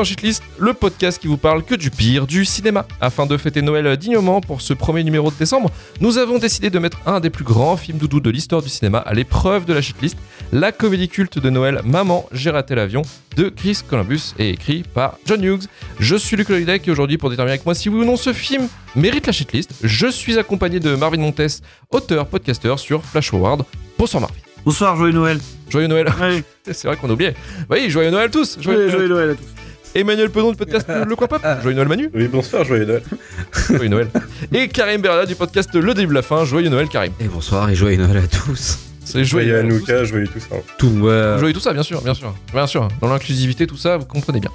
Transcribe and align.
Dans 0.00 0.04
Shitlist, 0.04 0.42
le 0.58 0.72
podcast 0.72 1.20
qui 1.20 1.26
vous 1.26 1.36
parle 1.36 1.62
que 1.62 1.74
du 1.74 1.90
pire 1.90 2.26
du 2.26 2.46
cinéma. 2.46 2.86
Afin 3.02 3.26
de 3.26 3.36
fêter 3.36 3.60
Noël 3.60 3.98
dignement 3.98 4.40
pour 4.40 4.62
ce 4.62 4.72
premier 4.72 5.04
numéro 5.04 5.30
de 5.30 5.36
décembre, 5.36 5.70
nous 6.00 6.16
avons 6.16 6.38
décidé 6.38 6.70
de 6.70 6.78
mettre 6.78 7.02
un 7.04 7.20
des 7.20 7.28
plus 7.28 7.44
grands 7.44 7.76
films 7.76 7.98
doudou 7.98 8.18
de 8.18 8.30
l'histoire 8.30 8.62
du 8.62 8.70
cinéma 8.70 8.96
à 8.96 9.12
l'épreuve 9.12 9.66
de 9.66 9.74
la 9.74 9.82
Shitlist, 9.82 10.16
la 10.52 10.72
comédie 10.72 11.10
culte 11.10 11.38
de 11.38 11.50
Noël 11.50 11.82
Maman, 11.84 12.26
j'ai 12.32 12.48
raté 12.48 12.74
l'avion 12.74 13.02
de 13.36 13.50
Chris 13.50 13.80
Columbus 13.86 14.32
et 14.38 14.48
écrit 14.48 14.84
par 14.84 15.18
John 15.26 15.44
Hughes. 15.44 15.64
Je 15.98 16.16
suis 16.16 16.34
Luc 16.34 16.48
Lolidec 16.48 16.88
et 16.88 16.90
aujourd'hui 16.90 17.18
pour 17.18 17.28
déterminer 17.28 17.56
avec 17.56 17.66
moi 17.66 17.74
si 17.74 17.90
oui 17.90 18.00
ou 18.00 18.04
non 18.06 18.16
ce 18.16 18.32
film 18.32 18.68
mérite 18.96 19.26
la 19.26 19.34
Shitlist, 19.34 19.74
je 19.84 20.06
suis 20.06 20.38
accompagné 20.38 20.80
de 20.80 20.94
Marvin 20.94 21.18
Montes, 21.18 21.60
auteur, 21.90 22.26
podcasteur 22.26 22.78
sur 22.78 23.04
Flash 23.04 23.28
Forward. 23.28 23.66
Bonsoir 23.98 24.22
Marvin. 24.22 24.36
Bonsoir, 24.64 24.96
joyeux 24.96 25.12
Noël. 25.12 25.38
Joyeux 25.68 25.88
Noël. 25.88 26.08
C'est 26.64 26.84
vrai 26.88 26.96
qu'on 26.96 27.10
a 27.10 27.12
oublié. 27.12 27.34
Oui, 27.68 27.90
joyeux 27.90 28.10
Noël 28.10 28.30
tous. 28.30 28.56
Joyeux 28.58 28.88
joyeux, 28.88 29.08
Noël. 29.08 29.08
joyeux 29.08 29.08
Noël 29.08 29.30
à 29.30 29.34
tous. 29.34 29.59
Emmanuel 29.94 30.30
Pedon 30.30 30.50
du 30.52 30.56
podcast 30.56 30.86
Le 31.08 31.16
Quoi 31.16 31.28
Pop. 31.28 31.42
Joyeux 31.62 31.74
Noël 31.74 31.88
Manu. 31.88 32.10
Oui, 32.14 32.28
bonsoir, 32.28 32.64
joyeux 32.64 32.84
Noël. 32.84 33.02
Joyeux 33.68 33.88
Noël. 33.88 34.08
Et 34.52 34.68
Karim 34.68 35.00
Berda 35.00 35.26
du 35.26 35.34
podcast 35.34 35.74
Le 35.74 35.94
Début 35.94 36.08
de 36.10 36.14
la 36.14 36.22
Fin. 36.22 36.44
Joyeux 36.44 36.68
Noël 36.68 36.88
Karim. 36.88 37.12
Et 37.20 37.24
bonsoir 37.24 37.68
et 37.68 37.74
joyeux 37.74 37.96
Noël 37.96 38.18
à 38.18 38.26
tous. 38.26 38.78
C'est 39.04 39.24
Joyeux 39.24 39.52
Noël. 39.52 39.66
Hanouka, 39.66 40.04
joyeux 40.04 40.28
tout 40.28 40.38
ça. 40.38 40.56
Tout, 40.78 40.86
ouais. 40.86 41.36
Joyeux 41.38 41.52
tout 41.52 41.60
ça, 41.60 41.72
bien 41.72 41.82
sûr, 41.82 42.00
bien 42.02 42.14
sûr, 42.14 42.32
bien 42.52 42.66
sûr. 42.68 42.86
Dans 43.00 43.08
l'inclusivité, 43.08 43.66
tout 43.66 43.76
ça, 43.76 43.96
vous 43.96 44.04
comprenez 44.04 44.38
bien. 44.38 44.50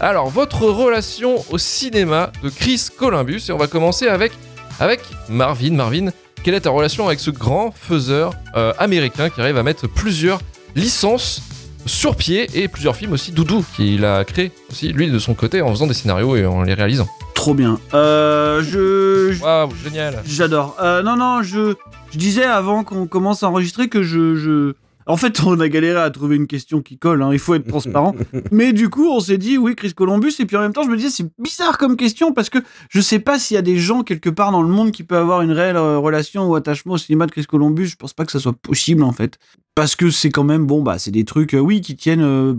Alors, 0.00 0.28
votre 0.28 0.62
relation 0.62 1.44
au 1.50 1.58
cinéma 1.58 2.32
de 2.42 2.48
Chris 2.48 2.88
Columbus, 2.98 3.42
et 3.48 3.52
on 3.52 3.58
va 3.58 3.68
commencer 3.68 4.08
avec, 4.08 4.32
avec 4.80 5.00
Marvin. 5.28 5.74
Marvin, 5.74 6.08
quelle 6.42 6.54
est 6.54 6.62
ta 6.62 6.70
relation 6.70 7.06
avec 7.06 7.20
ce 7.20 7.30
grand 7.30 7.70
faiseur 7.70 8.32
euh, 8.56 8.72
américain 8.78 9.30
qui 9.30 9.40
arrive 9.40 9.58
à 9.58 9.62
mettre 9.62 9.86
plusieurs 9.86 10.40
licences 10.74 11.42
sur 11.86 12.16
pied 12.16 12.48
et 12.54 12.68
plusieurs 12.68 12.96
films 12.96 13.12
aussi 13.12 13.32
doudou 13.32 13.64
qu'il 13.76 14.04
a 14.04 14.24
créé 14.24 14.52
aussi 14.70 14.88
lui 14.92 15.10
de 15.10 15.18
son 15.18 15.34
côté 15.34 15.62
en 15.62 15.70
faisant 15.70 15.86
des 15.86 15.94
scénarios 15.94 16.36
et 16.36 16.46
en 16.46 16.62
les 16.62 16.74
réalisant. 16.74 17.08
Trop 17.34 17.54
bien. 17.54 17.80
Euh, 17.94 18.62
je. 18.62 19.40
Waouh, 19.42 19.70
génial. 19.82 20.22
J'adore. 20.26 20.76
Euh, 20.80 21.02
non, 21.02 21.16
non, 21.16 21.42
je, 21.42 21.74
je 22.12 22.18
disais 22.18 22.44
avant 22.44 22.84
qu'on 22.84 23.06
commence 23.06 23.42
à 23.42 23.48
enregistrer 23.48 23.88
que 23.88 24.02
je, 24.02 24.34
je. 24.36 24.74
En 25.10 25.16
fait, 25.16 25.42
on 25.44 25.58
a 25.58 25.68
galéré 25.68 26.00
à 26.00 26.08
trouver 26.10 26.36
une 26.36 26.46
question 26.46 26.82
qui 26.82 26.96
colle, 26.96 27.22
hein, 27.22 27.30
il 27.32 27.40
faut 27.40 27.54
être 27.54 27.66
transparent. 27.66 28.14
Mais 28.52 28.72
du 28.72 28.88
coup, 28.88 29.10
on 29.10 29.18
s'est 29.18 29.38
dit, 29.38 29.58
oui, 29.58 29.74
Chris 29.74 29.92
Columbus, 29.92 30.34
et 30.38 30.46
puis 30.46 30.56
en 30.56 30.60
même 30.60 30.72
temps, 30.72 30.84
je 30.84 30.88
me 30.88 30.96
disais, 30.96 31.10
c'est 31.10 31.26
bizarre 31.36 31.78
comme 31.78 31.96
question, 31.96 32.32
parce 32.32 32.48
que 32.48 32.58
je 32.88 33.00
sais 33.00 33.18
pas 33.18 33.36
s'il 33.36 33.56
y 33.56 33.58
a 33.58 33.62
des 33.62 33.76
gens 33.76 34.04
quelque 34.04 34.30
part 34.30 34.52
dans 34.52 34.62
le 34.62 34.68
monde 34.68 34.92
qui 34.92 35.02
peuvent 35.02 35.20
avoir 35.20 35.42
une 35.42 35.50
réelle 35.50 35.76
euh, 35.76 35.98
relation 35.98 36.48
ou 36.48 36.54
attachement 36.54 36.94
au 36.94 36.98
cinéma 36.98 37.26
de 37.26 37.32
Chris 37.32 37.44
Columbus. 37.44 37.86
Je 37.86 37.96
pense 37.96 38.12
pas 38.12 38.24
que 38.24 38.30
ça 38.30 38.38
soit 38.38 38.52
possible, 38.52 39.02
en 39.02 39.10
fait. 39.10 39.38
Parce 39.74 39.96
que 39.96 40.10
c'est 40.10 40.30
quand 40.30 40.44
même, 40.44 40.64
bon, 40.64 40.80
bah, 40.80 41.00
c'est 41.00 41.10
des 41.10 41.24
trucs, 41.24 41.54
euh, 41.54 41.58
oui, 41.58 41.80
qui 41.80 41.96
tiennent 41.96 42.22
euh, 42.22 42.54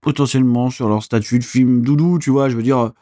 potentiellement 0.00 0.70
sur 0.70 0.88
leur 0.88 1.02
statut 1.02 1.38
de 1.38 1.44
film 1.44 1.82
doudou, 1.82 2.18
tu 2.18 2.30
vois, 2.30 2.48
je 2.48 2.56
veux 2.56 2.62
dire. 2.62 2.92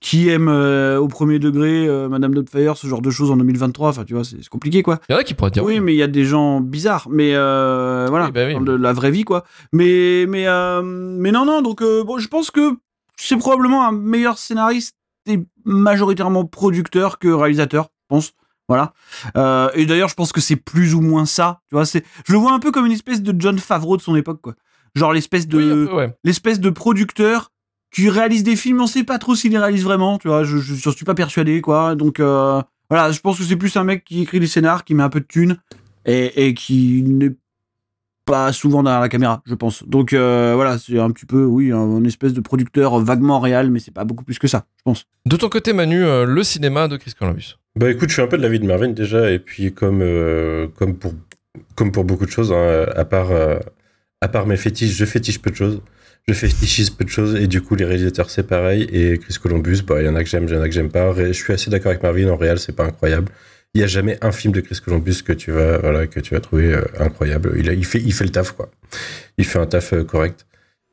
Qui 0.00 0.28
aime 0.28 0.48
euh, 0.48 0.98
au 0.98 1.08
premier 1.08 1.38
degré 1.38 1.88
euh, 1.88 2.08
Madame 2.08 2.34
Doubtfire, 2.34 2.76
ce 2.76 2.86
genre 2.86 3.00
de 3.00 3.10
choses 3.10 3.30
en 3.30 3.36
2023, 3.38 3.88
enfin 3.88 4.04
tu 4.04 4.14
vois, 4.14 4.24
c'est 4.24 4.46
compliqué 4.48 4.82
quoi. 4.82 4.98
Il 5.08 5.12
y 5.12 5.16
en 5.16 5.18
a 5.18 5.24
qui 5.24 5.34
pourraient 5.34 5.50
dire 5.50 5.64
Oui, 5.64 5.80
mais 5.80 5.94
il 5.94 5.96
y 5.96 6.02
a 6.02 6.06
des 6.06 6.24
gens 6.24 6.60
bizarres, 6.60 7.06
mais 7.10 7.32
euh, 7.34 8.06
voilà, 8.08 8.26
Oui, 8.26 8.32
bah 8.32 8.46
oui. 8.46 8.52
dans 8.54 8.60
le- 8.60 8.76
la 8.76 8.92
vraie 8.92 9.10
vie 9.10 9.24
quoi. 9.24 9.44
Mais 9.72 10.26
mais 10.28 10.46
mais 10.82 11.32
non 11.32 11.44
non, 11.46 11.62
donc 11.62 11.82
bon, 11.82 12.18
je 12.18 12.28
pense 12.28 12.50
que 12.50 12.76
c'est 13.16 13.36
probablement 13.38 13.86
un 13.88 13.92
meilleur 13.92 14.36
scénariste 14.38 14.94
et 15.28 15.40
majoritairement 15.64 16.44
producteur 16.44 17.18
que 17.18 17.28
réalisateur, 17.28 17.84
je 17.84 18.06
pense. 18.08 18.32
Voilà. 18.68 18.92
Et 19.74 19.86
d'ailleurs, 19.86 20.08
je 20.08 20.14
pense 20.14 20.32
que 20.32 20.40
c'est 20.40 20.56
plus 20.56 20.94
ou 20.94 21.00
moins 21.00 21.24
ça. 21.24 21.60
Tu 21.68 21.74
vois, 21.76 21.86
c'est, 21.86 22.04
je 22.26 22.32
le 22.32 22.38
vois 22.38 22.52
un 22.52 22.58
peu 22.58 22.70
comme 22.72 22.84
une 22.86 22.92
espèce 22.92 23.22
de 23.22 23.34
John 23.40 23.58
Favreau 23.58 23.96
de 23.96 24.02
son 24.02 24.14
époque, 24.16 24.40
quoi. 24.42 24.54
Genre 24.94 25.12
l'espèce 25.12 25.46
de, 25.48 25.88
ouais. 25.92 26.14
l'espèce 26.24 26.58
de 26.60 26.70
producteur 26.70 27.50
qui 27.92 28.08
réalise 28.08 28.42
des 28.42 28.56
films, 28.56 28.80
on 28.80 28.86
sait 28.86 29.04
pas 29.04 29.18
trop 29.18 29.34
s'il 29.34 29.52
les 29.52 29.58
réalise 29.58 29.84
vraiment, 29.84 30.18
tu 30.18 30.28
vois, 30.28 30.44
je, 30.44 30.58
suis 30.58 31.04
pas 31.04 31.14
persuadé, 31.14 31.60
quoi. 31.60 31.94
Donc 31.94 32.20
euh, 32.20 32.60
voilà, 32.90 33.10
je 33.10 33.20
pense 33.20 33.38
que 33.38 33.44
c'est 33.44 33.56
plus 33.56 33.76
un 33.76 33.84
mec 33.84 34.04
qui 34.04 34.22
écrit 34.22 34.40
des 34.40 34.46
scénars, 34.46 34.84
qui 34.84 34.94
met 34.94 35.02
un 35.02 35.08
peu 35.08 35.20
de 35.20 35.26
thunes 35.26 35.56
et, 36.04 36.46
et 36.46 36.54
qui 36.54 37.02
n'est 37.02 37.34
pas 38.26 38.52
souvent 38.52 38.82
derrière 38.82 39.00
la 39.00 39.08
caméra, 39.08 39.40
je 39.46 39.54
pense. 39.54 39.84
Donc 39.84 40.12
euh, 40.12 40.52
voilà, 40.54 40.78
c'est 40.78 40.98
un 40.98 41.10
petit 41.10 41.26
peu, 41.26 41.44
oui, 41.44 41.72
un, 41.72 41.78
un 41.78 42.04
espèce 42.04 42.34
de 42.34 42.40
producteur 42.40 42.98
vaguement 42.98 43.40
réel, 43.40 43.70
mais 43.70 43.78
c'est 43.78 43.94
pas 43.94 44.04
beaucoup 44.04 44.24
plus 44.24 44.38
que 44.38 44.48
ça, 44.48 44.66
je 44.76 44.82
pense. 44.82 45.04
De 45.24 45.36
ton 45.36 45.48
côté, 45.48 45.72
Manu, 45.72 46.04
euh, 46.04 46.26
le 46.26 46.42
cinéma 46.42 46.88
de 46.88 46.96
Chris 46.96 47.12
Columbus. 47.18 47.56
Bah 47.76 47.90
écoute, 47.90 48.08
je 48.08 48.14
suis 48.14 48.22
un 48.22 48.26
peu 48.26 48.36
de 48.36 48.42
l'avis 48.42 48.58
de 48.58 48.66
Marvin 48.66 48.88
déjà, 48.88 49.30
et 49.30 49.38
puis 49.38 49.72
comme, 49.72 50.00
euh, 50.02 50.66
comme, 50.76 50.96
pour, 50.96 51.14
comme 51.76 51.92
pour 51.92 52.04
beaucoup 52.04 52.26
de 52.26 52.30
choses, 52.30 52.52
hein, 52.52 52.86
à, 52.94 53.04
part, 53.04 53.30
euh, 53.30 53.58
à 54.20 54.28
part 54.28 54.46
mes 54.46 54.56
fétiches, 54.56 54.94
je 54.94 55.04
fétiche 55.04 55.40
peu 55.40 55.50
de 55.50 55.56
choses. 55.56 55.80
Je 56.28 56.34
fétichise 56.34 56.90
peu 56.90 57.04
de 57.04 57.08
choses, 57.08 57.36
et 57.36 57.46
du 57.46 57.62
coup, 57.62 57.76
les 57.76 57.84
réalisateurs, 57.84 58.30
c'est 58.30 58.42
pareil. 58.42 58.88
Et 58.92 59.16
Chris 59.18 59.36
Columbus, 59.40 59.82
bah, 59.86 60.00
il 60.00 60.06
y 60.06 60.08
en 60.08 60.16
a 60.16 60.24
que 60.24 60.28
j'aime, 60.28 60.46
il 60.48 60.54
y 60.54 60.56
en 60.56 60.60
a 60.60 60.68
que 60.68 60.74
j'aime 60.74 60.90
pas. 60.90 61.14
Je 61.14 61.30
suis 61.32 61.52
assez 61.52 61.70
d'accord 61.70 61.90
avec 61.90 62.02
Marvin, 62.02 62.28
en 62.28 62.36
réel, 62.36 62.58
c'est 62.58 62.74
pas 62.74 62.84
incroyable. 62.84 63.30
Il 63.74 63.80
y 63.80 63.84
a 63.84 63.86
jamais 63.86 64.18
un 64.22 64.32
film 64.32 64.52
de 64.52 64.60
Chris 64.60 64.80
Columbus 64.84 65.22
que 65.22 65.32
tu 65.32 65.52
vas, 65.52 65.78
voilà, 65.78 66.08
que 66.08 66.18
tu 66.18 66.34
vas 66.34 66.40
trouver 66.40 66.72
euh, 66.72 66.82
incroyable. 66.98 67.52
Il, 67.56 67.84
fait, 67.84 68.00
il 68.00 68.12
fait 68.12 68.24
le 68.24 68.30
taf, 68.30 68.52
quoi. 68.52 68.70
Il 69.38 69.44
fait 69.44 69.60
un 69.60 69.66
taf 69.66 69.92
euh, 69.92 70.02
correct. 70.02 70.46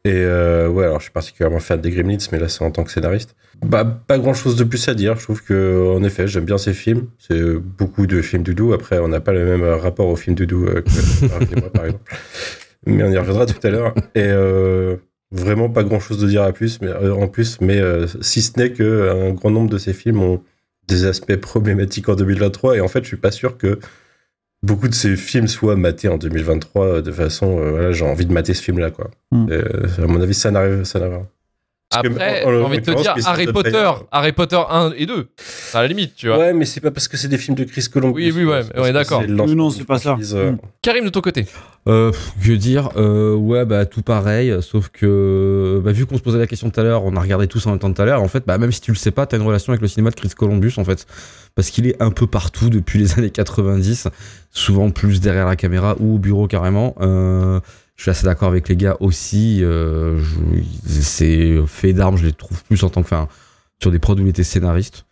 Et 0.05 0.11
euh, 0.13 0.67
ouais, 0.67 0.83
alors 0.83 0.99
je 0.99 1.03
suis 1.03 1.11
particulièrement 1.11 1.59
fan 1.59 1.81
des 1.81 1.89
Gremlins, 1.89 2.17
mais 2.33 2.38
là 2.38 2.49
c'est 2.49 2.61
en 2.61 2.72
tant 2.72 2.83
que 2.83 2.91
scénariste. 2.91 3.35
Bah, 3.66 3.85
pas 3.85 4.19
grand 4.19 4.33
chose 4.33 4.57
de 4.57 4.66
plus 4.66 4.85
à 4.89 4.93
dire. 4.93 5.16
Je 5.16 5.23
trouve 5.23 5.41
que, 5.41 5.95
en 5.95 6.03
effet, 6.03 6.27
j'aime 6.27 6.45
bien 6.45 6.57
ces 6.57 6.73
films. 6.73 7.07
C'est 7.17 7.53
beaucoup 7.53 8.05
de 8.05 8.22
films 8.22 8.43
doudou. 8.43 8.73
Après, 8.73 8.99
on 8.99 9.07
n'a 9.07 9.22
pas 9.22 9.31
le 9.31 9.45
même 9.45 9.63
rapport 9.63 10.07
aux 10.09 10.17
films 10.17 10.35
doudou 10.35 10.66
que 10.66 11.59
moi, 11.59 11.72
par 11.72 11.85
exemple. 11.85 12.13
Mais 12.85 13.01
on 13.01 13.11
y 13.11 13.17
reviendra 13.17 13.45
tout 13.45 13.66
à 13.66 13.69
l'heure. 13.69 13.95
Et 14.13 14.29
vraiment 15.33 15.69
pas 15.69 15.83
grand 15.83 15.99
chose 15.99 16.19
de 16.19 16.27
dire 16.27 16.44
à 16.44 16.53
plus, 16.53 16.79
mais, 16.81 16.88
euh, 16.88 17.13
en 17.13 17.27
plus, 17.27 17.59
mais 17.59 17.79
euh, 17.81 18.07
si 18.21 18.41
ce 18.41 18.57
n'est 18.57 18.71
qu'un 18.71 19.31
grand 19.31 19.51
nombre 19.51 19.69
de 19.69 19.77
ces 19.77 19.94
films 19.94 20.21
ont 20.21 20.41
des 20.88 21.05
aspects 21.05 21.35
problématiques 21.35 22.09
en 22.09 22.16
2023. 22.16 22.77
Et 22.77 22.81
en 22.81 22.88
fait, 22.88 23.03
je 23.03 23.07
suis 23.07 23.17
pas 23.17 23.31
sûr 23.31 23.57
que 23.57 23.79
beaucoup 24.61 24.88
de 24.88 24.93
ces 24.93 25.16
films 25.16 25.47
soient 25.47 25.75
matés 25.75 26.07
en 26.07 26.17
2023 26.17 26.85
euh, 26.85 27.01
de 27.01 27.11
façon. 27.11 27.59
euh, 27.59 27.72
voilà, 27.72 27.91
j'ai 27.91 28.05
envie 28.05 28.25
de 28.25 28.33
mater 28.33 28.53
ce 28.53 28.63
film-là, 28.63 28.91
quoi. 28.91 29.11
Mm. 29.31 29.47
Euh, 29.51 29.63
à 29.97 30.07
mon 30.07 30.22
avis, 30.22 30.33
ça 30.33 30.51
n'arrive, 30.51 30.83
ça 30.83 30.99
n'arrive. 30.99 31.25
Après, 31.93 32.41
j'ai 32.45 32.61
envie 32.63 32.79
de 32.79 32.83
te 32.85 33.01
dire 33.01 33.15
Harry 33.25 33.45
Potter, 33.47 33.91
Harry 34.11 34.31
Potter 34.31 34.59
1 34.69 34.93
et 34.97 35.05
2. 35.05 35.27
À 35.73 35.81
la 35.81 35.87
limite, 35.87 36.15
tu 36.15 36.27
vois. 36.27 36.37
Ouais, 36.37 36.53
mais 36.53 36.65
c'est 36.65 36.81
pas 36.81 36.91
parce 36.91 37.07
que 37.07 37.17
c'est 37.17 37.27
des 37.27 37.37
films 37.37 37.55
de 37.55 37.63
Chris 37.63 37.85
Columbus. 37.91 38.31
Oui, 38.31 38.31
oui, 38.35 38.45
ouais, 38.45 38.63
que 38.63 38.91
d'accord. 38.91 39.23
non, 39.27 39.45
d'une 39.45 39.69
c'est 39.71 39.85
pas 39.85 39.99
ça. 39.99 40.17
euh, 40.33 40.51
Mm. 40.51 40.57
Karim, 40.81 41.05
de 41.05 41.09
ton 41.09 41.21
côté. 41.21 41.45
Euh, 41.87 42.11
pff, 42.11 42.33
que 42.41 42.51
dire 42.53 42.89
euh, 42.95 43.35
Ouais, 43.35 43.65
bah 43.65 43.85
tout 43.85 44.01
pareil, 44.03 44.55
sauf 44.61 44.87
que 44.89 45.81
bah, 45.83 45.91
vu 45.91 46.05
qu'on 46.05 46.17
se 46.17 46.21
posait 46.23 46.37
la 46.37 46.47
question 46.47 46.69
tout 46.69 46.79
à 46.79 46.83
l'heure, 46.83 47.03
on 47.03 47.15
a 47.15 47.19
regardé 47.19 47.47
tous 47.47 47.65
en 47.67 47.71
même 47.71 47.79
temps 47.79 47.91
tout 47.91 48.01
à 48.01 48.05
l'heure. 48.05 48.22
En 48.22 48.28
fait, 48.29 48.43
bah, 48.47 48.57
même 48.57 48.72
si 48.72 48.79
tu 48.81 48.91
le 48.91 48.97
sais 48.97 49.11
pas, 49.11 49.25
t'as 49.25 49.37
une 49.37 49.43
relation 49.43 49.72
avec 49.73 49.81
le 49.81 49.87
cinéma 49.89 50.09
de 50.09 50.16
Chris 50.16 50.29
Columbus 50.29 50.73
en 50.78 50.85
fait, 50.85 51.05
parce 51.55 51.69
qu'il 51.72 51.85
est 51.87 52.01
un 52.01 52.09
peu 52.11 52.25
partout 52.25 52.69
depuis 52.69 52.99
les 52.99 53.13
années 53.19 53.31
90, 53.31 54.07
souvent 54.51 54.91
plus 54.91 55.19
derrière 55.19 55.46
la 55.46 55.55
caméra 55.57 55.96
ou 55.99 56.16
au 56.16 56.19
bureau 56.19 56.47
carrément. 56.47 56.96
Euh, 57.01 57.59
je 57.95 58.01
suis 58.03 58.11
assez 58.11 58.25
d'accord 58.25 58.47
avec 58.49 58.67
les 58.69 58.75
gars 58.75 58.97
aussi. 58.99 59.59
Euh, 59.63 60.19
ces 60.87 61.61
faits 61.67 61.95
d'armes, 61.95 62.17
je 62.17 62.25
les 62.25 62.34
trouve 62.34 62.63
plus 62.63 62.84
en 62.84 62.90
tant 62.90 63.01
que, 63.01 63.07
enfin, 63.07 63.28
sur 63.81 63.91
des 63.91 63.99
prods 63.99 64.16
où 64.16 64.22
il 64.22 64.28
était 64.29 64.43
scénariste. 64.43 65.05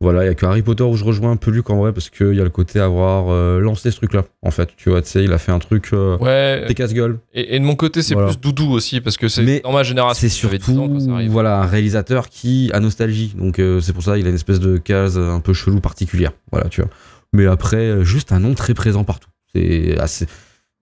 Voilà, 0.00 0.22
il 0.22 0.28
y 0.28 0.30
a 0.30 0.34
que 0.36 0.46
Harry 0.46 0.62
Potter 0.62 0.84
où 0.84 0.94
je 0.94 1.02
rejoins 1.04 1.32
un 1.32 1.36
peu 1.36 1.50
Luc 1.50 1.70
en 1.70 1.76
vrai 1.78 1.92
parce 1.92 2.08
qu'il 2.08 2.32
y 2.34 2.40
a 2.40 2.44
le 2.44 2.50
côté 2.50 2.78
avoir 2.78 3.30
euh, 3.30 3.58
lancé 3.58 3.90
ce 3.90 3.96
truc-là. 3.96 4.26
En 4.42 4.52
fait, 4.52 4.68
tu 4.76 4.90
vois, 4.90 5.02
tu 5.02 5.08
sais, 5.08 5.24
il 5.24 5.32
a 5.32 5.38
fait 5.38 5.50
un 5.50 5.58
truc. 5.58 5.88
euh, 5.92 6.16
Ouais. 6.18 6.64
des 6.68 6.74
casse-gueule. 6.74 7.18
Et, 7.34 7.56
et 7.56 7.58
de 7.58 7.64
mon 7.64 7.74
côté, 7.74 8.02
c'est 8.02 8.14
Voilà. 8.14 8.28
plus 8.28 8.38
doudou 8.38 8.70
aussi, 8.70 9.00
parce 9.00 9.16
que 9.16 9.26
c'est 9.26 9.58
dans 9.62 9.72
ma 9.72 9.82
génération. 9.82 10.28
C'est 10.28 10.40
j'avais 10.40 10.58
10 10.58 10.66
surtout 10.66 10.80
ans 11.10 11.20
voilà, 11.30 11.62
un 11.62 11.66
réalisateur 11.66 12.28
qui 12.28 12.70
a 12.72 12.78
nostalgie. 12.78 13.34
Donc 13.36 13.58
euh, 13.58 13.80
c'est 13.80 13.92
pour 13.92 14.04
ça 14.04 14.16
qu'il 14.16 14.24
a 14.26 14.28
une 14.28 14.36
espèce 14.36 14.60
de 14.60 14.76
case 14.76 15.18
un 15.18 15.40
peu 15.40 15.52
chelou 15.52 15.80
particulière. 15.80 16.30
Voilà, 16.52 16.68
tu 16.68 16.80
vois. 16.80 16.90
Mais 17.32 17.46
après, 17.46 17.78
euh, 17.78 18.04
juste 18.04 18.30
un 18.30 18.38
nom 18.38 18.54
très 18.54 18.74
présent 18.74 19.02
partout. 19.02 19.30
C'est 19.52 19.98
assez. 19.98 20.26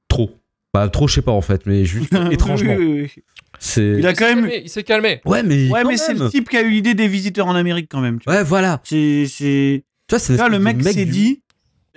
Trop. 0.08 0.30
Pas 0.78 0.88
trop, 0.88 1.08
je 1.08 1.14
sais 1.14 1.22
pas 1.22 1.32
en 1.32 1.40
fait, 1.40 1.66
mais 1.66 1.84
juste 1.84 2.12
étrangement. 2.30 2.74
Oui, 2.78 2.84
oui, 2.86 3.10
oui. 3.16 3.22
C'est. 3.58 3.94
Il 3.98 4.06
a 4.06 4.12
quand 4.12 4.26
s'est 4.26 4.34
même. 4.34 4.44
calmé, 4.44 4.62
Il 4.64 4.68
s'est 4.70 4.82
calmé. 4.82 5.20
Ouais, 5.24 5.42
mais. 5.42 5.68
Ouais, 5.70 5.84
mais 5.84 5.96
c'est 5.96 6.14
le 6.14 6.28
type 6.28 6.48
qui 6.50 6.56
a 6.56 6.62
eu 6.62 6.70
l'idée 6.70 6.94
des 6.94 7.08
visiteurs 7.08 7.46
en 7.46 7.54
Amérique 7.54 7.88
quand 7.90 8.00
même. 8.00 8.18
tu 8.18 8.24
vois. 8.26 8.34
Ouais, 8.38 8.44
voilà. 8.44 8.80
C'est, 8.84 9.24
c'est. 9.26 9.84
Tu 10.08 10.12
vois, 10.14 10.18
c'est 10.18 10.36
le 10.48 10.58
mec 10.58 10.82
s'est 10.82 11.04
du- 11.04 11.10
dit. 11.10 11.42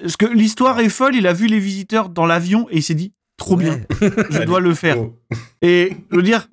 Parce 0.01 0.15
que 0.15 0.25
l'histoire 0.25 0.79
est 0.79 0.87
folle, 0.89 1.15
il 1.15 1.27
a 1.27 1.33
vu 1.33 1.47
les 1.47 1.59
visiteurs 1.59 2.07
dans 2.09 2.25
l'avion 2.25 2.67
et 2.71 2.77
il 2.77 2.83
s'est 2.83 2.93
dit 2.95 3.13
trop 3.35 3.55
bien, 3.57 3.79
je 4.29 4.43
dois 4.43 4.59
le 4.61 4.73
faire. 4.73 4.97
oh. 4.99 5.13
Et 5.61 5.91
je 6.11 6.15
veux 6.15 6.23
dire, 6.23 6.47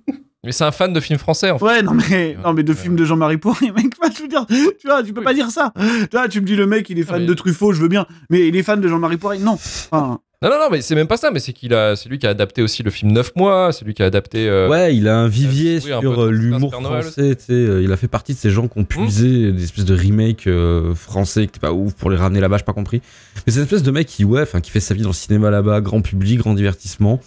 Mais 0.46 0.52
c'est 0.52 0.64
un 0.64 0.70
fan 0.72 0.92
de 0.92 1.00
films 1.00 1.18
français, 1.18 1.50
en 1.50 1.58
fait. 1.58 1.64
ouais, 1.64 1.82
non 1.82 1.92
mais, 1.92 2.36
non, 2.42 2.52
mais 2.54 2.62
de 2.62 2.72
Ouais. 2.72 2.78
films 2.78 2.96
de 2.96 3.04
Jean-Marie 3.04 3.36
Poiré, 3.36 3.70
mec, 3.76 3.92
je 4.16 4.22
veux 4.22 4.28
dire, 4.28 4.46
tu 4.46 4.86
vois, 4.86 5.02
tu 5.02 5.12
peux 5.12 5.22
pas 5.22 5.34
dire 5.34 5.50
ça. 5.50 5.72
Tu 5.76 6.08
vois, 6.16 6.28
tu 6.28 6.40
me 6.40 6.46
dis 6.46 6.56
le 6.56 6.66
mec, 6.66 6.88
il 6.88 6.98
est 6.98 7.02
fan 7.02 7.16
Ah, 7.16 7.18
mais- 7.20 7.26
de 7.26 7.34
Truffaut, 7.34 7.72
je 7.72 7.80
veux 7.82 7.88
bien, 7.88 8.06
mais 8.30 8.46
il 8.48 8.56
est 8.56 8.62
fan 8.62 8.80
de 8.80 8.88
Jean-Marie 8.88 9.16
Poiré, 9.18 9.38
non. 9.38 9.52
Enfin, 9.54 10.20
Non, 10.42 10.50
non, 10.50 10.56
non, 10.60 10.66
mais 10.70 10.82
c'est 10.82 10.94
même 10.94 11.06
pas 11.08 11.16
ça, 11.16 11.30
mais 11.30 11.40
c'est 11.40 11.52
qu'il 11.54 11.72
a, 11.74 11.96
c'est 11.96 12.08
lui 12.10 12.18
qui 12.18 12.26
a 12.26 12.30
adapté 12.30 12.60
aussi 12.62 12.82
le 12.82 12.90
film 12.90 13.10
9 13.12 13.32
mois, 13.36 13.72
c'est 13.72 13.84
lui 13.86 13.94
qui 13.94 14.02
a 14.02 14.06
adapté. 14.06 14.48
euh, 14.48 14.68
Ouais, 14.68 14.94
il 14.94 15.08
a 15.08 15.16
un 15.18 15.28
vivier 15.28 15.80
sur 15.80 16.22
euh, 16.22 16.30
l'humour 16.30 16.70
français. 16.72 17.34
tu 17.36 17.44
sais, 17.46 17.52
euh, 17.52 17.82
il 17.82 17.90
a 17.90 17.96
fait 17.96 18.06
partie 18.06 18.34
de 18.34 18.38
ces 18.38 18.50
gens 18.50 18.68
qui 18.68 18.78
ont 18.78 18.84
puisé 18.84 19.50
des 19.50 19.64
espèces 19.64 19.86
de 19.86 19.96
remakes 19.96 20.46
euh, 20.46 20.94
français 20.94 21.40
qui 21.40 21.46
étaient 21.48 21.58
pas 21.58 21.72
ouf 21.72 21.94
pour 21.94 22.10
les 22.10 22.16
ramener 22.18 22.40
là-bas, 22.40 22.58
j'ai 22.58 22.64
pas 22.64 22.74
compris. 22.74 23.00
Mais 23.46 23.52
c'est 23.52 23.58
une 23.60 23.64
espèce 23.64 23.82
de 23.82 23.90
mec 23.90 24.06
qui, 24.06 24.24
ouais, 24.24 24.44
qui 24.62 24.70
fait 24.70 24.78
sa 24.80 24.92
vie 24.94 25.02
dans 25.02 25.08
le 25.08 25.14
cinéma 25.14 25.50
là-bas, 25.50 25.80
grand 25.80 26.02
public, 26.02 26.38
grand 26.38 26.52
divertissement. 26.54 27.18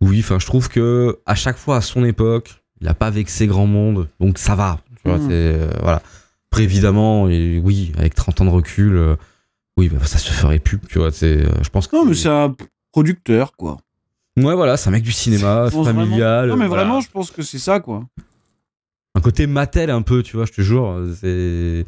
Oui, 0.00 0.20
enfin, 0.20 0.38
je 0.38 0.46
trouve 0.46 0.68
que 0.68 1.18
à 1.26 1.34
chaque 1.34 1.56
fois 1.58 1.76
à 1.76 1.80
son 1.80 2.04
époque, 2.04 2.54
Il 2.82 2.88
a 2.88 2.94
pas 2.94 3.10
vexé 3.10 3.46
grand 3.46 3.66
monde, 3.66 4.08
donc 4.20 4.38
ça 4.38 4.54
va. 4.54 4.78
Tu 5.02 5.08
vois, 5.10 5.18
Mm. 5.18 5.28
euh, 5.30 5.70
voilà. 5.82 6.00
Après 6.50 6.64
évidemment, 6.64 7.28
et 7.28 7.60
oui, 7.62 7.92
avec 7.98 8.14
30 8.14 8.40
ans 8.40 8.44
de 8.46 8.50
recul, 8.50 8.96
euh, 8.96 9.16
oui, 9.76 9.90
bah, 9.90 9.98
ça 10.04 10.16
se 10.18 10.30
ferait 10.32 10.58
plus. 10.58 10.80
Tu 10.88 10.98
vois, 10.98 11.10
c'est. 11.12 11.44
euh, 11.46 11.62
je 11.62 11.68
pense 11.68 11.86
que. 11.88 11.96
Non, 11.96 12.06
mais 12.06 12.14
c'est 12.14 12.28
un 12.30 12.54
producteur, 12.92 13.52
quoi. 13.56 13.76
Ouais, 14.38 14.54
voilà, 14.54 14.78
c'est 14.78 14.88
un 14.88 14.92
mec 14.92 15.02
du 15.02 15.12
cinéma, 15.12 15.68
familial. 15.70 16.48
Non, 16.48 16.56
mais 16.56 16.66
voilà. 16.66 16.84
vraiment, 16.84 17.00
je 17.02 17.10
pense 17.10 17.30
que 17.30 17.42
c'est 17.42 17.58
ça, 17.58 17.80
quoi. 17.80 18.02
un 19.14 19.20
côté 19.20 19.46
Mattel 19.46 19.90
un 19.90 20.02
peu, 20.02 20.22
tu 20.22 20.36
vois, 20.36 20.46
je 20.46 20.52
te 20.52 20.62
jure. 20.62 21.04
C'est 21.20 21.84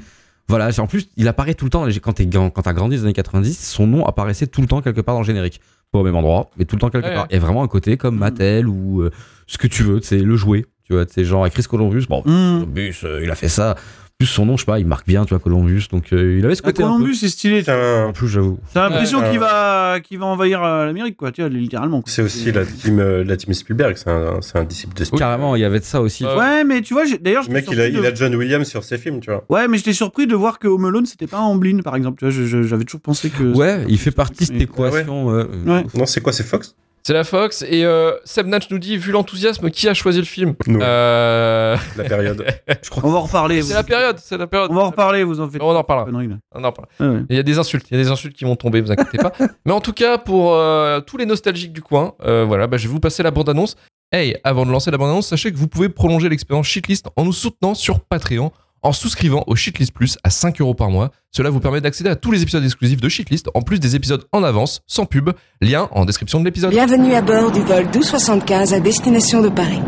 voilà. 0.49 0.69
En 0.79 0.87
plus, 0.87 1.09
il 1.17 1.27
apparaît 1.29 1.55
tout 1.55 1.65
le 1.65 1.71
temps. 1.71 1.87
Quand 2.03 2.13
t'as 2.13 2.73
grandi 2.75 2.97
dans 2.97 3.01
les 3.01 3.05
années 3.05 3.13
90, 3.15 3.59
son 3.67 3.87
nom 3.87 4.05
apparaissait 4.05 4.47
tout 4.47 4.61
le 4.61 4.67
temps 4.67 4.83
quelque 4.83 5.01
part 5.01 5.15
dans 5.15 5.21
le 5.23 5.27
générique, 5.27 5.61
pas 5.93 5.99
au 5.99 6.03
même 6.03 6.17
endroit, 6.17 6.51
mais 6.57 6.65
tout 6.65 6.75
le 6.77 6.81
temps 6.81 6.91
quelque 6.91 7.07
Ouais, 7.09 7.15
part. 7.15 7.27
Et 7.31 7.39
vraiment 7.39 7.63
un 7.63 7.69
côté 7.69 7.97
comme 7.97 8.17
Mm. 8.17 8.19
Mattel 8.19 8.67
ou 8.69 9.03
euh, 9.03 9.11
ce 9.47 9.59
que 9.59 9.67
tu 9.67 9.83
veux. 9.83 10.01
C'est 10.03 10.19
le 10.19 10.37
jouet, 10.37 10.65
tu 10.85 10.95
vois. 10.95 11.05
C'est 11.09 11.25
genre 11.25 11.49
Chris 11.51 11.65
Columbus. 11.69 12.07
Bon, 12.09 12.23
Mmh. 12.25 12.61
Columbus, 12.61 12.97
euh, 13.05 13.21
il 13.23 13.31
a 13.31 13.35
fait 13.35 13.49
ça. 13.49 13.77
Plus 14.23 14.27
son 14.29 14.47
nom, 14.47 14.57
je 14.57 14.61
sais 14.63 14.67
pas, 14.67 14.79
il 14.79 14.87
marque 14.87 15.05
bien, 15.09 15.25
tu 15.25 15.31
vois, 15.31 15.41
Columbus. 15.41 15.89
Donc 15.91 16.13
euh, 16.13 16.37
il 16.39 16.45
avait 16.45 16.55
ce 16.55 16.61
Ah, 16.63 16.67
côté. 16.69 16.85
un 16.85 16.87
peu. 16.87 16.93
Columbus, 16.93 17.17
c'est 17.17 17.29
stylé. 17.29 17.65
C'est 17.65 17.73
un- 17.73 18.07
En 18.07 18.13
plus, 18.13 18.29
j'avoue. 18.29 18.61
T'as 18.73 18.89
l'impression 18.89 19.19
Ouais. 19.19 19.31
qu'il 19.31 19.41
va, 19.41 19.99
qu'il 20.01 20.19
va 20.21 20.27
envahir 20.27 20.63
euh, 20.63 20.87
l'Amérique, 20.87 21.17
quoi, 21.17 21.33
tu 21.33 21.41
vois, 21.41 21.51
littéralement. 21.51 22.05
C'est 22.07 22.23
aussi 22.23 22.53
la 22.53 22.65
team, 22.65 23.01
euh, 23.01 23.25
la 23.25 23.37
team 23.37 23.53
Spielberg, 23.53 23.97
c'est 23.97 24.09
un, 24.11 24.41
c'est 24.41 24.59
un 24.59 24.63
disciple 24.65 24.95
de 24.97 25.03
Spielberg. 25.03 25.29
Carrément, 25.29 25.57
il 25.57 25.61
y 25.63 25.65
avait 25.65 25.81
de 25.81 25.85
ça 25.85 26.01
aussi. 26.01 26.25
Ouais. 26.25 26.37
Ouais, 26.37 26.63
mais 26.63 26.83
tu 26.83 26.95
vois, 26.95 27.03
d'ailleurs, 27.21 27.43
Le 27.43 27.47
j'étais 27.49 27.53
mec, 27.55 27.65
il 27.73 27.81
a, 27.81 27.89
il 28.11 28.17
John 28.17 28.37
Williams 28.37 28.69
sur 28.69 28.85
ses 28.85 28.97
films, 28.97 29.19
tu 29.19 29.31
vois. 29.33 29.45
Ouais, 29.49 29.67
mais 29.67 29.77
j'étais 29.79 29.93
surpris 29.93 30.29
de 30.29 30.37
voir 30.37 30.61
que 30.61 30.69
Home 30.69 30.85
Alone, 30.85 31.07
c'était 31.07 31.27
pas 31.27 31.41
Amblin, 31.41 31.81
par 31.83 31.97
exemple. 31.97 32.19
Tu 32.21 32.31
vois, 32.31 32.63
j'avais 32.63 32.85
toujours 32.85 33.01
pensé 33.01 33.29
que. 33.29 33.43
Ouais, 33.57 33.85
il 33.89 33.99
fait 33.99 34.13
partie 34.13 34.45
de 34.45 34.53
cette 34.53 34.61
équation. 34.63 35.33
Non, 35.65 36.07
c'est 36.07 36.21
quoi, 36.21 36.33
c'est 36.33 36.45
Fox? 36.47 36.77
C'est 37.05 37.13
la 37.15 37.25
Fox. 37.25 37.65
Et 37.69 37.85
euh, 37.85 38.13
Seb 38.25 38.47
Natch 38.47 38.71
nous 38.71 38.79
dit, 38.79 38.97
vu 38.97 39.11
l'enthousiasme, 39.13 39.71
qui 39.71 39.89
a 39.89 39.95
choisi 39.95 40.19
le 40.19 40.25
film 40.25 40.55
Nous, 40.67 40.81
Euh, 40.81 41.77
la 41.97 42.05
période. 42.05 42.45
Je 42.83 42.91
crois 42.91 43.03
On 43.05 43.11
va 43.11 43.19
en 43.19 43.23
reparler. 43.23 43.61
C'est 43.63 43.69
vous- 43.69 43.75
la 43.75 43.83
période, 43.83 44.19
c'est 44.19 44.37
la 44.39 44.47
période. 44.47 44.71
On 44.71 44.75
va 44.75 44.83
en 44.83 44.91
reparler, 44.91 45.25
vous 45.25 45.41
en 45.41 45.49
faites. 45.51 45.61
On 45.63 45.71
en 45.75 45.79
reparlera. 45.79 46.09
On 46.55 46.65
en 46.65 46.69
ouais. 46.69 47.21
Il 47.29 47.37
y 47.37 47.39
a 47.39 47.43
des 47.43 47.59
insultes, 47.59 47.87
il 47.91 47.97
y 47.97 48.01
a 48.01 48.03
des 48.03 48.11
insultes 48.11 48.37
qui 48.37 48.45
vont 48.45 48.55
tomber, 48.57 48.81
vous 48.81 48.93
inquiétez 48.93 49.19
pas. 49.19 49.33
Mais 49.67 49.73
en 49.73 49.81
tout 49.81 49.93
cas, 49.93 50.19
pour 50.19 50.55
euh, 50.55 51.01
tous 51.01 51.17
les 51.17 51.27
nostalgiques 51.27 51.73
du 51.73 51.83
coin, 51.83 52.15
euh, 52.25 52.45
voilà, 52.47 52.67
bah, 52.67 52.77
je 52.77 52.87
vais 52.87 52.93
vous 52.93 53.01
passer 53.01 53.23
la 53.23 53.31
bande-annonce. 53.31 53.77
Hey, 54.13 54.37
avant 54.45 54.67
de 54.67 54.71
lancer 54.71 54.91
la 54.91 54.99
bande-annonce, 54.99 55.29
sachez 55.29 55.51
que 55.51 55.57
vous 55.57 55.69
pouvez 55.69 55.89
prolonger 55.89 56.29
l'expérience 56.29 56.67
Shitlist 56.67 57.07
en 57.17 57.25
nous 57.25 57.33
soutenant 57.33 57.75
sur 57.75 58.01
Patreon 58.01 58.53
en 58.83 58.93
souscrivant 58.93 59.45
au 59.47 59.57
Shitlist 59.57 59.93
Plus 59.93 60.19
à 60.25 60.31
5 60.31 60.61
euros 60.61 60.75
par 60.75 60.91
mois. 60.91 61.11
Cela 61.31 61.51
vous 61.51 61.61
permet 61.61 61.81
d'accéder 61.81 62.11
à 62.11 62.17
tous 62.17 62.31
les 62.31 62.43
épisodes 62.43 62.65
exclusifs 62.65 63.01
de 63.01 63.09
Shitlist, 63.09 63.49
en 63.55 63.63
plus 63.63 63.81
des 63.81 63.97
épisodes 63.97 64.25
en 64.33 64.43
avance, 64.43 64.83
sans 64.87 65.07
pub. 65.07 65.31
Lien 65.61 65.89
en 65.93 66.05
description 66.05 66.41
de 66.41 66.45
l'épisode. 66.45 66.71
Bienvenue 66.71 67.15
à 67.15 67.23
bord 67.23 67.51
du 67.53 67.61
vol 67.61 67.85
1275 67.85 68.75
à 68.75 68.81
destination 68.81 69.41
de 69.41 69.49
Paris. 69.49 69.81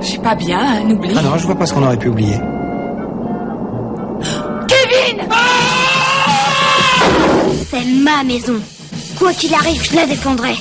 J'ai 0.00 0.18
pas 0.18 0.34
bien 0.34 0.58
un 0.58 0.90
oubli. 0.90 1.14
Ah 1.16 1.22
non, 1.22 1.38
je 1.38 1.46
vois 1.46 1.54
pas 1.56 1.66
ce 1.66 1.74
qu'on 1.74 1.82
aurait 1.82 1.98
pu 1.98 2.08
oublier. 2.08 2.36
C'est 7.70 7.84
ma 7.84 8.24
maison. 8.24 8.60
Quoi 9.18 9.32
qu'il 9.32 9.54
arrive, 9.54 9.82
je 9.82 9.94
la 9.94 10.06
défendrai. 10.06 10.54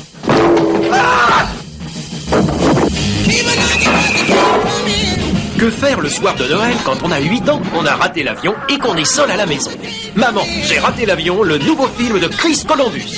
Que 5.61 5.69
faire 5.69 6.01
le 6.01 6.09
soir 6.09 6.33
de 6.37 6.45
Noël 6.45 6.73
quand 6.83 7.03
on 7.03 7.11
a 7.11 7.19
8 7.19 7.47
ans, 7.49 7.61
qu'on 7.71 7.85
a 7.85 7.95
raté 7.95 8.23
l'avion 8.23 8.55
et 8.67 8.79
qu'on 8.79 8.95
est 8.95 9.05
seul 9.05 9.29
à 9.29 9.37
la 9.37 9.45
maison? 9.45 9.69
Maman, 10.15 10.41
j'ai 10.63 10.79
raté 10.79 11.05
l'avion, 11.05 11.43
le 11.43 11.59
nouveau 11.59 11.85
film 11.85 12.19
de 12.19 12.27
Chris 12.27 12.63
Columbus. 12.67 13.15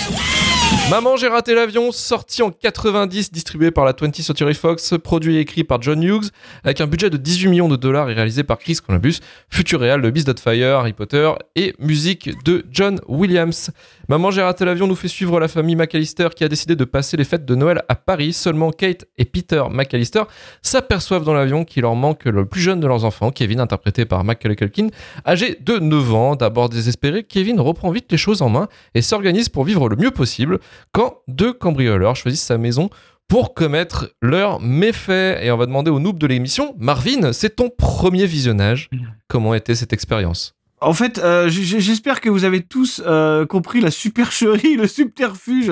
Maman, 0.90 1.16
j'ai 1.16 1.30
raté 1.30 1.56
l'avion, 1.56 1.94
sorti 1.94 2.42
en 2.42 2.52
90, 2.52 3.32
distribué 3.32 3.72
par 3.72 3.86
la 3.86 3.94
20th 3.94 4.22
Century 4.22 4.56
Fox, 4.56 4.96
produit 5.02 5.38
et 5.38 5.40
écrit 5.40 5.64
par 5.64 5.82
John 5.82 6.04
Hughes, 6.04 6.32
avec 6.66 6.82
un 6.82 6.88
budget 6.88 7.10
de 7.10 7.16
18 7.16 7.48
millions 7.48 7.70
de 7.70 7.78
dollars 7.78 8.10
et 8.10 8.14
réalisé 8.14 8.44
par 8.44 8.60
Chris 8.60 8.78
Columbus, 8.86 9.20
futur 9.50 9.80
réal 9.80 10.02
de 10.02 10.10
Beast 10.10 10.38
Fire, 10.38 10.80
Harry 10.80 10.92
Potter 10.92 11.32
et 11.56 11.74
musique 11.80 12.32
de 12.44 12.66
John 12.70 13.00
Williams. 13.08 13.72
Maman, 14.10 14.32
j'ai 14.32 14.42
raté 14.42 14.66
l'avion 14.66 14.86
nous 14.86 14.96
fait 14.96 15.08
suivre 15.08 15.40
la 15.40 15.48
famille 15.48 15.78
McAllister 15.78 16.28
qui 16.36 16.44
a 16.44 16.50
décidé 16.50 16.76
de 16.76 16.84
passer 16.84 17.16
les 17.16 17.24
fêtes 17.24 17.46
de 17.46 17.56
Noël 17.56 17.84
à 17.88 17.96
Paris. 17.96 18.34
Seulement 18.34 18.72
Kate 18.72 19.06
et 19.18 19.24
Peter 19.24 19.64
McAllister 19.72 20.24
s'aperçoivent 20.62 21.24
dans 21.24 21.34
l'avion 21.34 21.64
qu'il 21.64 21.84
leur 21.84 21.96
manque 21.96 22.26
le 22.26 22.46
plus 22.46 22.60
jeune 22.60 22.82
de 22.82 22.88
leurs 22.88 23.06
enfants, 23.06 23.32
Kevin, 23.32 23.62
interprété 23.62 24.04
par 24.06 24.26
Macaulay 24.26 24.58
Culkin, 24.58 24.88
âgé 25.26 25.58
de 25.62 25.80
9 25.80 26.14
ans. 26.14 26.36
D'abord 26.36 26.68
désespéré, 26.68 27.24
Kevin 27.24 27.62
reprend 27.62 27.92
vite 27.92 28.12
les 28.12 28.18
choses 28.18 28.42
en 28.42 28.50
main 28.50 28.68
et 28.94 29.02
s'organise 29.02 29.48
pour 29.48 29.64
vivre 29.64 29.88
le 29.88 29.96
mieux 29.96 30.12
possible 30.12 30.60
quand 30.92 31.20
deux 31.30 31.54
cambrioleurs 31.54 32.18
choisissent 32.18 32.44
sa 32.44 32.58
maison 32.58 32.90
pour 33.30 33.54
commettre 33.54 34.10
leurs 34.22 34.60
méfaits. 34.60 35.40
Et 35.42 35.50
on 35.50 35.58
va 35.58 35.66
demander 35.66 35.92
au 35.92 36.00
noob 36.00 36.20
de 36.20 36.28
l'émission, 36.28 36.76
Marvin, 36.78 37.32
c'est 37.32 37.56
ton 37.56 37.70
premier 37.70 38.26
visionnage. 38.26 38.90
Comment 39.30 39.54
était 39.54 39.76
cette 39.76 39.94
expérience? 39.94 40.56
En 40.84 40.94
fait, 40.94 41.18
euh, 41.20 41.48
j'espère 41.50 42.22
que 42.22 42.30
vous 42.30 42.44
avez 42.44 42.62
tous 42.62 43.02
euh, 43.06 43.46
compris 43.46 43.82
la 43.82 43.92
supercherie, 43.92 44.76
le 44.78 44.88
subterfuge 44.88 45.68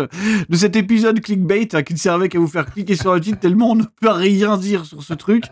de 0.49 0.55
cet 0.55 0.75
épisode 0.75 1.19
clickbait 1.21 1.67
hein, 1.75 1.83
qui 1.83 1.93
ne 1.93 1.99
servait 1.99 2.29
qu'à 2.29 2.39
vous 2.39 2.47
faire 2.47 2.65
cliquer 2.65 2.95
sur 2.95 3.13
le 3.13 3.21
titre 3.21 3.39
tellement 3.39 3.71
on 3.71 3.75
ne 3.75 3.83
peut 4.01 4.09
rien 4.09 4.57
dire 4.57 4.85
sur 4.85 5.03
ce 5.03 5.13
truc. 5.13 5.43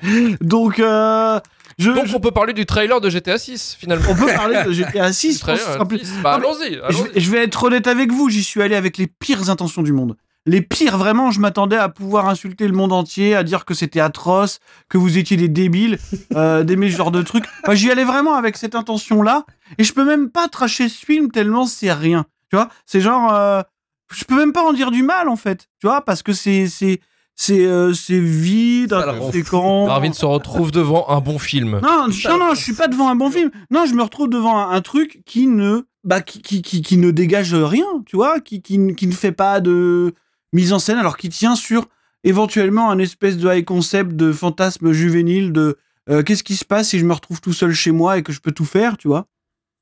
Donc, 0.41 0.79
euh, 0.79 1.39
je, 1.77 1.91
Donc 1.91 2.05
je- 2.07 2.15
on 2.15 2.19
peut 2.19 2.31
parler 2.31 2.53
du 2.53 2.65
trailer 2.65 2.99
de 3.01 3.09
GTA 3.09 3.37
6 3.37 3.77
finalement. 3.79 4.05
on 4.09 4.15
peut 4.15 4.27
parler 4.27 4.63
de 4.65 4.71
GTA 4.71 5.11
6. 5.13 5.29
Du 5.29 5.37
je 5.39 5.45
pense 5.45 5.53
que 5.53 5.57
ce 5.57 5.63
trailer, 5.63 5.73
sera 5.75 5.87
plus- 5.87 5.99
6. 5.99 6.13
Bah, 6.23 6.33
allons-y, 6.33 6.79
je 7.19 7.31
vais 7.31 7.43
être 7.43 7.63
honnête 7.63 7.87
avec 7.87 8.11
vous, 8.11 8.29
j'y 8.29 8.43
suis 8.43 8.61
allé 8.61 8.75
avec 8.75 8.97
les 8.97 9.07
pires 9.07 9.49
intentions 9.49 9.81
du 9.83 9.93
monde. 9.93 10.15
Les 10.45 10.61
pires, 10.61 10.97
vraiment, 10.97 11.31
je 11.31 11.39
m'attendais 11.39 11.77
à 11.77 11.89
pouvoir 11.89 12.27
insulter 12.27 12.67
le 12.67 12.73
monde 12.73 12.93
entier, 12.93 13.35
à 13.35 13.43
dire 13.43 13.65
que 13.65 13.73
c'était 13.73 13.99
atroce, 13.99 14.59
que 14.87 14.97
vous 14.97 15.17
étiez 15.17 15.37
des 15.37 15.49
débiles, 15.49 15.99
euh, 16.35 16.63
d'aimer 16.63 16.89
ce 16.89 16.97
genre 16.97 17.11
de 17.11 17.21
trucs. 17.21 17.45
Enfin, 17.63 17.75
j'y 17.75 17.91
allais 17.91 18.03
vraiment 18.05 18.35
avec 18.35 18.57
cette 18.57 18.75
intention-là, 18.75 19.45
et 19.77 19.83
je 19.83 19.93
peux 19.93 20.05
même 20.05 20.29
pas 20.29 20.47
tracher 20.47 20.89
ce 20.89 21.05
film 21.05 21.31
tellement 21.31 21.65
c'est 21.65 21.91
rien. 21.91 22.25
Tu 22.49 22.55
vois, 22.55 22.69
c'est 22.85 23.01
genre, 23.01 23.33
euh, 23.33 23.61
je 24.11 24.23
peux 24.23 24.35
même 24.35 24.53
pas 24.53 24.63
en 24.63 24.73
dire 24.73 24.91
du 24.91 25.03
mal 25.03 25.29
en 25.29 25.35
fait. 25.35 25.67
Tu 25.79 25.87
vois, 25.87 26.01
parce 26.01 26.23
que 26.23 26.33
c'est 26.33 26.67
c'est 26.67 26.99
c'est 27.35 27.65
euh, 27.65 27.93
c'est 27.93 28.19
vide, 28.19 28.93
inconséquent. 28.93 29.85
Marvin 29.85 30.13
se 30.13 30.25
retrouve 30.25 30.71
devant 30.71 31.07
un 31.09 31.19
bon 31.21 31.37
film. 31.37 31.79
Non, 31.83 32.07
non, 32.07 32.37
non, 32.37 32.53
je 32.55 32.61
suis 32.61 32.73
pas 32.73 32.87
devant 32.87 33.09
un 33.09 33.15
bon 33.15 33.29
film. 33.29 33.51
Non, 33.69 33.85
je 33.85 33.93
me 33.93 34.01
retrouve 34.01 34.29
devant 34.29 34.57
un, 34.57 34.71
un 34.71 34.81
truc 34.81 35.21
qui 35.25 35.47
ne, 35.47 35.83
bah, 36.03 36.21
qui, 36.21 36.41
qui, 36.41 36.61
qui, 36.61 36.81
qui 36.81 36.97
ne 36.97 37.11
dégage 37.11 37.53
rien, 37.53 37.85
tu 38.05 38.15
vois, 38.15 38.39
qui, 38.39 38.61
qui 38.61 38.77
ne 38.79 39.13
fait 39.13 39.31
pas 39.31 39.59
de 39.59 40.13
mise 40.53 40.73
en 40.73 40.79
scène, 40.79 40.97
alors 40.97 41.17
qui 41.17 41.29
tient 41.29 41.55
sur 41.55 41.85
éventuellement 42.23 42.89
un 42.91 42.99
espèce 42.99 43.37
de 43.37 43.49
high 43.53 43.65
concept 43.65 44.13
de 44.15 44.31
fantasme 44.31 44.91
juvénile 44.91 45.51
de 45.53 45.77
euh, 46.09 46.23
qu'est-ce 46.23 46.43
qui 46.43 46.55
se 46.55 46.65
passe 46.65 46.89
si 46.89 46.99
je 46.99 47.05
me 47.05 47.13
retrouve 47.13 47.39
tout 47.39 47.53
seul 47.53 47.71
chez 47.71 47.91
moi 47.91 48.17
et 48.17 48.23
que 48.23 48.31
je 48.33 48.39
peux 48.41 48.51
tout 48.51 48.65
faire, 48.65 48.97
tu 48.97 49.07
vois? 49.07 49.27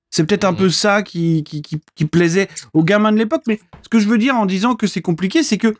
C'est 0.09 0.25
peut-être 0.25 0.45
un 0.45 0.51
Mhm. 0.51 0.57
peu 0.57 0.69
ça 0.69 1.03
qui, 1.03 1.43
qui, 1.43 1.61
qui, 1.61 1.81
qui 1.95 2.05
plaisait 2.05 2.47
aux 2.73 2.83
gamins 2.83 3.11
de 3.11 3.17
l'époque, 3.17 3.43
mais 3.47 3.59
ce 3.81 3.89
que 3.89 3.99
je 3.99 4.07
veux 4.07 4.17
dire 4.17 4.35
en 4.35 4.45
disant 4.45 4.75
que 4.75 4.87
c'est 4.87 5.01
compliqué, 5.01 5.43
c'est 5.43 5.57
que 5.57 5.73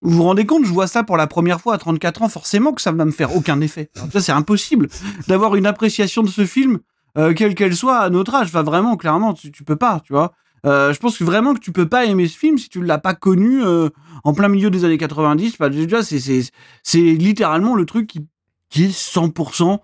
vous 0.00 0.10
vous 0.12 0.22
rendez 0.22 0.46
compte, 0.46 0.64
je 0.64 0.70
vois 0.72 0.86
ça 0.86 1.02
pour 1.02 1.16
la 1.16 1.26
première 1.26 1.60
fois 1.60 1.74
à 1.74 1.78
34 1.78 2.22
ans, 2.22 2.28
forcément 2.28 2.72
que 2.72 2.80
ça 2.80 2.92
va 2.92 3.04
me 3.04 3.10
faire 3.10 3.34
aucun 3.36 3.60
effet. 3.60 3.90
Ça, 4.12 4.20
c'est 4.20 4.32
impossible 4.32 4.88
d'avoir 5.26 5.56
une 5.56 5.66
appréciation 5.66 6.22
de 6.22 6.28
ce 6.28 6.46
film, 6.46 6.78
euh, 7.16 7.34
quelle 7.34 7.54
qu'elle 7.56 7.74
soit, 7.74 7.98
à 7.98 8.08
notre 8.10 8.34
âge. 8.36 8.46
Enfin, 8.48 8.62
vraiment, 8.62 8.96
clairement, 8.96 9.34
tu, 9.34 9.50
tu 9.50 9.64
peux 9.64 9.74
pas, 9.76 10.00
tu 10.04 10.12
vois? 10.12 10.32
Euh, 10.66 10.92
je 10.92 10.98
pense 10.98 11.20
vraiment 11.22 11.54
que 11.54 11.60
tu 11.60 11.72
peux 11.72 11.88
pas 11.88 12.04
aimer 12.06 12.26
ce 12.26 12.36
film 12.36 12.58
si 12.58 12.68
tu 12.68 12.82
l'as 12.82 12.98
pas 12.98 13.14
connu 13.14 13.62
euh, 13.62 13.90
en 14.24 14.34
plein 14.34 14.48
milieu 14.48 14.70
des 14.70 14.84
années 14.84 14.98
90. 14.98 15.54
Enfin, 15.54 15.70
déjà, 15.70 16.02
c'est, 16.02 16.50
littéralement 16.94 17.74
le 17.74 17.84
truc 17.84 18.08
qui, 18.08 18.84
est 18.84 18.92
100% 18.92 19.78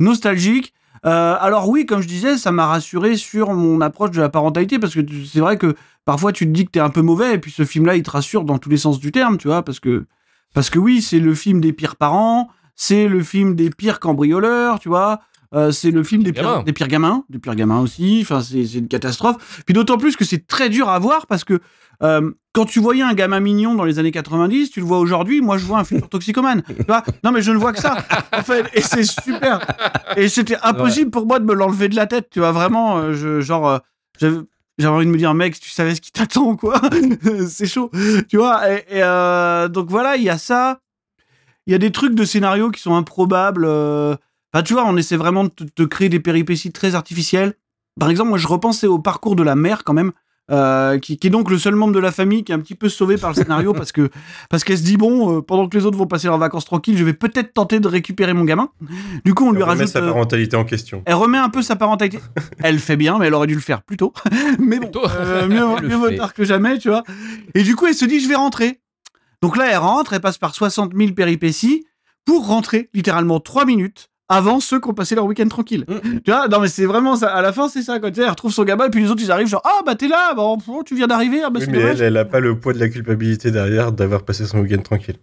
nostalgique. 0.00 0.72
Euh, 1.04 1.36
alors 1.38 1.68
oui, 1.68 1.86
comme 1.86 2.00
je 2.00 2.08
disais, 2.08 2.36
ça 2.38 2.50
m'a 2.50 2.66
rassuré 2.66 3.16
sur 3.16 3.52
mon 3.52 3.80
approche 3.80 4.10
de 4.10 4.20
la 4.20 4.28
parentalité 4.28 4.78
parce 4.78 4.94
que 4.94 5.00
c'est 5.24 5.40
vrai 5.40 5.56
que 5.56 5.76
parfois 6.04 6.32
tu 6.32 6.46
te 6.46 6.50
dis 6.50 6.64
que 6.64 6.70
t'es 6.70 6.80
un 6.80 6.90
peu 6.90 7.02
mauvais 7.02 7.34
et 7.34 7.38
puis 7.38 7.52
ce 7.52 7.64
film-là 7.64 7.94
il 7.96 8.02
te 8.02 8.10
rassure 8.10 8.44
dans 8.44 8.58
tous 8.58 8.70
les 8.70 8.78
sens 8.78 8.98
du 8.98 9.12
terme, 9.12 9.38
tu 9.38 9.46
vois, 9.46 9.62
parce 9.62 9.78
que 9.78 10.06
parce 10.54 10.70
que 10.70 10.78
oui, 10.78 11.02
c'est 11.02 11.20
le 11.20 11.34
film 11.34 11.60
des 11.60 11.72
pires 11.72 11.96
parents, 11.96 12.48
c'est 12.74 13.08
le 13.08 13.22
film 13.22 13.54
des 13.54 13.70
pires 13.70 14.00
cambrioleurs, 14.00 14.80
tu 14.80 14.88
vois. 14.88 15.20
Euh, 15.54 15.70
c'est 15.70 15.90
le 15.90 16.02
film 16.02 16.22
des 16.22 16.32
pires, 16.32 16.64
des 16.64 16.72
pires 16.72 16.88
gamins, 16.88 17.24
des 17.28 17.38
pires 17.38 17.54
gamins 17.54 17.80
aussi. 17.80 18.18
Enfin, 18.22 18.40
c'est 18.40 18.62
une 18.74 18.88
catastrophe. 18.88 19.62
Puis 19.64 19.74
d'autant 19.74 19.98
plus 19.98 20.16
que 20.16 20.24
c'est 20.24 20.46
très 20.46 20.68
dur 20.68 20.88
à 20.88 20.98
voir 20.98 21.26
parce 21.26 21.44
que 21.44 21.60
euh, 22.02 22.30
quand 22.52 22.64
tu 22.66 22.80
voyais 22.80 23.02
un 23.02 23.14
gamin 23.14 23.40
mignon 23.40 23.74
dans 23.74 23.84
les 23.84 23.98
années 23.98 24.10
90, 24.10 24.70
tu 24.70 24.80
le 24.80 24.86
vois 24.86 24.98
aujourd'hui. 24.98 25.40
Moi, 25.40 25.58
je 25.58 25.64
vois 25.64 25.78
un 25.78 25.84
futur 25.84 26.08
toxicomane. 26.08 26.62
Tu 26.62 26.84
vois? 26.86 27.04
Non, 27.24 27.32
mais 27.32 27.42
je 27.42 27.52
ne 27.52 27.58
vois 27.58 27.72
que 27.72 27.80
ça. 27.80 27.96
En 28.32 28.42
fait, 28.42 28.66
et 28.74 28.80
c'est 28.82 29.04
super. 29.04 29.60
Et 30.16 30.28
c'était 30.28 30.58
impossible 30.62 31.10
pour 31.10 31.26
moi 31.26 31.38
de 31.38 31.44
me 31.44 31.54
l'enlever 31.54 31.88
de 31.88 31.96
la 31.96 32.06
tête. 32.06 32.28
Tu 32.30 32.40
vois 32.40 32.52
vraiment, 32.52 32.98
euh, 32.98 33.14
je, 33.14 33.40
genre, 33.40 33.80
j'avais 34.18 34.38
envie 34.86 35.06
de 35.06 35.10
me 35.10 35.16
dire, 35.18 35.32
mec, 35.34 35.58
tu 35.58 35.70
savais 35.70 35.94
ce 35.94 36.00
qui 36.00 36.12
t'attend, 36.12 36.56
quoi. 36.56 36.80
c'est 37.48 37.66
chaud. 37.66 37.90
Tu 38.28 38.36
vois? 38.36 38.62
Et, 38.70 38.84
et, 38.98 39.68
donc 39.70 39.88
voilà, 39.90 40.16
il 40.16 40.22
y 40.22 40.30
a 40.30 40.38
ça. 40.38 40.80
Il 41.66 41.72
y 41.72 41.74
a 41.74 41.78
des 41.78 41.90
trucs 41.90 42.14
de 42.14 42.24
scénario 42.24 42.70
qui 42.70 42.80
sont 42.80 42.94
improbables. 42.94 43.64
euh. 43.66 44.16
Enfin, 44.56 44.62
tu 44.62 44.72
vois, 44.72 44.86
on 44.86 44.96
essaie 44.96 45.18
vraiment 45.18 45.44
de 45.44 45.50
te, 45.50 45.64
te 45.64 45.82
créer 45.82 46.08
des 46.08 46.18
péripéties 46.18 46.72
très 46.72 46.94
artificielles. 46.94 47.52
Par 48.00 48.08
exemple, 48.08 48.30
moi, 48.30 48.38
je 48.38 48.46
repensais 48.48 48.86
au 48.86 48.98
parcours 48.98 49.36
de 49.36 49.42
la 49.42 49.54
mère 49.54 49.84
quand 49.84 49.92
même. 49.92 50.12
euh, 50.50 50.98
qui, 50.98 51.18
qui 51.18 51.26
est 51.26 51.30
donc 51.30 51.50
le 51.50 51.58
seul 51.58 51.74
membre 51.74 51.92
de 51.92 51.98
la 51.98 52.10
famille 52.12 52.42
qui 52.42 52.52
est 52.52 52.54
un 52.54 52.60
petit 52.60 52.74
peu 52.76 52.88
sauvé 52.88 53.18
par 53.18 53.30
le 53.30 53.34
scénario 53.36 53.74
parce 53.74 53.90
que 53.92 54.08
parce 54.48 54.64
qu'elle 54.64 54.78
se 54.78 54.82
dit 54.84 54.96
bon, 54.96 55.38
euh, 55.38 55.42
pendant 55.42 55.68
que 55.68 55.76
les 55.76 55.84
autres 55.84 55.98
vont 55.98 56.06
passer 56.06 56.28
leurs 56.28 56.38
vacances 56.38 56.64
tranquilles, 56.64 56.96
je 56.96 57.04
vais 57.04 57.12
peut-être 57.12 57.52
tenter 57.52 57.80
de 57.80 57.88
récupérer 57.88 58.32
mon 58.32 58.44
gamin. 58.44 58.70
Du 59.26 59.34
coup, 59.34 59.44
on 59.46 59.50
lui 59.50 59.58
Elle 59.58 59.64
remet 59.64 59.80
rajoute. 59.80 59.92
sa 59.92 59.98
euh, 59.98 60.06
parentalité 60.06 60.56
en 60.56 60.64
question. 60.64 61.02
elle 61.04 61.14
remet 61.16 61.36
un 61.36 61.50
peu 61.50 61.60
sa 61.60 61.76
parentalité. 61.76 62.20
Elle 62.62 62.78
fait 62.78 62.96
bien, 62.96 63.18
mais 63.18 63.26
elle 63.26 63.34
aurait 63.34 63.48
dû 63.48 63.56
le 63.56 63.60
faire 63.60 63.82
plus 63.82 63.98
tôt. 63.98 64.14
mais 64.58 64.78
bon, 64.78 64.90
euh, 65.18 65.48
mieux, 65.48 65.86
mieux 65.86 65.96
vaut 65.96 66.10
tard 66.12 66.32
que 66.32 66.44
jamais, 66.44 66.78
tu 66.78 66.88
vois. 66.88 67.02
Et 67.54 67.62
du 67.62 67.74
coup, 67.76 67.86
elle 67.88 67.94
se 67.94 68.06
dit, 68.06 68.20
je 68.20 68.28
vais 68.28 68.36
rentrer. 68.36 68.80
Donc 69.42 69.58
là, 69.58 69.66
elle 69.70 69.78
rentre, 69.78 70.14
elle 70.14 70.20
passe 70.22 70.38
par 70.38 70.54
60 70.54 70.92
000 70.96 71.12
péripéties 71.12 71.84
pour 72.24 72.46
rentrer 72.46 72.88
littéralement 72.94 73.38
3 73.40 73.66
minutes 73.66 74.08
avant 74.28 74.60
ceux 74.60 74.80
qui 74.80 74.88
ont 74.88 74.94
passé 74.94 75.14
leur 75.14 75.24
week-end 75.26 75.48
tranquille. 75.48 75.84
Mm. 75.88 76.18
Tu 76.24 76.30
vois, 76.30 76.48
non 76.48 76.60
mais 76.60 76.68
c'est 76.68 76.86
vraiment 76.86 77.16
ça. 77.16 77.28
À 77.28 77.42
la 77.42 77.52
fin, 77.52 77.68
c'est 77.68 77.82
ça. 77.82 77.98
Quand 78.00 78.08
tu 78.08 78.16
sais, 78.16 78.22
elle 78.22 78.30
retrouve 78.30 78.52
son 78.52 78.64
gamin, 78.64 78.86
et 78.86 78.90
puis 78.90 79.02
les 79.02 79.10
autres, 79.10 79.22
ils 79.22 79.30
arrivent 79.30 79.46
genre, 79.46 79.62
ah 79.64 79.82
bah 79.84 79.94
t'es 79.94 80.08
là, 80.08 80.34
bon, 80.34 80.56
bon, 80.66 80.82
tu 80.82 80.94
viens 80.96 81.06
d'arriver, 81.06 81.42
ah 81.44 81.50
bah 81.50 81.60
Oui, 81.60 81.66
mais 81.70 81.78
dommage. 81.78 82.00
elle, 82.00 82.08
elle 82.08 82.16
a 82.16 82.24
pas 82.24 82.40
le 82.40 82.58
poids 82.58 82.72
de 82.72 82.78
la 82.80 82.88
culpabilité 82.88 83.50
derrière 83.50 83.92
d'avoir 83.92 84.24
passé 84.24 84.46
son 84.46 84.60
week-end 84.60 84.82
tranquille. 84.82 85.16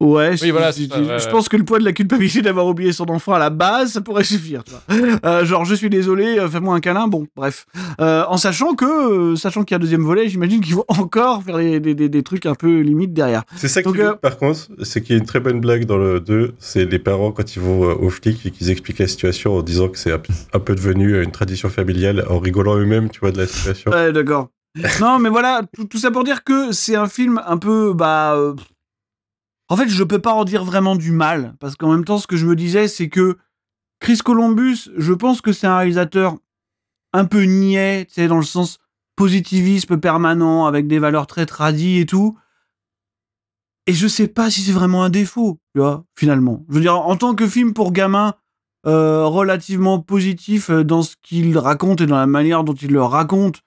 Ouais, 0.00 0.30
Oui, 0.30 0.38
si- 0.38 0.50
voilà, 0.52 0.70
ça, 0.70 0.80
ouais, 0.80 0.88
je 1.18 1.24
ouais. 1.26 1.30
pense 1.32 1.48
que 1.48 1.56
le 1.56 1.64
poids 1.64 1.80
de 1.80 1.84
la 1.84 1.92
culpabilité 1.92 2.40
d'avoir 2.40 2.66
oublié 2.66 2.92
son 2.92 3.10
enfant 3.10 3.32
à 3.32 3.40
la 3.40 3.50
base, 3.50 3.90
ça 3.92 4.00
pourrait 4.00 4.22
suffire. 4.22 4.62
Tu 4.62 4.70
vois. 4.70 5.18
Euh, 5.24 5.44
genre, 5.44 5.64
je 5.64 5.74
suis 5.74 5.90
désolé, 5.90 6.38
euh, 6.38 6.48
fais-moi 6.48 6.76
un 6.76 6.78
câlin. 6.78 7.08
Bon, 7.08 7.26
bref. 7.34 7.66
Euh, 8.00 8.22
en 8.28 8.36
sachant 8.36 8.74
que, 8.74 9.32
euh, 9.32 9.34
sachant 9.36 9.64
qu'il 9.64 9.74
y 9.74 9.76
a 9.76 9.78
un 9.78 9.80
deuxième 9.80 10.04
volet, 10.04 10.28
j'imagine 10.28 10.60
qu'il 10.60 10.74
faut 10.74 10.84
encore 10.88 11.42
faire 11.42 11.56
des, 11.58 11.80
des, 11.80 11.94
des, 11.96 12.08
des 12.08 12.22
trucs 12.22 12.46
un 12.46 12.54
peu 12.54 12.78
limite 12.80 13.12
derrière. 13.12 13.42
C'est 13.56 13.66
ça 13.66 13.82
qui 13.82 13.88
euh, 14.00 14.14
par 14.14 14.36
contre, 14.36 14.68
c'est 14.84 15.00
qu'il 15.02 15.16
y 15.16 15.18
a 15.18 15.20
une 15.20 15.26
très 15.26 15.40
bonne 15.40 15.58
blague 15.60 15.84
dans 15.84 15.98
le 15.98 16.20
2, 16.20 16.54
c'est 16.60 16.84
les 16.84 17.00
parents 17.00 17.32
quand 17.32 17.56
ils 17.56 17.60
vont 17.60 17.90
euh, 17.90 17.94
au 17.94 18.08
flic 18.08 18.46
et 18.46 18.52
qu'ils 18.52 18.70
expliquent 18.70 19.00
la 19.00 19.08
situation 19.08 19.56
en 19.56 19.62
disant 19.62 19.88
que 19.88 19.98
c'est 19.98 20.12
un, 20.12 20.20
un 20.52 20.60
peu 20.60 20.76
devenu 20.76 21.20
une 21.20 21.32
tradition 21.32 21.68
familiale, 21.70 22.24
en 22.30 22.38
rigolant 22.38 22.76
eux-mêmes, 22.76 23.08
tu 23.10 23.18
vois, 23.18 23.32
de 23.32 23.38
la 23.38 23.48
situation. 23.48 23.90
Ouais, 23.90 24.12
d'accord. 24.12 24.48
non, 25.00 25.18
mais 25.18 25.28
voilà, 25.28 25.62
tout, 25.74 25.86
tout 25.86 25.98
ça 25.98 26.12
pour 26.12 26.22
dire 26.22 26.44
que 26.44 26.70
c'est 26.70 26.94
un 26.94 27.08
film 27.08 27.42
un 27.44 27.56
peu, 27.56 27.92
bah. 27.94 28.36
En 29.68 29.76
fait, 29.76 29.88
je 29.88 30.02
peux 30.02 30.18
pas 30.18 30.32
en 30.32 30.44
dire 30.44 30.64
vraiment 30.64 30.96
du 30.96 31.12
mal, 31.12 31.54
parce 31.60 31.76
qu'en 31.76 31.92
même 31.92 32.04
temps, 32.04 32.18
ce 32.18 32.26
que 32.26 32.36
je 32.36 32.46
me 32.46 32.56
disais, 32.56 32.88
c'est 32.88 33.08
que 33.08 33.36
Chris 34.00 34.18
Columbus, 34.18 34.90
je 34.96 35.12
pense 35.12 35.40
que 35.40 35.52
c'est 35.52 35.66
un 35.66 35.76
réalisateur 35.76 36.36
un 37.12 37.24
peu 37.24 37.42
niais, 37.42 38.06
tu 38.06 38.14
sais, 38.14 38.28
dans 38.28 38.36
le 38.36 38.42
sens 38.42 38.78
positivisme 39.16 39.98
permanent, 39.98 40.66
avec 40.66 40.86
des 40.86 40.98
valeurs 40.98 41.26
très 41.26 41.44
tradies 41.44 41.98
et 41.98 42.06
tout. 42.06 42.38
Et 43.86 43.92
je 43.92 44.06
sais 44.06 44.28
pas 44.28 44.50
si 44.50 44.60
c'est 44.60 44.72
vraiment 44.72 45.02
un 45.02 45.10
défaut, 45.10 45.58
tu 45.74 45.80
vois, 45.80 46.04
finalement. 46.16 46.64
Je 46.68 46.74
veux 46.74 46.80
dire, 46.80 46.96
en 46.96 47.16
tant 47.16 47.34
que 47.34 47.48
film 47.48 47.72
pour 47.74 47.92
gamins, 47.92 48.34
euh, 48.86 49.24
relativement 49.26 49.98
positif 49.98 50.70
euh, 50.70 50.84
dans 50.84 51.02
ce 51.02 51.16
qu'il 51.20 51.58
raconte 51.58 52.00
et 52.00 52.06
dans 52.06 52.16
la 52.16 52.26
manière 52.26 52.64
dont 52.64 52.74
il 52.74 52.92
le 52.92 53.02
raconte, 53.02 53.62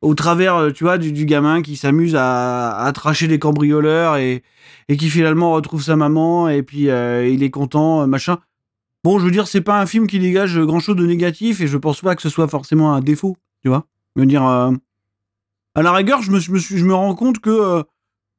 au 0.00 0.14
travers, 0.14 0.56
euh, 0.56 0.70
tu 0.70 0.84
vois, 0.84 0.98
du, 0.98 1.12
du 1.12 1.24
gamin 1.24 1.62
qui 1.62 1.76
s'amuse 1.76 2.14
à, 2.16 2.76
à 2.76 2.92
tracher 2.92 3.26
des 3.28 3.38
cambrioleurs 3.38 4.16
et, 4.16 4.42
et 4.88 4.96
qui 4.96 5.10
finalement 5.10 5.52
retrouve 5.52 5.82
sa 5.82 5.96
maman 5.96 6.48
et 6.48 6.62
puis 6.62 6.88
euh, 6.88 7.26
il 7.28 7.42
est 7.42 7.50
content, 7.50 8.02
euh, 8.02 8.06
machin. 8.06 8.38
Bon, 9.04 9.18
je 9.18 9.24
veux 9.24 9.30
dire, 9.30 9.46
c'est 9.46 9.60
pas 9.60 9.80
un 9.80 9.86
film 9.86 10.06
qui 10.06 10.18
dégage 10.18 10.58
grand 10.58 10.80
chose 10.80 10.96
de 10.96 11.06
négatif 11.06 11.60
et 11.60 11.66
je 11.66 11.76
pense 11.76 12.00
pas 12.00 12.16
que 12.16 12.22
ce 12.22 12.28
soit 12.28 12.48
forcément 12.48 12.92
un 12.92 13.00
défaut, 13.00 13.36
tu 13.62 13.68
vois. 13.68 13.86
Je 14.16 14.22
veux 14.22 14.26
dire, 14.26 14.42
à 14.42 14.72
la 15.76 15.92
rigueur, 15.92 16.22
je 16.22 16.32
me, 16.32 16.40
je 16.40 16.50
me, 16.50 16.58
je 16.58 16.84
me 16.84 16.94
rends 16.94 17.14
compte 17.14 17.38
que, 17.38 17.84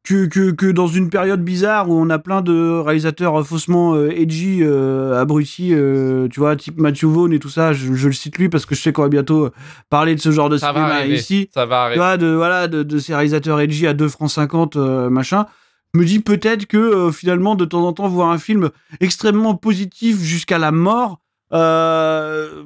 que, 0.03 0.25
que, 0.27 0.51
que 0.51 0.65
dans 0.71 0.87
une 0.87 1.09
période 1.09 1.43
bizarre 1.43 1.89
où 1.89 1.93
on 1.93 2.09
a 2.09 2.17
plein 2.19 2.41
de 2.41 2.79
réalisateurs 2.79 3.39
euh, 3.39 3.43
faussement 3.43 3.95
euh, 3.95 4.09
edgy, 4.11 4.59
euh, 4.61 5.19
abrutis, 5.19 5.73
euh, 5.73 6.27
tu 6.29 6.39
vois, 6.39 6.55
type 6.55 6.79
Matthew 6.79 7.03
Vaughn 7.05 7.33
et 7.33 7.39
tout 7.39 7.49
ça, 7.49 7.73
je, 7.73 7.93
je 7.93 8.07
le 8.07 8.13
cite 8.13 8.37
lui 8.37 8.47
parce 8.49 8.65
que 8.65 8.75
je 8.75 8.81
sais 8.81 8.93
qu'on 8.93 9.01
va 9.03 9.09
bientôt 9.09 9.45
euh, 9.45 9.51
parler 9.89 10.15
de 10.15 10.21
ce 10.21 10.31
genre 10.31 10.49
de 10.49 10.57
Ça 10.57 10.71
va 10.71 10.79
cinéma 10.81 10.95
arriver. 10.95 11.15
ici 11.15 11.49
Ça 11.53 11.65
va 11.65 11.75
tu 11.75 11.81
arriver. 11.81 11.97
vois, 11.99 12.17
de, 12.17 12.27
voilà, 12.27 12.67
de, 12.67 12.81
de 12.83 12.97
ces 12.97 13.13
réalisateurs 13.13 13.59
edgy 13.59 13.85
à 13.87 13.93
2 13.93 14.07
francs 14.07 14.31
50, 14.31 14.77
euh, 14.77 15.09
machin. 15.09 15.45
Je 15.93 15.99
me 15.99 16.05
dis 16.05 16.19
peut-être 16.19 16.65
que 16.65 17.11
finalement, 17.11 17.55
de 17.55 17.65
temps 17.65 17.85
en 17.85 17.93
temps, 17.93 18.07
voir 18.07 18.29
un 18.31 18.37
film 18.37 18.69
extrêmement 19.01 19.55
positif 19.55 20.19
jusqu'à 20.21 20.57
la 20.59 20.71
mort, 20.71 21.19
euh, 21.51 22.63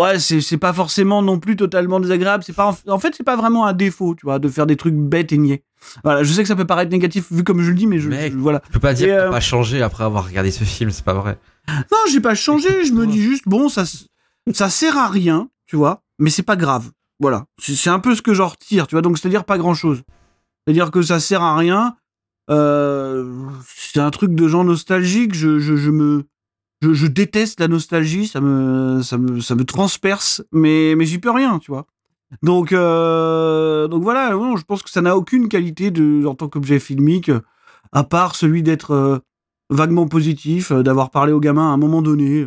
ouais, 0.00 0.18
c'est 0.18 0.40
c'est 0.40 0.56
pas 0.58 0.72
forcément 0.72 1.22
non 1.22 1.38
plus 1.38 1.56
totalement 1.56 2.00
désagréable. 2.00 2.44
C'est 2.44 2.52
pas, 2.54 2.76
en, 2.86 2.98
fait, 2.98 3.14
c'est 3.16 3.24
pas 3.24 3.36
vraiment 3.36 3.66
un 3.66 3.72
défaut, 3.72 4.14
tu 4.14 4.26
vois, 4.26 4.38
de 4.38 4.48
faire 4.48 4.66
des 4.66 4.76
trucs 4.76 4.94
bêtes 4.94 5.32
et 5.32 5.38
niais. 5.38 5.62
Voilà, 6.04 6.22
je 6.22 6.32
sais 6.32 6.42
que 6.42 6.48
ça 6.48 6.56
peut 6.56 6.66
paraître 6.66 6.90
négatif 6.90 7.30
vu 7.30 7.42
comme 7.42 7.62
je 7.62 7.70
le 7.70 7.74
dis, 7.76 7.86
mais 7.86 7.98
je, 7.98 8.08
Mec. 8.10 8.32
je- 8.32 8.38
voilà. 8.38 8.60
Je 8.68 8.72
peux 8.72 8.80
pas 8.80 8.92
dire 8.94 9.08
que 9.08 9.12
euh, 9.12 9.30
pas 9.30 9.40
changé 9.40 9.82
après 9.82 10.04
avoir 10.04 10.26
regardé 10.26 10.50
ce 10.50 10.64
film, 10.64 10.90
c'est 10.90 11.04
pas 11.04 11.14
vrai. 11.14 11.38
Non, 11.68 11.98
j'ai 12.10 12.20
pas 12.20 12.34
changé. 12.34 12.84
Je 12.84 12.92
me 12.92 13.06
dis 13.06 13.22
juste, 13.22 13.44
bon, 13.46 13.68
ça, 13.68 13.84
ça 14.52 14.68
sert 14.68 14.98
à 14.98 15.08
rien, 15.08 15.48
tu 15.66 15.76
vois, 15.76 16.02
mais 16.18 16.30
c'est 16.30 16.42
pas 16.42 16.56
grave. 16.56 16.90
Voilà. 17.18 17.44
C'est 17.58 17.90
un 17.90 17.98
peu 17.98 18.14
ce 18.14 18.22
que 18.22 18.34
j'en 18.34 18.48
retire, 18.48 18.86
tu 18.86 18.94
vois. 18.94 19.02
Donc, 19.02 19.18
c'est-à-dire 19.18 19.44
pas 19.44 19.58
grand-chose. 19.58 20.02
C'est-à-dire 20.64 20.90
que 20.90 21.02
ça 21.02 21.20
sert 21.20 21.42
à 21.42 21.56
rien. 21.56 21.96
Euh, 22.50 23.32
c'est 23.66 24.00
un 24.00 24.10
truc 24.10 24.34
de 24.34 24.48
gens 24.48 24.64
nostalgiques. 24.64 25.34
Je, 25.34 25.58
je, 25.58 25.76
je 25.76 25.90
me. 25.90 26.24
Je, 26.82 27.06
déteste 27.06 27.60
la 27.60 27.68
nostalgie, 27.68 28.26
ça 28.26 28.40
me, 28.40 29.62
transperce, 29.64 30.42
mais, 30.50 30.94
j'y 31.04 31.18
peux 31.18 31.30
rien, 31.30 31.58
tu 31.58 31.70
vois. 31.70 31.86
Donc, 32.42 32.72
euh, 32.72 33.86
voilà, 33.90 34.30
je 34.56 34.62
pense 34.62 34.82
que 34.82 34.90
ça 34.90 35.02
n'a 35.02 35.16
aucune 35.16 35.48
qualité 35.48 35.92
en 36.24 36.34
tant 36.34 36.48
qu'objet 36.48 36.78
filmique, 36.78 37.30
à 37.92 38.04
part 38.04 38.34
celui 38.34 38.62
d'être 38.62 38.92
euh, 38.92 39.18
vaguement 39.68 40.06
positif, 40.06 40.70
euh, 40.70 40.82
d'avoir 40.82 41.10
parlé 41.10 41.32
au 41.32 41.40
gamin 41.40 41.68
à 41.70 41.72
un 41.72 41.76
moment 41.76 42.02
donné. 42.02 42.46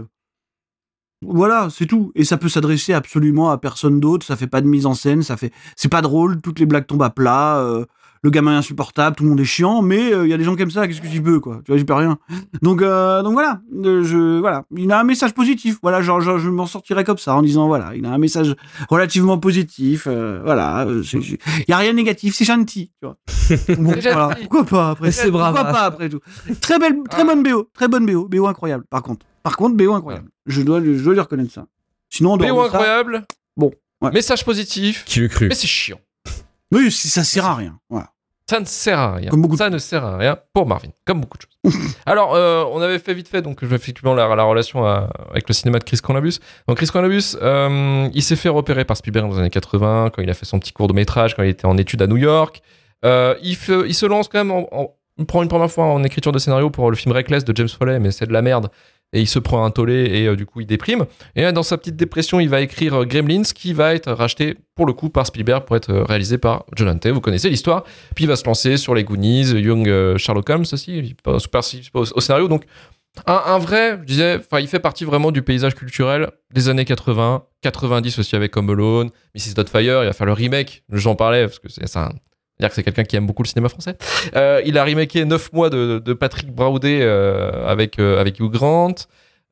Voilà, 1.22 1.68
c'est 1.70 1.86
tout. 1.86 2.12
Et 2.16 2.24
ça 2.24 2.38
peut 2.38 2.50
s'adresser 2.50 2.94
absolument 2.94 3.52
à 3.52 3.58
personne 3.58 4.00
d'autre. 4.00 4.26
Ça 4.26 4.36
fait 4.36 4.48
pas 4.48 4.62
de 4.62 4.68
mise 4.68 4.86
en 4.86 4.94
scène. 4.94 5.22
Ça 5.22 5.38
fait, 5.38 5.52
c'est 5.76 5.90
pas 5.90 6.02
drôle. 6.02 6.42
Toutes 6.42 6.60
les 6.60 6.66
blagues 6.66 6.88
tombent 6.88 7.04
à 7.04 7.10
plat. 7.10 7.86
Le 8.24 8.30
gamin 8.30 8.54
est 8.54 8.58
insupportable. 8.58 9.16
Tout 9.16 9.24
le 9.24 9.30
monde 9.30 9.40
est 9.40 9.46
chiant. 9.46 9.82
Mais 9.82 10.14
euh, 10.14 10.26
il 10.26 10.30
y 10.30 10.34
a 10.34 10.38
des 10.38 10.44
gens 10.44 10.56
qui 10.56 10.62
aiment 10.64 10.72
ça. 10.72 10.88
Qu'est-ce 10.88 11.02
que 11.02 11.08
j'y 11.08 11.22
peux, 11.22 11.40
quoi? 11.40 11.62
Tu 11.66 11.72
vois, 11.72 11.78
j'y 11.78 11.84
peux 11.84 11.94
rien. 11.94 12.18
Donc, 12.62 12.82
euh, 12.82 13.22
donc 13.22 13.34
voilà. 13.34 13.62
Euh, 13.86 14.04
je, 14.04 14.40
voilà. 14.40 14.64
Il 14.76 14.92
a 14.92 15.00
un 15.00 15.04
message 15.04 15.34
positif. 15.34 15.78
Voilà, 15.84 16.02
genre, 16.02 16.22
genre, 16.22 16.40
je 16.40 16.50
m'en 16.50 16.66
sortirais 16.66 17.04
comme 17.04 17.18
ça 17.18 17.36
en 17.36 17.42
disant 17.42 17.68
voilà, 17.68 17.92
il 17.96 18.06
a 18.06 18.12
un 18.12 18.18
message 18.18 18.56
relativement 18.90 19.38
positif. 19.38 20.08
euh, 20.08 20.42
voilà. 20.44 20.88
Il 20.90 21.38
y 21.68 21.74
a 21.74 21.78
rien 21.78 21.92
de 21.92 21.98
négatif. 21.98 22.34
C'est 22.36 22.46
gentil. 22.46 22.92
Tu 23.02 23.06
vois. 23.06 23.18
Bon, 23.78 23.92
voilà. 24.02 24.36
Pourquoi 24.40 24.64
pas 24.66 24.90
après? 24.92 25.12
C'est 25.12 25.30
brave. 25.30 25.54
Pourquoi 25.54 25.72
pas 25.72 25.82
après 25.84 26.10
tout? 26.10 26.20
Très 26.62 26.80
belle, 26.80 26.96
très 27.10 27.22
Ah. 27.22 27.26
bonne 27.26 27.44
BO, 27.44 27.70
très 27.74 27.88
bonne 27.88 28.06
BO, 28.06 28.28
BO 28.30 28.48
incroyable. 28.48 28.86
Par 28.90 29.04
contre, 29.04 29.26
par 29.44 29.58
contre, 29.58 29.76
BO 29.76 29.94
incroyable. 29.94 30.30
Je 30.46 30.62
dois, 30.62 30.82
je 30.82 31.04
dois 31.04 31.14
lui 31.14 31.20
reconnaître 31.20 31.52
ça. 31.52 31.66
Sinon, 32.10 32.38
dehors 32.38 32.56
BO 32.56 32.62
ça- 32.62 32.68
incroyable. 32.68 33.26
Bon, 33.58 33.72
ouais. 34.02 34.12
Message 34.12 34.46
positif. 34.46 35.04
Qui 35.06 35.20
le 35.20 35.28
cru 35.28 35.48
Mais 35.50 35.56
c'est 35.56 35.68
chiant. 35.68 36.00
oui, 36.72 36.90
si 36.92 37.10
ça 37.10 37.24
sert 37.24 37.46
à 37.46 37.56
rien. 37.56 37.78
Voilà. 37.90 38.12
Ça 38.54 38.60
ne 38.60 38.66
sert 38.66 39.00
à 39.00 39.14
rien. 39.16 39.30
Comme 39.30 39.42
beaucoup 39.42 39.56
de 39.56 39.60
ça 39.60 39.70
ne 39.70 39.78
sert 39.78 40.04
à 40.06 40.18
rien 40.18 40.38
pour 40.54 40.68
Marvin, 40.68 40.90
comme 41.06 41.22
beaucoup 41.22 41.38
de 41.38 41.44
choses. 41.44 41.96
Alors, 42.06 42.36
euh, 42.36 42.64
on 42.72 42.82
avait 42.82 43.00
fait 43.00 43.14
vite 43.14 43.28
fait, 43.28 43.42
donc 43.42 43.64
effectivement, 43.64 44.14
la, 44.14 44.36
la 44.36 44.44
relation 44.44 44.86
à- 44.86 45.10
avec 45.32 45.48
le 45.48 45.54
cinéma 45.54 45.80
de 45.80 45.84
Chris 45.84 45.98
Columbus. 45.98 46.40
Donc, 46.68 46.78
Chris 46.78 46.88
Columbus, 46.88 47.36
euh, 47.42 48.08
il 48.14 48.22
s'est 48.22 48.36
fait 48.36 48.50
repérer 48.50 48.86
par 48.86 48.96
Spielberg 48.98 49.26
dans 49.28 49.34
les 49.34 49.40
années 49.40 49.50
80, 49.50 50.12
quand 50.14 50.22
il 50.22 50.30
a 50.30 50.34
fait 50.34 50.46
son 50.46 50.60
petit 50.60 50.72
cours 50.72 50.88
de 50.88 50.94
métrage, 50.94 51.36
quand 51.36 51.44
il 51.44 51.50
était 51.50 51.66
en 51.66 51.78
études 51.78 52.02
à 52.02 52.08
New 52.08 52.18
York. 52.18 52.62
Euh, 53.06 53.36
il, 53.42 53.56
fait- 53.56 53.88
il 53.88 53.94
se 53.96 54.06
lance 54.06 54.28
quand 54.28 54.44
même 54.44 54.52
en, 54.52 54.92
prend 55.28 55.42
une 55.44 55.50
première 55.50 55.72
fois 55.72 55.86
en 55.86 56.04
écriture 56.04 56.32
de 56.32 56.40
scénario 56.40 56.70
pour 56.70 56.90
le 56.90 56.96
film 56.96 57.14
Reckless 57.14 57.44
de 57.46 57.56
James 57.56 57.68
Foley, 57.70 58.00
mais 58.00 58.12
c'est 58.12 58.28
de 58.28 58.34
la 58.34 58.42
merde. 58.42 58.70
Et 59.14 59.22
il 59.22 59.28
se 59.28 59.40
prend 59.40 59.64
un 59.64 59.72
tollé 59.72 60.06
et 60.06 60.28
euh, 60.28 60.36
du 60.36 60.46
coup 60.46 60.62
il 60.62 60.68
déprime. 60.68 61.06
Et 61.36 61.46
euh, 61.46 61.52
dans 61.52 61.64
sa 61.64 61.78
petite 61.78 61.96
dépression, 61.96 62.40
il 62.40 62.50
va 62.50 62.62
écrire 62.62 63.02
euh, 63.02 63.06
Gremlins 63.06 63.44
qui 63.44 63.74
va 63.74 63.96
être 63.96 64.12
racheté 64.12 64.58
pour 64.76 64.86
le 64.86 64.94
coup 64.94 65.10
par 65.10 65.26
Spielberg 65.28 65.66
pour 65.66 65.76
être 65.76 65.94
réalisé 65.94 66.38
par 66.38 66.66
John 66.76 66.88
Hunter. 66.88 67.12
Vous 67.12 67.22
connaissez 67.22 67.50
l'histoire. 67.50 67.84
Puis 68.16 68.26
il 68.26 68.28
va 68.28 68.36
se 68.36 68.46
lancer 68.46 68.78
sur 68.78 68.96
les 68.96 69.04
Goonies, 69.04 69.52
Young 69.52 70.18
Sherlock 70.18 70.50
Holmes 70.50 70.66
aussi, 70.72 70.98
il 70.98 71.16
participe 71.16 71.96
au, 71.96 72.02
au 72.02 72.22
scénario. 72.22 72.48
Donc 72.48 72.66
un, 73.28 73.60
vrai, 73.60 74.00
je 74.02 74.06
disais, 74.06 74.40
il 74.60 74.68
fait 74.68 74.80
partie 74.80 75.06
vraiment 75.06 75.32
du 75.32 75.44
paysage 75.44 75.76
culturel 75.76 76.32
des 76.52 76.70
années 76.70 76.86
80, 76.86 77.44
90 77.62 78.20
aussi 78.20 78.36
avec 78.36 78.58
Home 78.58 78.72
Alone, 78.72 79.12
Mrs. 79.36 79.54
Doubtfire. 79.56 80.04
Il 80.04 80.08
va 80.08 80.14
faire 80.14 80.26
le 80.26 80.34
remake. 80.34 80.84
J'en 80.90 81.16
parlais 81.16 81.46
parce 81.46 81.60
que 81.60 81.70
c'est 81.70 81.96
un 81.96 82.12
dire 82.64 82.70
que 82.70 82.76
c'est 82.76 82.84
quelqu'un 82.84 83.04
qui 83.04 83.16
aime 83.16 83.28
beaucoup 83.28 83.44
le 83.44 83.48
cinéma 83.48 83.70
français. 83.70 83.96
Euh, 84.36 84.62
il 84.66 84.78
a 84.78 84.84
remaké 84.86 85.26
9 85.26 85.54
mois 85.54 85.70
de, 85.70 86.02
de 86.04 86.14
Patrick 86.14 86.52
Braudet 86.52 87.00
euh, 87.02 87.68
avec, 87.68 88.00
euh, 88.00 88.20
avec 88.20 88.40
Hugh 88.40 88.52
Grant. 88.52 88.96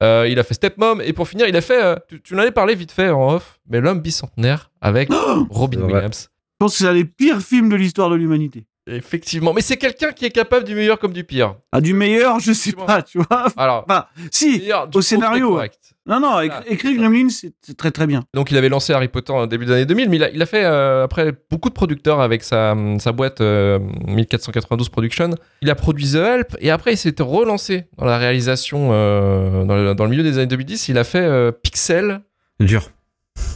Il 0.01 0.39
a 0.39 0.44
fait 0.44 0.56
Stepmom. 0.56 1.01
Et 1.01 1.13
pour 1.13 1.27
finir, 1.27 1.48
il 1.48 1.56
a 1.56 1.62
fait. 1.62 1.98
tu, 2.08 2.22
tu 2.22 2.39
avais 2.39 2.51
parlé 2.51 2.74
vite 2.75 2.91
fait 2.91 3.10
en 3.10 3.36
off, 3.36 3.60
mais 3.70 3.80
L'homme 3.80 4.00
bicentenaire 4.00 4.72
avec 4.82 5.10
Robin. 5.50 5.82
Williams. 5.82 6.30
Je 6.32 6.56
pense 6.65 6.74
que 6.74 6.77
c'est 6.80 6.88
un 6.88 6.94
des 6.94 7.06
pires 7.06 7.41
films 7.41 7.70
de 7.70 7.75
l'histoire 7.75 8.10
de 8.10 8.15
l'humanité. 8.15 8.65
Effectivement. 8.88 9.53
Mais 9.53 9.61
c'est 9.61 9.77
quelqu'un 9.77 10.11
qui 10.11 10.25
est 10.25 10.31
capable 10.31 10.65
du 10.65 10.73
meilleur 10.75 10.97
comme 11.00 11.13
du 11.13 11.23
pire. 11.23 11.55
Ah, 11.71 11.81
du 11.81 11.93
meilleur, 11.93 12.39
je 12.39 12.51
sais 12.51 12.71
pas, 12.71 13.01
tu 13.03 13.19
vois. 13.19 13.47
Alors. 13.57 13.85
Enfin, 13.88 14.05
si. 14.31 14.59
meilleur 14.59 14.89
au 14.93 15.01
scénario. 15.01 15.59
Non, 16.07 16.19
non, 16.19 16.39
éc- 16.41 16.50
Ah. 16.51 16.63
écrire 16.67 16.97
Gremlins, 16.97 17.29
c'est 17.29 17.77
très 17.77 17.91
très 17.91 18.07
bien. 18.07 18.23
Donc 18.33 18.50
il 18.50 18.57
avait 18.57 18.69
lancé 18.69 18.91
Harry 18.91 19.07
Potter 19.07 19.31
au 19.33 19.45
début 19.45 19.65
des 19.65 19.73
années 19.73 19.85
2000, 19.85 20.09
mais 20.09 20.15
il 20.15 20.23
a, 20.23 20.29
il 20.31 20.41
a 20.41 20.45
fait 20.47 20.65
euh, 20.65 21.03
après 21.03 21.31
beaucoup 21.51 21.69
de 21.69 21.75
producteurs 21.75 22.21
avec 22.21 22.43
sa, 22.43 22.75
sa 22.97 23.11
boîte 23.11 23.39
euh, 23.41 23.77
1492 24.07 24.89
Production. 24.89 25.29
Il 25.61 25.69
a 25.69 25.75
produit 25.75 26.11
The 26.13 26.15
Help 26.15 26.57
et 26.59 26.71
après 26.71 26.93
il 26.93 26.97
s'est 26.97 27.13
relancé 27.19 27.85
dans 28.00 28.05
la 28.05 28.17
réalisation 28.17 28.89
euh, 28.91 29.63
dans, 29.63 29.75
le, 29.75 29.93
dans 29.93 30.03
le 30.05 30.09
milieu 30.09 30.23
des 30.23 30.39
années 30.39 30.47
2010. 30.47 30.89
Il 30.89 30.97
a 30.97 31.03
fait 31.03 31.19
euh, 31.19 31.51
Pixel 31.51 32.21
Dur. 32.59 32.89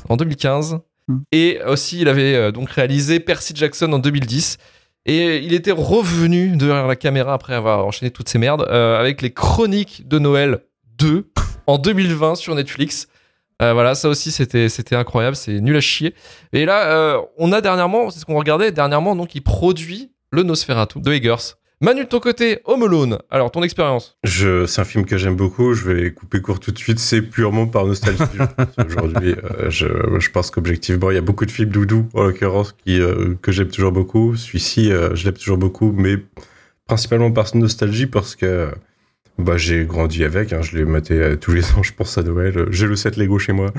en 0.08 0.16
2015. 0.16 0.78
Mm. 1.08 1.18
Et 1.32 1.60
aussi, 1.68 2.02
il 2.02 2.08
avait 2.08 2.36
euh, 2.36 2.52
donc 2.52 2.70
réalisé 2.70 3.20
Percy 3.20 3.54
Jackson 3.56 3.92
en 3.92 4.00
2010. 4.00 4.58
Et 5.06 5.38
il 5.38 5.54
était 5.54 5.72
revenu 5.72 6.58
derrière 6.58 6.88
la 6.88 6.96
caméra 6.96 7.34
après 7.34 7.54
avoir 7.54 7.86
enchaîné 7.86 8.10
toutes 8.10 8.28
ces 8.28 8.40
merdes 8.40 8.66
euh, 8.70 9.00
avec 9.00 9.22
les 9.22 9.32
Chroniques 9.32 10.08
de 10.08 10.18
Noël 10.18 10.62
2 10.98 11.30
en 11.68 11.78
2020 11.78 12.36
sur 12.36 12.56
Netflix. 12.56 13.08
Euh, 13.62 13.74
voilà, 13.74 13.96
ça 13.96 14.10
aussi 14.10 14.32
c'était 14.32 14.68
c'était 14.68 14.96
incroyable, 14.96 15.36
c'est 15.36 15.62
nul 15.62 15.76
à 15.78 15.82
chier. 15.82 16.16
Et 16.54 16.66
là, 16.66 16.92
euh, 16.92 17.22
on 17.38 17.52
a 17.52 17.62
dernièrement, 17.62 18.10
c'est 18.10 18.20
ce 18.20 18.26
qu'on 18.26 18.38
regardait 18.38 18.72
dernièrement, 18.72 19.16
donc 19.16 19.36
il 19.36 19.42
produit 19.42 20.12
le 20.32 20.44
Nosferatu 20.44 21.00
de 21.00 21.14
Eggers. 21.14 21.54
Manu 21.86 22.06
de 22.06 22.10
ton 22.10 22.20
côté, 22.20 22.62
Home 22.66 22.82
Alone. 22.82 23.20
Alors 23.30 23.52
ton 23.52 23.62
expérience 23.62 24.18
Je, 24.24 24.66
c'est 24.66 24.82
un 24.82 24.86
film 24.86 25.06
que 25.06 25.20
j'aime 25.20 25.36
beaucoup. 25.36 25.76
Je 25.76 25.88
vais 25.88 26.12
couper 26.14 26.42
court 26.42 26.60
tout 26.60 26.72
de 26.72 26.80
suite. 26.80 26.98
C'est 26.98 27.22
purement 27.22 27.68
par 27.68 27.86
nostalgie. 27.86 28.24
Aujourd'hui, 28.88 29.36
euh, 29.44 29.70
je, 29.70 29.86
je 30.20 30.30
pense 30.32 30.50
qu'objectivement, 30.50 31.12
il 31.12 31.14
y 31.14 31.20
a 31.20 31.22
beaucoup 31.22 31.46
de 31.46 31.52
films 31.52 31.70
doudou, 31.70 32.10
en 32.16 32.24
l'occurrence, 32.24 32.72
qui, 32.72 33.00
euh, 33.00 33.36
que 33.40 33.52
j'aime 33.52 33.68
toujours 33.68 33.92
beaucoup. 33.92 34.36
Celui-ci, 34.36 34.92
euh, 34.92 35.14
je 35.14 35.26
l'aime 35.26 35.36
toujours 35.36 35.60
beaucoup, 35.60 35.94
mais 35.96 36.16
principalement 36.88 37.32
par 37.32 37.56
nostalgie, 37.56 38.08
parce 38.08 38.36
que 38.36 38.72
bah, 39.38 39.58
j'ai 39.58 39.86
grandi 39.86 40.24
avec. 40.24 40.54
Hein, 40.54 40.62
je 40.62 40.78
l'ai 40.78 40.86
maté 40.86 41.16
euh, 41.16 41.36
tous 41.36 41.52
les 41.52 41.66
ans, 41.74 41.84
je 41.84 41.94
pense, 41.94 42.18
à 42.18 42.24
Noël. 42.24 42.68
J'ai 42.72 42.88
le 42.88 42.96
set 42.96 43.18
Lego 43.18 43.38
chez 43.40 43.54
moi. 43.54 43.72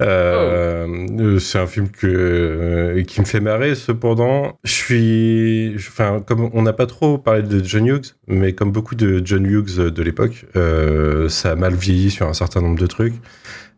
Euh, 0.00 0.86
euh, 1.20 1.38
C'est 1.38 1.58
un 1.58 1.66
film 1.66 1.88
que, 1.88 2.06
euh, 2.06 3.02
qui 3.02 3.20
me 3.20 3.26
fait 3.26 3.40
marrer. 3.40 3.74
Cependant, 3.74 4.58
je 4.64 4.72
suis... 4.72 5.74
Enfin, 5.76 6.22
comme 6.24 6.50
on 6.52 6.62
n'a 6.62 6.72
pas 6.72 6.86
trop 6.86 7.18
parlé 7.18 7.42
de 7.42 7.62
John 7.64 7.86
Hughes, 7.86 8.14
mais 8.28 8.52
comme 8.52 8.70
beaucoup 8.72 8.94
de 8.94 9.20
John 9.24 9.44
Hughes 9.44 9.90
de 9.90 10.02
l'époque, 10.02 10.46
euh, 10.56 11.28
ça 11.28 11.52
a 11.52 11.56
mal 11.56 11.74
vieilli 11.74 12.10
sur 12.10 12.28
un 12.28 12.34
certain 12.34 12.60
nombre 12.60 12.78
de 12.78 12.86
trucs. 12.86 13.14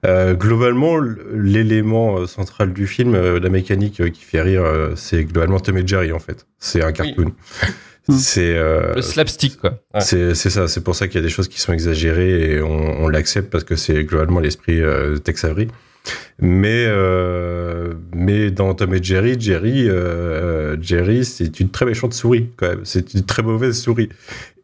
Globalement, 0.06 0.98
l'élément 1.32 2.26
central 2.26 2.74
du 2.74 2.86
film, 2.86 3.16
la 3.16 3.48
mécanique 3.48 4.02
qui 4.12 4.22
fait 4.22 4.42
rire, 4.42 4.62
c'est 4.96 5.24
globalement 5.24 5.60
Tom 5.60 5.78
et 5.78 5.86
Jerry 5.86 6.12
en 6.12 6.18
fait. 6.18 6.46
C'est 6.58 6.82
un 6.82 6.92
cartoon. 6.92 7.32
Oui. 7.62 7.68
C'est 8.10 8.56
euh, 8.56 8.94
Le 8.94 9.02
slapstick 9.02 9.58
quoi. 9.58 9.78
Ouais. 9.94 10.00
c'est 10.00 10.34
c'est 10.34 10.50
ça. 10.50 10.68
C'est 10.68 10.82
pour 10.82 10.94
ça 10.94 11.08
qu'il 11.08 11.16
y 11.16 11.24
a 11.24 11.26
des 11.26 11.32
choses 11.32 11.48
qui 11.48 11.60
sont 11.60 11.72
exagérées 11.72 12.52
et 12.52 12.60
on, 12.60 13.04
on 13.04 13.08
l'accepte 13.08 13.50
parce 13.50 13.64
que 13.64 13.76
c'est 13.76 14.04
globalement 14.04 14.40
l'esprit 14.40 14.80
euh, 14.80 15.16
Tex 15.18 15.44
Avery. 15.44 15.68
Mais 16.38 16.84
euh, 16.86 17.94
mais 18.14 18.50
dans 18.50 18.74
Tom 18.74 18.94
et 18.94 19.02
Jerry, 19.02 19.40
Jerry 19.40 19.88
euh, 19.88 20.76
Jerry, 20.82 21.24
c'est 21.24 21.60
une 21.60 21.70
très 21.70 21.86
méchante 21.86 22.12
souris 22.12 22.50
quand 22.56 22.68
même. 22.68 22.80
C'est 22.84 23.14
une 23.14 23.24
très 23.24 23.42
mauvaise 23.42 23.80
souris. 23.80 24.10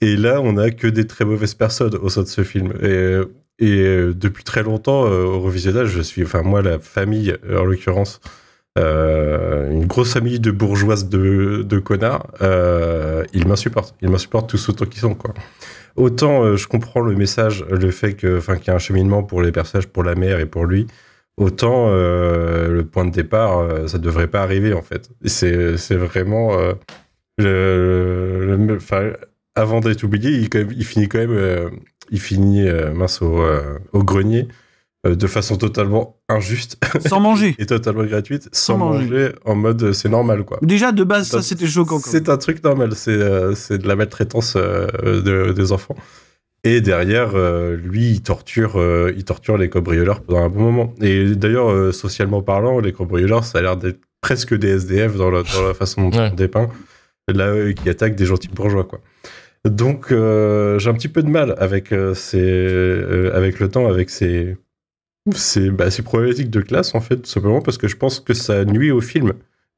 Et 0.02 0.16
là, 0.16 0.40
on 0.42 0.59
a 0.59 0.70
que 0.70 0.87
des 0.87 1.06
très 1.06 1.25
mauvaises 1.25 1.54
personnes 1.54 1.94
au 1.94 2.11
sein 2.11 2.23
de 2.23 2.28
ce 2.28 2.44
film. 2.44 2.75
Et 2.82 3.20
et 3.61 3.82
euh, 3.82 4.14
depuis 4.14 4.42
très 4.42 4.62
longtemps, 4.62 5.04
euh, 5.06 5.25
au 5.25 5.40
revisionnage, 5.40 5.88
je 5.88 6.00
suis, 6.00 6.25
enfin 6.25 6.42
moi, 6.42 6.62
la 6.62 6.78
famille, 6.78 7.37
en 7.54 7.64
l'occurrence, 7.64 8.20
euh, 8.24 8.29
une 9.71 9.87
grosse 9.87 10.12
famille 10.12 10.40
de 10.40 10.51
bourgeoises 10.51 11.09
de, 11.09 11.62
connards, 11.79 12.27
euh, 12.43 13.25
ils 13.33 13.47
m'insupportent. 13.47 13.95
Ils 14.03 14.11
m'insupportent 14.11 14.49
tous 14.51 14.69
autant 14.69 14.87
qu'ils 14.87 15.01
sont, 15.01 15.14
quoi. 15.14 15.33
Autant 15.97 16.45
euh, 16.45 16.57
je 16.57 16.69
comprends 16.69 17.01
le 17.01 17.14
message, 17.16 17.64
le 17.69 17.90
fait 17.90 18.14
que, 18.14 18.38
enfin, 18.38 18.57
qu'il 18.57 18.69
y 18.69 18.71
a 18.71 18.75
un 18.75 18.79
cheminement 18.79 19.23
pour 19.23 19.43
les 19.43 19.53
personnages, 19.53 19.88
pour 19.88 20.05
la 20.05 20.14
mère 20.14 20.38
et 20.40 20.47
pour 20.47 20.64
lui. 20.66 20.87
Autant 21.37 21.87
euh, 21.88 22.69
le 22.69 22.85
point 22.85 23.05
de 23.05 23.11
départ, 23.11 23.59
euh, 23.59 23.87
ça 23.87 23.99
devrait 23.99 24.27
pas 24.29 24.43
arriver 24.43 24.73
en 24.75 24.83
fait. 24.83 25.11
C'est 25.25 25.95
vraiment 25.97 26.59
euh, 26.59 26.75
le, 27.38 28.57
le- 28.57 28.79
avant 29.55 29.81
d'être 29.81 30.05
oublié, 30.05 30.31
il, 30.31 30.85
finit 30.85 31.09
quand 31.09 31.19
même, 31.19 31.33
euh, 31.33 31.71
il 32.11 32.21
finit 32.21 32.69
euh, 32.69 32.93
mince 32.93 33.21
au, 33.23 33.40
euh, 33.43 33.79
grenier 33.95 34.49
euh, 34.49 34.53
de 35.05 35.27
façon 35.27 35.57
totalement 35.57 36.21
injuste 36.29 36.77
Sans 37.07 37.21
manger. 37.21 37.55
et 37.59 37.67
totalement 37.67 38.05
gratuite, 38.05 38.49
sans, 38.53 38.75
Sans 38.75 38.79
manger. 38.79 39.05
manger. 39.09 39.33
en 39.45 39.55
mode 39.55 39.83
euh, 39.83 39.93
c'est 39.93 40.09
normal 40.11 40.45
quoi. 40.45 40.59
Déjà, 40.63 40.93
de 40.93 41.05
base, 41.05 41.29
ça, 41.29 41.41
c'était 41.43 41.67
choquant. 41.67 41.99
C'est 41.99 42.29
un 42.29 42.37
truc 42.37 42.63
normal, 42.63 42.91
c'est 42.95 43.11
euh, 43.13 43.55
c'est 43.55 43.79
de 43.79 43.89
la 43.89 43.97
maltraitance 43.97 44.55
euh, 44.57 44.87
de- 45.23 45.53
des 45.53 45.73
enfants. 45.73 45.97
Et 46.63 46.83
derrière, 46.83 47.31
euh, 47.37 47.75
lui, 47.77 48.11
il 48.11 48.21
torture, 48.23 48.75
euh, 48.79 49.15
il 49.17 49.25
torture 49.25 49.57
les 49.57 49.71
cambrioleurs 49.71 50.21
pendant 50.21 50.45
un 50.45 50.51
bon 50.51 50.61
moment. 50.61 50.95
Et 51.01 51.35
d'ailleurs, 51.35 51.71
euh, 51.71 51.91
socialement 51.93 52.43
parlant, 52.43 52.81
les 52.81 52.93
cambrioleurs, 52.93 53.45
ça 53.45 53.61
a 53.61 53.63
l'air 53.63 53.77
d'être 53.79 54.01
presque 54.21 54.55
des 54.55 54.69
SDF 54.77 55.17
dans 55.17 55.31
la, 55.31 55.43
dans 55.43 55.67
la 55.69 55.73
façon 55.73 56.11
dont 56.11 56.19
Ouais. 56.19 56.29
on 56.31 56.35
dépeint. 56.35 56.69
Là, 57.33 57.51
eux, 57.55 57.73
qui 57.73 57.89
attaquent 57.89 58.15
des 58.17 58.27
gentils 58.27 58.49
bourgeois, 58.49 58.85
quoi. 58.85 59.01
Donc, 59.65 60.13
euh, 60.13 60.79
j'ai 60.79 60.91
un 60.91 60.95
petit 60.95 61.09
peu 61.09 61.23
de 61.23 61.31
mal 61.31 61.55
avec, 61.59 61.93
euh, 61.93 62.13
ces, 62.13 62.39
euh, 62.43 63.35
avec 63.35 63.59
le 63.59 63.69
temps, 63.69 63.87
avec 63.89 64.11
ces, 64.11 64.57
ces, 65.35 65.70
bah, 65.70 65.90
ces 65.90 66.02
problématiques 66.02 66.50
de 66.50 66.61
classe, 66.61 66.94
en 66.94 67.00
fait, 67.00 67.16
tout 67.18 67.30
simplement 67.30 67.61
parce 67.61 67.78
que 67.78 67.88
je 67.88 67.96
pense 67.96 68.20
que 68.20 68.35
ça 68.35 68.64
nuit 68.64 68.90
au 68.90 69.00
film 69.00 69.33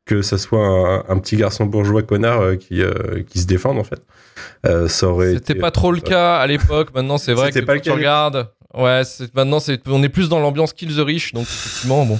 que 0.05 0.21
ça 0.21 0.37
soit 0.37 0.67
un, 0.67 1.05
un 1.09 1.19
petit 1.21 1.37
garçon 1.37 1.65
bourgeois 1.65 2.03
connard 2.03 2.41
euh, 2.41 2.57
qui, 2.57 2.83
euh, 2.83 3.23
qui 3.29 3.39
se 3.39 3.47
défende, 3.47 3.79
en 3.79 3.85
fait. 3.85 4.03
Euh, 4.67 4.89
ça 4.89 5.07
aurait 5.09 5.35
C'était 5.35 5.55
pas 5.55 5.71
trop 5.71 5.93
le 5.93 6.01
cas 6.01 6.37
à 6.39 6.47
l'époque. 6.49 6.89
Maintenant, 6.95 7.19
c'est 7.19 7.35
vrai 7.35 7.53
que 7.53 7.61
pas 7.61 7.75
quand 7.75 7.79
le 7.79 7.81
tu 7.83 7.91
regardes, 7.93 8.49
ouais, 8.75 9.03
c'est 9.05 9.33
maintenant 9.35 9.61
c'est 9.61 9.81
on 9.89 10.03
est 10.03 10.09
plus 10.09 10.29
dans 10.29 10.41
l'ambiance 10.41 10.73
Kill 10.73 10.95
the 10.97 11.01
Rich, 11.01 11.35
donc 11.35 11.45
effectivement, 11.45 12.05
bon. 12.05 12.19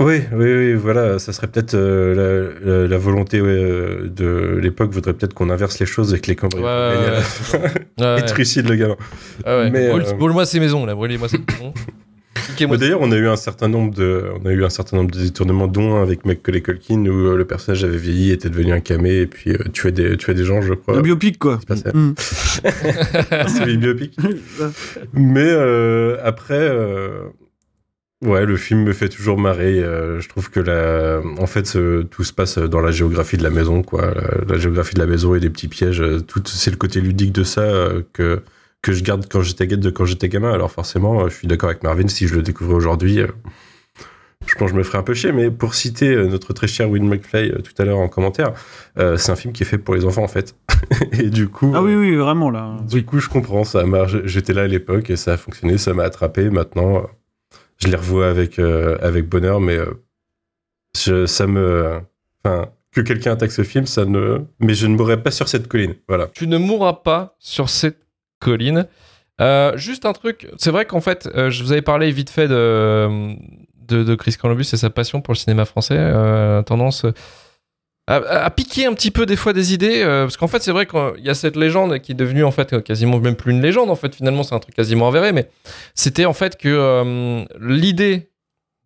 Oui, 0.00 0.22
oui, 0.32 0.52
oui, 0.54 0.74
voilà, 0.74 1.18
ça 1.18 1.32
serait 1.32 1.48
peut-être 1.48 1.74
euh, 1.74 2.54
la, 2.62 2.70
la- 2.82 2.86
la 2.86 2.98
volonté 2.98 3.40
ouais, 3.42 4.08
de 4.08 4.56
l'époque 4.62 4.90
voudrait 4.92 5.12
peut-être 5.12 5.34
qu'on 5.34 5.50
inverse 5.50 5.80
les 5.80 5.86
choses 5.86 6.18
que 6.20 6.26
les 6.28 6.36
cambrioleurs 6.36 7.20
Ouais, 7.98 8.04
ouais, 8.04 8.20
et 8.20 8.24
trucide 8.26 8.68
le 8.68 8.76
gamin. 8.76 8.96
Ah. 9.44 9.68
Mais, 9.70 9.90
Brûle- 9.90 10.16
Brûle-moi 10.16 10.46
ces 10.46 10.60
maisons, 10.60 10.86
là, 10.86 10.94
brûlez-moi 10.94 11.28
ces 11.28 11.38
maisons. 11.38 11.74
Mais 12.60 12.76
D'ailleurs, 12.78 13.00
on 13.00 13.12
a 13.12 13.16
eu 13.16 13.26
un 13.28 13.36
certain 13.36 13.68
nombre 13.68 13.94
de, 13.94 14.24
on 14.42 14.46
a 14.46 14.52
eu 14.52 14.64
un 14.64 14.68
certain 14.70 14.96
nombre 14.96 15.10
de 15.10 15.18
détournements, 15.20 15.66
dont 15.68 15.96
un 15.96 16.02
avec 16.02 16.24
Macaulay 16.24 16.60
Culkin 16.60 17.04
où 17.06 17.26
euh, 17.28 17.36
le 17.36 17.44
personnage 17.44 17.84
avait 17.84 17.96
vieilli, 17.98 18.30
était 18.32 18.48
devenu 18.50 18.72
un 18.72 18.80
camé 18.80 19.16
et 19.20 19.26
puis 19.26 19.50
euh, 19.52 19.58
tuait 19.72 19.92
des, 19.92 20.16
tuait 20.16 20.34
des 20.34 20.44
gens, 20.44 20.60
je 20.62 20.74
crois. 20.74 20.96
Un 20.98 21.02
biopic, 21.02 21.38
quoi. 21.38 21.58
C'est 21.60 21.68
pas 21.68 21.76
ça. 21.76 21.90
Mm. 21.92 22.14
C'est 23.48 23.66
le 23.66 23.76
biopic. 23.76 24.16
Mais 25.12 25.46
euh, 25.48 26.16
après, 26.22 26.58
euh, 26.58 27.24
ouais, 28.22 28.44
le 28.46 28.56
film 28.56 28.82
me 28.84 28.92
fait 28.92 29.08
toujours 29.08 29.38
marrer. 29.38 29.78
euh, 29.82 30.20
je 30.20 30.28
trouve 30.28 30.50
que 30.50 30.60
la, 30.60 31.20
en 31.40 31.46
fait, 31.46 31.66
ce- 31.66 32.02
tout 32.02 32.24
se 32.24 32.32
passe 32.32 32.58
dans 32.58 32.80
la 32.80 32.90
géographie 32.90 33.36
de 33.36 33.42
la 33.42 33.50
maison, 33.50 33.82
quoi. 33.82 34.12
La, 34.14 34.54
la 34.54 34.58
géographie 34.58 34.94
de 34.94 35.00
la 35.00 35.06
maison 35.06 35.34
et 35.34 35.40
des 35.40 35.50
petits 35.50 35.68
pièges. 35.68 36.02
Tout, 36.26 36.42
c'est 36.46 36.70
le 36.70 36.76
côté 36.76 37.00
ludique 37.00 37.32
de 37.32 37.44
ça 37.44 37.62
euh, 37.62 38.02
que 38.12 38.40
que 38.82 38.92
je 38.92 39.02
garde 39.02 39.26
quand 39.28 39.42
j'étais 39.42 39.66
de 39.66 39.90
quand 39.90 40.04
j'étais 40.04 40.28
gamin. 40.28 40.52
Alors 40.52 40.70
forcément, 40.70 41.22
euh, 41.24 41.28
je 41.28 41.34
suis 41.34 41.48
d'accord 41.48 41.68
avec 41.70 41.82
Marvin. 41.82 42.08
Si 42.08 42.26
je 42.28 42.34
le 42.34 42.42
découvrais 42.42 42.74
aujourd'hui. 42.74 43.20
euh, 43.20 43.26
je 44.46 44.54
pense 44.54 44.68
que 44.70 44.72
je 44.72 44.78
me 44.78 44.82
ferais 44.84 44.98
un 44.98 45.02
peu 45.02 45.14
chier, 45.14 45.32
mais 45.32 45.50
pour 45.50 45.74
citer 45.74 46.08
euh, 46.14 46.26
notre 46.28 46.52
très 46.54 46.68
cher 46.68 46.88
Win 46.88 47.06
McFly 47.06 47.52
tout 47.62 47.72
à 47.82 47.84
l'heure 47.84 47.98
en 47.98 48.08
commentaire, 48.08 48.52
euh, 48.98 49.16
c'est 49.18 49.30
un 49.32 49.36
film 49.36 49.52
qui 49.52 49.62
est 49.64 49.66
fait 49.66 49.78
pour 49.78 49.94
les 49.94 50.04
enfants 50.06 50.22
en 50.22 50.28
fait. 50.28 50.54
et 51.12 51.28
du 51.28 51.48
coup, 51.48 51.72
Ah 51.74 51.82
oui, 51.82 51.94
oui, 51.96 52.14
vraiment, 52.16 52.48
là. 52.50 52.76
du 52.88 53.04
coup, 53.04 53.18
je 53.18 53.28
comprends, 53.28 53.64
ça 53.64 53.84
marche. 53.84 54.16
J'étais 54.24 54.52
là 54.54 54.62
à 54.62 54.66
l'époque 54.66 55.10
et 55.10 55.16
ça 55.16 55.32
a 55.34 55.36
fonctionné, 55.36 55.76
ça 55.76 55.92
m'a 55.92 56.04
attrapé. 56.04 56.48
Maintenant, 56.50 57.02
je 57.78 57.88
les 57.88 57.96
revois 57.96 58.28
avec, 58.30 58.58
euh, 58.58 58.96
avec 59.02 59.28
bonheur, 59.28 59.60
mais 59.60 59.76
euh, 59.76 60.02
je- 60.96 61.26
ça 61.26 61.46
me. 61.46 62.00
Enfin, 62.44 62.68
que 62.92 63.00
quelqu'un 63.02 63.32
attaque 63.32 63.52
ce 63.52 63.62
film, 63.64 63.86
ça 63.86 64.04
ne. 64.06 64.38
Mais 64.60 64.72
je 64.74 64.86
ne 64.86 64.96
mourrai 64.96 65.22
pas 65.22 65.30
sur 65.32 65.48
cette 65.48 65.68
colline. 65.68 65.94
Voilà. 66.08 66.28
tu 66.28 66.46
ne 66.46 66.56
mourras 66.58 66.94
pas 66.94 67.36
sur 67.38 67.68
cette 67.68 67.98
colline. 68.38 68.86
Euh, 69.40 69.76
juste 69.76 70.04
un 70.04 70.12
truc, 70.12 70.48
c'est 70.56 70.70
vrai 70.70 70.84
qu'en 70.84 71.00
fait, 71.00 71.28
euh, 71.34 71.50
je 71.50 71.62
vous 71.62 71.72
avais 71.72 71.82
parlé 71.82 72.10
vite 72.10 72.30
fait 72.30 72.48
de, 72.48 73.36
de, 73.86 74.14
Chris 74.16 74.34
Columbus 74.40 74.66
et 74.72 74.76
sa 74.76 74.90
passion 74.90 75.20
pour 75.20 75.32
le 75.32 75.38
cinéma 75.38 75.64
français, 75.64 75.96
euh, 75.96 76.62
tendance 76.62 77.06
à, 78.08 78.50
piquer 78.50 78.86
un 78.86 78.94
petit 78.94 79.10
peu 79.10 79.26
des 79.26 79.36
fois 79.36 79.52
des 79.52 79.74
idées, 79.74 80.02
parce 80.02 80.36
qu'en 80.36 80.48
fait, 80.48 80.62
c'est 80.62 80.72
vrai 80.72 80.86
qu'il 80.86 81.22
y 81.24 81.28
a 81.28 81.34
cette 81.34 81.56
légende 81.56 81.98
qui 81.98 82.12
est 82.12 82.14
devenue 82.14 82.42
en 82.42 82.50
fait 82.50 82.82
quasiment 82.82 83.20
même 83.20 83.36
plus 83.36 83.52
une 83.52 83.60
légende, 83.60 83.90
en 83.90 83.96
fait, 83.96 84.14
finalement, 84.14 84.42
c'est 84.42 84.54
un 84.54 84.60
truc 84.60 84.74
quasiment 84.74 85.08
avéré, 85.08 85.32
mais 85.32 85.50
c'était 85.94 86.24
en 86.24 86.32
fait 86.32 86.56
que 86.56 87.44
l'idée 87.60 88.30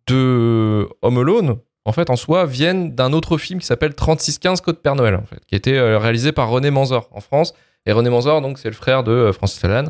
de 0.07 0.89
Home 1.01 1.17
Alone, 1.17 1.55
en 1.85 1.93
fait, 1.93 2.09
en 2.09 2.17
soi, 2.17 2.45
vienne 2.45 2.93
d'un 2.95 3.13
autre 3.13 3.37
film 3.37 3.61
qui 3.61 3.65
s'appelle 3.65 3.95
3615 3.95 4.59
Code 4.59 4.79
Père 4.79 4.95
Noël, 4.95 5.21
qui 5.47 5.55
était 5.55 5.79
réalisé 5.95 6.33
par 6.33 6.49
René 6.49 6.69
Manzor 6.69 7.07
en 7.13 7.21
France. 7.21 7.53
Et 7.85 7.91
René 7.91 8.09
Manzor, 8.09 8.41
donc, 8.41 8.59
c'est 8.59 8.69
le 8.69 8.75
frère 8.75 9.03
de 9.03 9.11
euh, 9.11 9.33
Francis 9.33 9.61
Lalanne. 9.61 9.89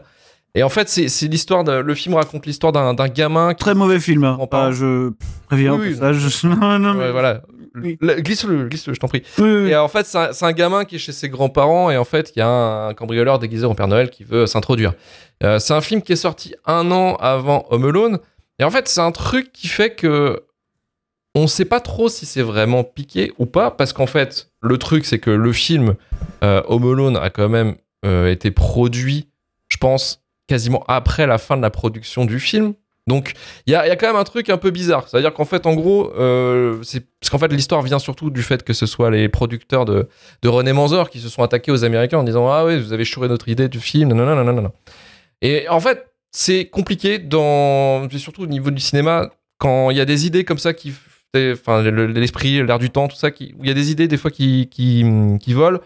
Et 0.56 0.62
en 0.62 0.70
fait, 0.70 0.88
c'est 0.88 1.28
l'histoire. 1.28 1.64
Le 1.64 1.96
film 1.96 2.14
raconte 2.14 2.46
l'histoire 2.46 2.72
d'un 2.72 2.94
gamin 3.08 3.56
qui. 3.56 3.64
Très 3.64 3.74
mauvais 3.74 4.00
film. 4.00 4.24
Hein. 4.24 4.38
Ah, 4.52 4.72
je 4.72 5.12
préviens 5.48 5.74
Oui, 5.74 5.88
oui. 5.90 5.96
ça. 5.96 6.14
Je... 6.14 6.48
Non, 6.48 6.78
non, 6.78 6.94
mais... 6.94 7.06
Ouais, 7.06 7.12
voilà. 7.12 7.42
Oui. 7.76 7.98
Glisse-le, 8.00 8.68
glisse-le, 8.68 8.94
je 8.94 9.00
t'en 9.00 9.08
prie. 9.08 9.24
Et 9.40 9.76
en 9.76 9.88
fait, 9.88 10.06
c'est 10.06 10.46
un, 10.46 10.52
gamin 10.52 10.86
qui 10.86 10.98
est 10.98 11.00
chez 11.00 11.12
ses 11.12 11.28
grands-parents 11.28 11.90
et 11.90 11.98
en 11.98 12.04
fait, 12.04 12.32
il 12.36 12.40
y 12.40 12.42
a 12.44 12.48
un, 12.48 12.90
un 12.90 12.94
cambrioleur 12.94 13.40
déguisé 13.40 13.66
en 13.66 13.74
Père 13.74 13.88
Noël 13.88 14.12
qui 14.12 14.24
veut 14.24 14.46
s'introduire. 14.46 14.94
Euh, 15.44 15.58
c'est 15.58 15.74
un 15.74 15.82
film 15.82 16.04
qui 16.04 16.14
est 16.14 16.18
sorti 16.18 16.54
un 16.66 16.92
an 16.92 17.16
avant 17.16 17.66
Home 17.72 17.86
Alone. 17.86 18.20
Et 18.60 18.64
en 18.64 18.70
fait, 18.70 18.88
c'est 18.88 19.02
un 19.02 19.12
truc 19.12 19.52
qui 19.52 19.68
fait 19.68 19.96
que 19.96 20.44
on 21.36 21.48
sait 21.48 21.66
pas 21.66 21.80
trop 21.80 22.10
si 22.10 22.26
c'est 22.28 22.44
vraiment 22.44 22.84
piqué 22.84 23.34
ou 23.40 23.48
pas 23.48 23.72
parce 23.72 23.92
qu'en 23.92 24.06
fait, 24.06 24.52
le 24.64 24.78
truc, 24.78 25.06
c'est 25.06 25.20
que 25.20 25.30
le 25.30 25.52
film 25.52 25.96
euh, 26.44 26.62
Home 26.68 26.90
Alone 26.90 27.18
a 27.18 27.30
quand 27.30 27.50
même 27.50 27.76
euh, 28.06 28.32
été 28.32 28.50
produit, 28.50 29.30
je 29.68 29.78
pense, 29.78 30.24
quasiment 30.48 30.84
après 30.88 31.28
la 31.28 31.38
fin 31.38 31.58
de 31.58 31.62
la 31.62 31.70
production 31.70 32.26
du 32.26 32.40
film. 32.40 32.74
Donc 33.06 33.34
il 33.66 33.74
y 33.74 33.76
a, 33.76 33.96
quand 33.98 34.08
même 34.08 34.16
un 34.16 34.24
truc 34.24 34.50
un 34.50 34.58
peu 34.58 34.72
bizarre. 34.72 35.10
C'est-à-dire 35.10 35.34
qu'en 35.34 35.44
fait, 35.44 35.66
en 35.66 35.74
gros, 35.74 36.14
euh, 36.18 36.82
c'est 36.84 37.06
parce 37.20 37.30
qu'en 37.30 37.38
fait 37.38 37.52
l'histoire 37.52 37.82
vient 37.82 38.00
surtout 38.00 38.30
du 38.30 38.42
fait 38.42 38.64
que 38.64 38.72
ce 38.72 38.86
soit 38.86 39.12
les 39.12 39.28
producteurs 39.28 39.84
de, 39.84 40.08
René 40.46 40.72
Manzor 40.72 41.10
qui 41.10 41.20
se 41.20 41.28
sont 41.28 41.44
attaqués 41.44 41.74
aux 41.74 41.84
Américains 41.84 42.20
en 42.20 42.24
disant 42.24 42.48
ah 42.48 42.64
oui 42.66 42.80
vous 42.82 42.94
avez 42.94 43.04
chouré 43.04 43.28
notre 43.28 43.50
idée 43.50 43.68
du 43.68 43.82
film. 43.82 44.10
Et 45.42 45.68
en 45.68 45.82
fait 45.82 46.08
c'est 46.32 46.66
compliqué 46.66 47.20
dans 47.20 48.08
surtout 48.18 48.44
au 48.44 48.48
niveau 48.48 48.72
du 48.72 48.80
cinéma 48.80 49.30
quand 49.58 49.92
il 49.92 49.98
y 49.98 50.02
a 50.02 50.06
des 50.06 50.26
idées 50.26 50.46
comme 50.46 50.58
ça 50.58 50.74
qui 50.74 50.94
enfin 51.36 51.82
l'esprit, 51.82 52.64
l'air 52.64 52.80
du 52.80 52.90
temps, 52.90 53.08
tout 53.08 53.16
ça, 53.16 53.32
qui, 53.32 53.54
où 53.58 53.64
il 53.64 53.68
y 53.68 53.72
a 53.72 53.74
des 53.74 53.92
idées 53.92 54.08
des 54.08 54.18
fois 54.18 54.32
qui, 54.32 54.68
qui, 54.70 55.04
qui 55.42 55.54
volent. 55.54 55.80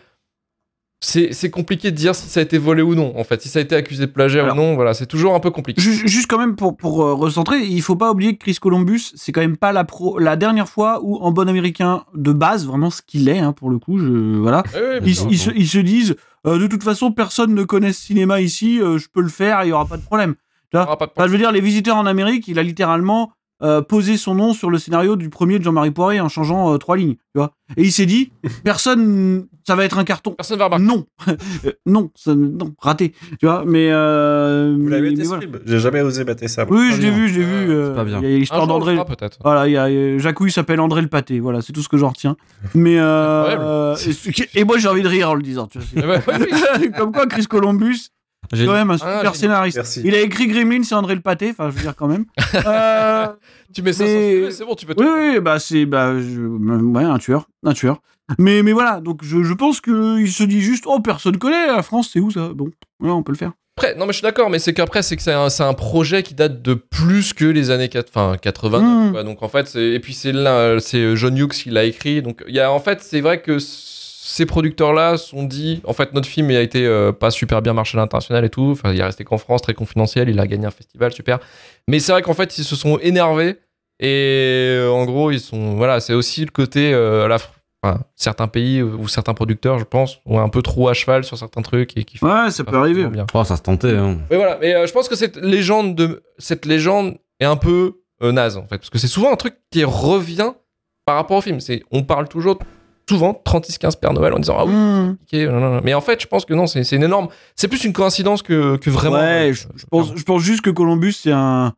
C'est 1.00 1.52
compliqué 1.52 1.92
de 1.92 1.96
dire 1.96 2.16
si 2.16 2.28
ça 2.28 2.40
a 2.40 2.44
été 2.44 2.58
volé 2.58 2.82
ou 2.82 2.96
non, 2.96 3.14
en 3.20 3.24
fait. 3.24 3.40
Si 3.40 3.50
ça 3.50 3.60
a 3.60 3.62
été 3.62 3.76
accusé 3.76 4.08
de 4.08 4.12
plagiat 4.12 4.44
Alors- 4.44 4.56
ou 4.58 4.60
non, 4.60 4.74
voilà, 4.76 4.96
c'est 4.96 5.06
toujours 5.06 5.36
un 5.36 5.40
peu 5.40 5.52
compliqué. 5.52 5.80
Ju- 5.80 6.08
Juste 6.08 6.26
quand 6.28 6.40
même 6.40 6.56
pour, 6.56 6.76
pour 6.76 7.04
euh, 7.04 7.14
recentrer, 7.14 7.60
il 7.60 7.82
faut 7.84 7.96
pas 7.96 8.12
oublier 8.12 8.34
que 8.36 8.40
Chris 8.40 8.56
Columbus, 8.60 9.12
c'est 9.16 9.32
quand 9.32 9.42
même 9.42 9.58
pas 9.58 9.72
la, 9.72 9.84
pro, 9.84 10.18
la 10.18 10.36
dernière 10.36 10.68
fois 10.68 11.00
où, 11.04 11.18
en 11.18 11.32
bon 11.32 11.48
américain 11.48 12.04
de 12.16 12.32
base, 12.34 12.66
vraiment 12.66 12.90
ce 12.90 13.04
qu'il 13.04 13.30
est, 13.30 13.38
hein, 13.38 13.54
pour 13.54 13.70
le 13.70 13.78
coup, 13.78 14.00
je, 14.00 14.38
voilà, 14.38 14.64
ils, 15.06 15.16
se, 15.16 15.52
ils 15.56 15.68
se 15.68 15.78
disent, 15.78 16.16
euh, 16.48 16.58
de 16.58 16.66
toute 16.66 16.84
façon, 16.84 17.12
personne 17.12 17.54
ne 17.54 17.64
connaît 17.64 17.94
ce 17.94 18.02
cinéma 18.02 18.42
ici, 18.42 18.82
euh, 18.82 18.98
je 18.98 19.08
peux 19.08 19.22
le 19.22 19.30
faire, 19.30 19.64
il 19.66 19.70
y 19.70 19.72
aura 19.74 19.86
pas 19.86 19.98
de 19.98 20.04
problème. 20.04 20.34
Pas 20.72 20.86
de 20.86 20.90
Enfin, 20.90 21.28
je 21.28 21.32
veux 21.32 21.38
dire, 21.38 21.52
les 21.52 21.62
visiteurs 21.62 21.96
en 21.98 22.08
Amérique, 22.08 22.48
il 22.48 22.58
a 22.58 22.64
littéralement 22.64 23.32
euh, 23.64 23.82
posé 23.82 24.18
son 24.18 24.36
nom 24.36 24.54
sur 24.54 24.70
le 24.70 24.78
scénario 24.78 25.16
du 25.16 25.30
premier 25.30 25.58
de 25.60 25.64
Jean-Marie 25.64 25.92
Poiré 25.92 26.20
en 26.20 26.30
changeant 26.30 26.74
euh, 26.74 26.78
trois 26.78 26.96
lignes, 26.98 27.16
tu 27.16 27.38
vois. 27.38 27.54
Et 27.76 27.84
il 27.84 27.92
s'est 27.92 28.06
dit, 28.06 28.32
personne, 28.64 29.48
ça 29.66 29.76
va 29.76 29.84
être 29.86 29.98
un 29.98 30.04
carton. 30.04 30.32
Personne 30.32 30.60
va 30.60 30.66
remarquer. 30.66 30.86
Non, 30.86 31.06
Euh, 31.66 31.72
non, 31.86 32.12
ça- 32.16 32.36
non, 32.36 32.74
raté, 32.80 33.14
tu 33.40 33.46
vois. 33.46 33.64
Mais, 33.66 33.90
euh, 33.92 34.76
Vous 34.80 34.88
l'avez 34.88 35.14
voilà. 35.24 35.42
film 35.42 35.60
J'ai 35.66 35.80
jamais 35.80 36.02
osé 36.02 36.24
battre 36.24 36.48
ça. 36.50 36.66
moi. 36.66 36.78
Oui, 36.78 36.92
je 36.94 37.02
l'ai 37.02 37.12
vu, 37.12 37.28
je 37.30 37.40
l'ai 37.40 37.46
vu. 37.46 37.72
Euh, 37.72 37.90
c'est 37.90 37.96
pas 37.96 38.04
bien. 38.06 38.20
Il 38.22 38.30
y 38.30 38.36
a 38.36 38.38
l'histoire 38.38 38.68
d'André. 38.68 38.96
peut-être. 39.08 39.40
Voilà, 39.44 39.68
il 39.68 39.72
y 39.74 39.78
a 39.78 40.18
Jacouille 40.18 40.52
s'appelle 40.52 40.80
André 40.80 41.02
le 41.02 41.08
pâté. 41.08 41.40
Voilà, 41.40 41.62
c'est 41.62 41.74
tout 41.74 41.82
ce 41.82 41.90
que 41.90 41.98
j'en 41.98 42.10
retiens. 42.10 42.38
Mais 42.76 42.98
euh, 43.00 43.96
et, 44.54 44.60
et 44.60 44.64
moi 44.64 44.78
j'ai 44.78 44.88
envie 44.88 45.02
de 45.04 45.08
rire 45.08 45.32
en 45.32 45.34
le 45.36 45.42
disant. 45.42 45.68
Tu 45.68 45.80
vois, 45.80 46.18
Eh 46.30 46.80
ben, 46.80 46.92
Comme 46.98 47.12
quoi, 47.12 47.26
Chris 47.28 47.46
Columbus, 47.48 48.10
J'ai- 48.54 48.66
quand 48.66 48.74
même 48.74 48.92
un 48.92 48.98
Ah, 49.02 49.18
super 49.18 49.36
scénariste. 49.36 49.78
Merci. 49.78 50.02
Il 50.06 50.16
a 50.16 50.20
écrit 50.22 50.48
Gremlin, 50.48 50.84
c'est 50.84 50.96
André 50.96 51.16
le 51.16 51.22
pâté. 51.22 51.50
Enfin, 51.52 51.70
je 51.70 51.76
veux 51.76 51.82
dire 51.82 51.96
quand 51.96 52.08
même. 52.08 52.26
Euh, 52.66 53.28
Tu 53.74 53.82
mets 53.82 53.94
ça 53.94 54.04
Mais- 54.06 54.50
c'est 54.52 54.64
bon, 54.66 54.76
tu 54.76 54.86
peux 54.86 54.96
tout. 54.96 55.04
oui, 55.04 55.10
oui, 55.34 55.40
bah 55.40 55.60
c'est 55.60 55.86
bah 55.86 56.14
je- 56.20 56.42
ouais 56.42 57.04
un 57.04 57.18
tueur, 57.20 57.48
un 57.66 57.74
tueur. 57.74 58.02
Mais 58.40 58.64
mais 58.64 58.72
voilà, 58.74 59.00
donc 59.02 59.20
je, 59.24 59.44
je 59.44 59.54
pense 59.54 59.80
que 59.82 60.20
il 60.20 60.32
se 60.32 60.44
dit 60.44 60.62
juste 60.62 60.86
oh 60.88 61.00
personne 61.00 61.38
connaît 61.38 61.68
la 61.68 61.82
France, 61.84 62.10
c'est 62.14 62.20
où 62.20 62.32
ça? 62.32 62.52
Bon, 62.54 62.70
voilà, 63.00 63.16
on 63.16 63.24
peut 63.24 63.32
le 63.34 63.38
faire. 63.38 63.52
Après, 63.78 63.94
non, 63.96 64.06
mais 64.08 64.12
je 64.12 64.18
suis 64.18 64.24
d'accord, 64.24 64.50
mais 64.50 64.58
c'est 64.58 64.74
qu'après, 64.74 65.04
c'est 65.04 65.16
que 65.16 65.22
c'est 65.22 65.34
un, 65.34 65.50
c'est 65.50 65.62
un 65.64 65.76
projet 65.76 66.24
qui 66.24 66.34
date 66.34 66.64
de 66.64 66.74
plus 66.74 67.34
que 67.34 67.46
les 67.46 67.70
années 67.70 67.90
4, 67.90 68.10
enfin, 68.10 68.36
89. 68.42 69.10
Mm. 69.10 69.12
quoi. 69.12 69.24
Donc, 69.24 69.44
en 69.44 69.50
fait, 69.50 69.68
c'est- 69.68 69.92
et 69.92 70.00
puis 70.00 70.14
c'est 70.16 70.32
là, 70.32 70.80
c'est 70.80 71.16
John 71.16 71.38
Hughes 71.38 71.50
qui 71.52 71.70
l'a 71.70 71.84
écrit. 71.84 72.24
Donc, 72.24 72.44
il 72.48 72.56
y 72.56 72.60
a, 72.60 72.72
en 72.72 72.80
fait, 72.80 73.02
c'est 73.04 73.22
vrai 73.22 73.40
que 73.42 73.60
ces 74.38 74.46
producteurs-là 74.46 75.18
sont 75.18 75.44
dit, 75.44 75.82
en 75.84 75.94
fait, 75.94 76.14
notre 76.14 76.28
film 76.28 76.52
il 76.52 76.58
a 76.58 76.62
été 76.62 76.86
euh, 76.86 77.12
pas 77.12 77.32
super 77.32 77.62
bien 77.62 77.74
marché 77.74 77.98
à 77.98 78.02
l'international 78.02 78.46
et 78.46 78.50
tout. 78.50 78.70
Enfin, 78.72 78.94
il 78.94 79.00
est 79.00 79.04
resté 79.04 79.24
qu'en 79.24 79.38
France, 79.38 79.62
très 79.64 79.74
confidentiel. 79.74 80.30
Il 80.30 80.40
a 80.40 80.46
gagné 80.48 80.66
un 80.68 80.72
festival, 80.72 81.12
super. 81.12 81.40
Mais 81.88 82.00
c'est 82.00 82.12
vrai 82.12 82.22
qu'en 82.22 82.34
fait, 82.34 82.58
ils 82.58 82.64
se 82.64 82.76
sont 82.76 83.00
énervés. 83.00 83.56
Et 84.00 84.76
euh, 84.78 84.90
en 84.92 85.06
gros, 85.06 85.32
ils 85.32 85.40
sont. 85.40 85.76
Voilà, 85.76 86.00
c'est 86.00 86.14
aussi 86.14 86.46
le 86.46 86.52
côté. 86.52 86.94
euh, 86.94 87.28
la, 87.28 87.38
enfin, 87.82 88.02
certains 88.16 88.48
pays 88.48 88.82
ou 88.84 89.08
certains 89.08 89.34
producteurs, 89.34 89.80
je 89.80 89.86
pense, 89.86 90.20
ont 90.28 90.40
un 90.40 90.50
peu 90.50 90.62
trop 90.62 90.88
à 90.88 90.94
cheval 90.94 91.24
sur 91.24 91.38
certains 91.38 91.64
trucs 91.64 91.98
et 91.98 92.04
qui 92.04 92.24
Ouais, 92.24 92.52
ça 92.52 92.64
peut 92.64 92.78
arriver. 92.78 93.06
bien. 93.08 93.26
Oh, 93.34 93.44
ça 93.44 93.56
se 93.58 93.64
tentait. 93.64 93.96
Hein. 93.98 94.18
Mais 94.30 94.36
voilà, 94.38 94.58
mais 94.62 94.76
euh, 94.76 94.86
je 94.86 94.94
pense 94.94 95.10
que 95.10 95.16
cette 95.16 95.38
légende 95.38 95.96
de 95.96 96.22
cette 96.38 96.66
légende 96.66 97.18
est 97.40 97.46
un 97.46 97.56
peu 97.58 98.02
euh, 98.22 98.32
naze 98.32 98.58
en 98.58 98.68
fait, 98.68 98.78
parce 98.78 98.90
que 98.92 99.00
c'est 99.00 99.08
souvent 99.08 99.32
un 99.32 99.36
truc 99.36 99.56
qui 99.72 99.84
revient 99.84 100.52
par 101.06 101.16
rapport 101.16 101.38
au 101.38 101.42
film. 101.42 101.60
C'est 101.60 101.82
on 101.92 102.04
parle 102.04 102.28
toujours 102.28 102.60
souvent 103.10 103.42
36-15 103.46 104.00
Père 104.00 104.14
Noël 104.14 104.34
en 104.34 104.40
disant 104.40 104.56
ah 104.60 104.66
oui, 104.66 104.74
Mmh. 104.74 105.18
ok, 105.22 105.40
non, 105.52 105.60
non, 105.60 105.74
non. 105.76 105.82
mais 105.84 105.94
en 105.94 106.02
fait 106.02 106.22
je 106.22 106.28
pense 106.28 106.46
que 106.46 106.54
non, 106.54 106.68
c'est 106.68 106.90
une 106.92 107.04
énorme, 107.04 107.28
c'est 107.56 107.68
plus 107.68 107.84
une 107.86 107.94
coïncidence 107.94 108.42
que, 108.42 108.78
que 108.78 108.90
vraiment. 108.90 109.16
Ouais, 109.18 109.50
euh, 109.52 109.54
je, 109.54 109.66
je 109.76 109.86
pense, 109.90 110.12
je 110.16 110.24
pense 110.24 110.42
juste 110.42 110.62
que 110.62 110.70
Columbus, 110.70 111.14
c'est 111.14 111.32
un. 111.32 111.74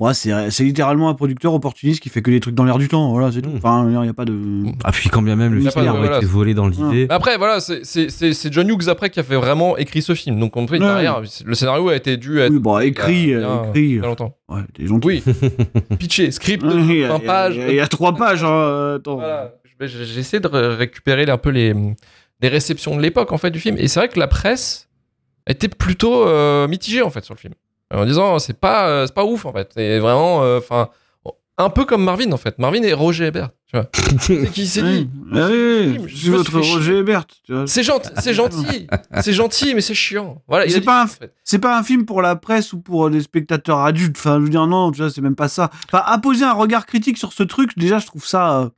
Ouais, 0.00 0.14
c'est 0.14 0.62
littéralement 0.62 1.08
un 1.08 1.14
producteur 1.14 1.52
opportuniste 1.52 2.00
qui 2.00 2.08
fait 2.08 2.22
que 2.22 2.30
des 2.30 2.38
trucs 2.38 2.54
dans 2.54 2.62
l'air 2.62 2.78
du 2.78 2.86
temps. 2.86 3.10
Voilà, 3.10 3.32
c'est 3.32 3.42
tout. 3.42 3.50
Mm. 3.50 3.56
Enfin, 3.56 3.84
il 3.90 3.98
n'y 4.00 4.08
a 4.08 4.14
pas 4.14 4.24
de. 4.24 4.32
Ah, 4.84 4.92
puis 4.92 5.08
quand 5.10 5.22
bien 5.22 5.34
même 5.34 5.52
le 5.52 5.66
a 5.66 5.70
film 5.72 5.86
voilà, 5.90 6.18
été 6.18 6.24
volé 6.26 6.54
dans 6.54 6.68
l'idée. 6.68 7.08
Après 7.10 7.36
voilà, 7.36 7.58
c'est- 7.58 8.52
John 8.52 8.68
Hughes 8.70 8.88
après 8.88 9.10
qui 9.10 9.18
a 9.18 9.24
fait 9.24 9.34
vraiment 9.34 9.76
écrit 9.76 10.00
ce 10.00 10.14
film. 10.14 10.38
Donc 10.38 10.56
on 10.56 10.68
fait 10.68 10.74
Ouais. 10.74 10.86
derrière, 10.86 11.20
le 11.44 11.54
scénario 11.56 11.88
a 11.88 11.96
été 11.96 12.16
dû 12.16 12.38
être 12.38 12.52
Oui, 12.52 12.60
bon, 12.60 12.78
écrit, 12.78 13.22
il 13.22 13.28
y 13.30 13.34
a 13.34 13.38
euh, 13.38 13.64
écrit. 13.70 13.80
il 13.88 13.96
y 13.96 13.98
a 13.98 14.02
longtemps. 14.02 14.36
Ouais, 14.48 14.60
t'es 14.72 14.86
gentil. 14.86 15.04
Oui, 15.08 15.24
pitché, 15.98 16.30
script 16.30 16.64
de 16.64 16.78
Il 16.78 16.98
y 16.98 17.04
a- 17.04 17.08
20 17.08 17.18
pages. 17.26 17.56
Il 17.56 17.62
y 17.62 17.64
a- 17.64 17.68
il 17.70 17.74
y 17.74 17.80
a 17.80 17.88
trois 17.88 18.14
pages. 18.14 18.44
hein, 18.44 18.48
euh, 18.52 18.96
Attends. 18.98 19.16
Voilà. 19.16 19.52
Je- 19.80 20.04
J'essaie 20.04 20.40
de 20.40 20.48
ré- 20.48 20.74
récupérer 20.74 21.24
un 21.30 21.38
peu 21.38 21.50
les, 21.50 21.74
les 22.40 22.48
réceptions 22.48 22.96
de 22.96 23.02
l'époque 23.02 23.32
en 23.32 23.38
fait 23.38 23.50
du 23.50 23.60
film. 23.60 23.76
Et 23.78 23.88
c'est 23.88 24.00
vrai 24.00 24.08
que 24.08 24.18
la 24.18 24.28
presse 24.28 24.88
était 25.46 25.68
plutôt 25.68 26.26
euh, 26.26 26.66
mitigée 26.68 27.02
en 27.02 27.10
fait 27.10 27.24
sur 27.24 27.34
le 27.34 27.38
film. 27.40 27.54
En 27.94 28.04
disant 28.04 28.38
c'est 28.38 28.58
pas, 28.58 28.88
euh, 28.88 29.06
c'est 29.06 29.14
pas 29.14 29.24
ouf 29.24 29.46
en 29.46 29.52
fait. 29.52 29.70
C'est 29.74 29.98
vraiment. 29.98 30.42
euh, 30.44 30.58
Enfin. 30.58 30.88
un 31.56 31.70
peu 31.70 31.84
comme 31.84 32.04
Marvin 32.04 32.30
en 32.32 32.36
fait. 32.36 32.58
Marvin 32.58 32.82
et 32.82 32.92
Roger 32.92 33.26
Ebert. 33.26 33.50
Tu 33.66 33.76
vois. 33.76 33.88
c'est 34.20 34.50
qui 34.50 34.66
s'est 34.66 34.82
dit. 34.82 35.08
Oui, 35.14 35.38
Ah 35.38 35.48
oui, 35.50 35.98
oui, 35.98 36.04
Je 36.06 36.30
votre 36.32 36.58
Roger 36.58 36.98
Ebert. 36.98 37.24
C'est 37.66 37.82
gentil, 37.82 38.08
c'est 38.18 38.32
gentil, 38.34 38.86
c'est 39.20 39.32
gentil, 39.34 39.74
mais 39.74 39.80
c'est 39.82 39.94
chiant. 39.94 40.42
Voilà, 40.48 40.68
C'est 40.68 40.80
pas 40.80 41.02
un- 41.02 41.04
en 41.04 41.08
fait. 41.08 41.34
C'est 41.44 41.58
pas 41.58 41.78
un 41.78 41.82
film 41.82 42.04
pour 42.06 42.22
la 42.22 42.36
presse 42.36 42.72
ou 42.72 42.80
pour 42.80 43.10
des 43.10 43.20
spectateurs 43.20 43.80
adultes. 43.80 44.16
Enfin, 44.18 44.38
je 44.38 44.44
veux 44.44 44.48
dire, 44.50 44.66
non, 44.66 44.90
tu 44.92 44.98
vois, 45.02 45.10
c'est 45.10 45.20
même 45.20 45.34
pas 45.36 45.48
ça. 45.48 45.70
Enfin, 45.86 46.02
apposer 46.06 46.44
un 46.44 46.52
regard 46.54 46.86
critique 46.86 47.18
sur 47.18 47.32
ce 47.32 47.42
truc, 47.42 47.76
déjà, 47.76 47.98
je 47.98 48.06
trouve 48.06 48.24
ça. 48.26 48.70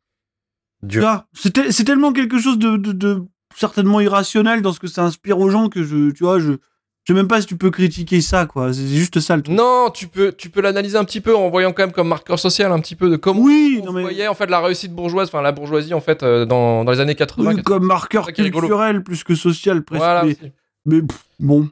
Vois, 0.82 1.26
c'est 1.32 1.52
tel- 1.52 1.72
c'est 1.72 1.84
tellement 1.84 2.12
quelque 2.12 2.38
chose 2.38 2.58
de, 2.58 2.76
de- 2.76 2.92
de 2.92 3.22
certainement 3.56 4.00
irrationnel 4.00 4.62
dans 4.62 4.72
ce 4.72 4.80
que 4.80 4.86
ça 4.86 5.04
inspire 5.04 5.38
aux 5.38 5.50
gens 5.50 5.68
que 5.68 5.82
je, 5.82 6.10
tu 6.10 6.24
vois, 6.24 6.38
je, 6.38 6.52
je 6.52 7.12
sais 7.12 7.14
même 7.14 7.28
pas 7.28 7.40
si 7.40 7.46
tu 7.46 7.56
peux 7.56 7.70
critiquer 7.70 8.20
ça, 8.20 8.46
quoi. 8.46 8.72
C'est 8.72 8.86
juste 8.86 9.20
ça 9.20 9.36
le 9.36 9.42
truc. 9.42 9.56
Non, 9.56 9.90
tu 9.92 10.06
peux, 10.06 10.32
tu 10.32 10.48
peux 10.50 10.60
l'analyser 10.60 10.96
un 10.96 11.04
petit 11.04 11.20
peu 11.20 11.34
en 11.36 11.48
voyant 11.50 11.72
quand 11.72 11.82
même 11.82 11.92
comme 11.92 12.08
marqueur 12.08 12.38
social 12.38 12.70
un 12.72 12.78
petit 12.80 12.94
peu 12.94 13.10
de 13.10 13.16
comment 13.16 13.40
Oui, 13.40 13.80
on 13.82 13.86
non 13.86 13.92
mais. 13.92 14.02
voyait 14.02 14.28
en 14.28 14.34
fait 14.34 14.46
la 14.46 14.60
réussite 14.60 14.92
bourgeoise, 14.94 15.28
enfin 15.28 15.42
la 15.42 15.52
bourgeoisie 15.52 15.92
en 15.94 16.00
fait 16.00 16.22
euh, 16.22 16.44
dans, 16.46 16.84
dans 16.84 16.92
les 16.92 17.00
années 17.00 17.14
80. 17.14 17.54
oui, 17.54 17.62
comme 17.62 17.84
marqueur 17.84 18.32
culturel 18.32 19.02
plus 19.02 19.24
que 19.24 19.34
social, 19.34 19.82
presque. 19.82 20.00
Voilà. 20.02 20.24
mais 20.24 20.30
aussi. 20.32 20.52
mais, 20.86 21.02
pff, 21.02 21.24
bon, 21.40 21.68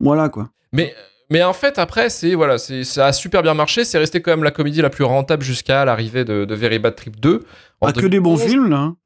voilà, 0.00 0.28
quoi. 0.28 0.48
Mais, 0.72 0.94
mais 1.30 1.42
en 1.42 1.52
fait, 1.52 1.78
après, 1.78 2.10
c'est 2.10 2.34
voilà, 2.34 2.58
c'est 2.58 2.84
ça 2.84 3.06
a 3.06 3.12
super 3.12 3.42
bien 3.42 3.54
marché. 3.54 3.84
C'est 3.84 3.98
resté 3.98 4.20
quand 4.20 4.30
même 4.32 4.44
la 4.44 4.50
comédie 4.50 4.82
la 4.82 4.90
plus 4.90 5.04
rentable 5.04 5.42
jusqu'à 5.44 5.84
l'arrivée 5.84 6.24
de, 6.24 6.44
de 6.44 6.54
Very 6.54 6.78
Bad 6.78 6.96
Trip 6.96 7.18
2. 7.20 7.42
En 7.80 7.86
Ah, 7.88 7.92
que 7.92 8.06
des 8.06 8.20
bons 8.20 8.34
2011. 8.36 8.50
films, 8.50 8.70
là. 8.70 8.76
hein. 8.78 8.96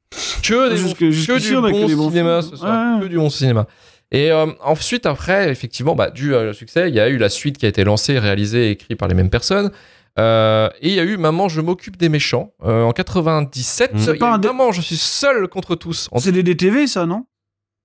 Que, 0.42 0.70
des 0.70 0.76
Jusque- 0.76 1.10
jusqu'ici, 1.10 1.26
que 1.26 1.38
du 1.38 1.50
que 1.54 1.70
bon 1.80 1.86
des 1.86 1.94
bons 1.96 2.08
cinéma 2.10 2.40
films. 2.40 2.50
ce 2.52 2.56
soir. 2.56 2.96
Ouais. 2.96 3.02
Que 3.02 3.06
du 3.08 3.16
bon 3.16 3.30
cinéma. 3.30 3.66
Et 4.12 4.30
euh, 4.30 4.46
ensuite, 4.62 5.06
après, 5.06 5.50
effectivement, 5.50 5.94
bah, 5.96 6.10
dû 6.10 6.34
au 6.34 6.52
succès, 6.52 6.88
il 6.88 6.94
y 6.94 7.00
a 7.00 7.08
eu 7.08 7.16
la 7.16 7.28
suite 7.28 7.58
qui 7.58 7.66
a 7.66 7.68
été 7.68 7.82
lancée, 7.84 8.18
réalisée 8.18 8.68
et 8.68 8.70
écrite 8.72 8.96
par 8.98 9.08
les 9.08 9.14
mêmes 9.14 9.30
personnes. 9.30 9.70
Euh, 10.20 10.68
et 10.80 10.90
il 10.90 10.94
y 10.94 11.00
a 11.00 11.02
eu 11.02 11.16
Maman, 11.16 11.48
je 11.48 11.60
m'occupe 11.60 11.96
des 11.96 12.08
méchants 12.08 12.52
euh, 12.64 12.84
en 12.84 12.92
97. 12.92 13.92
Mmh. 13.92 13.96
Il 13.96 13.98
y 13.98 14.02
a 14.02 14.12
C'est 14.12 14.18
pas 14.18 14.30
eu 14.30 14.34
un 14.34 14.38
dé- 14.38 14.48
Maman, 14.48 14.70
je 14.70 14.80
suis 14.82 14.96
seul 14.96 15.48
contre 15.48 15.74
tous. 15.74 16.08
En... 16.12 16.20
C'est 16.20 16.30
des 16.30 16.44
DTV, 16.44 16.86
ça, 16.86 17.06
non? 17.06 17.24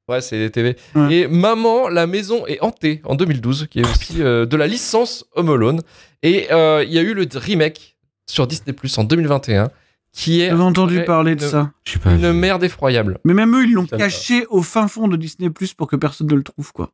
Ouais, 0.10 0.22
c'est 0.22 0.38
des 0.40 0.50
TV. 0.50 0.76
Ouais. 0.96 1.14
Et 1.14 1.28
Maman, 1.28 1.88
la 1.88 2.08
maison 2.08 2.46
est 2.48 2.60
hantée 2.62 3.02
en 3.06 3.16
2012, 3.16 3.68
qui 3.70 3.80
est 3.80 3.88
aussi 3.88 4.22
euh, 4.24 4.46
de 4.46 4.58
la 4.58 4.68
licence 4.68 5.26
Home 5.36 5.50
Alone. 5.52 5.82
Et 6.24 6.48
euh, 6.52 6.84
il 6.86 6.92
y 6.92 6.98
a 6.98 7.02
eu 7.02 7.14
le 7.14 7.28
remake 7.36 7.96
sur 8.28 8.48
Disney 8.48 8.74
Plus 8.74 8.98
en 8.98 9.04
2021, 9.04 9.70
qui 10.12 10.42
est 10.42 10.50
J'avais 10.50 10.62
entendu 10.64 11.04
parler 11.04 11.36
de 11.36 11.44
une- 11.44 11.50
ça. 11.50 11.72
Je 11.86 11.94
sais 11.94 12.00
pas. 12.00 12.12
une 12.14 12.34
merde 12.34 12.64
effroyable. 12.64 13.20
Mais 13.24 13.34
même 13.34 13.56
eux, 13.56 13.64
ils 13.66 13.74
l'ont 13.74 13.86
caché 13.86 14.46
au 14.50 14.62
fin 14.64 14.88
fond 14.88 15.08
de 15.08 15.16
Disney 15.16 15.50
Plus 15.50 15.74
pour 15.74 15.88
que 15.88 15.96
personne 15.96 16.28
ne 16.28 16.36
le 16.36 16.44
trouve, 16.44 16.72
quoi. 16.74 16.92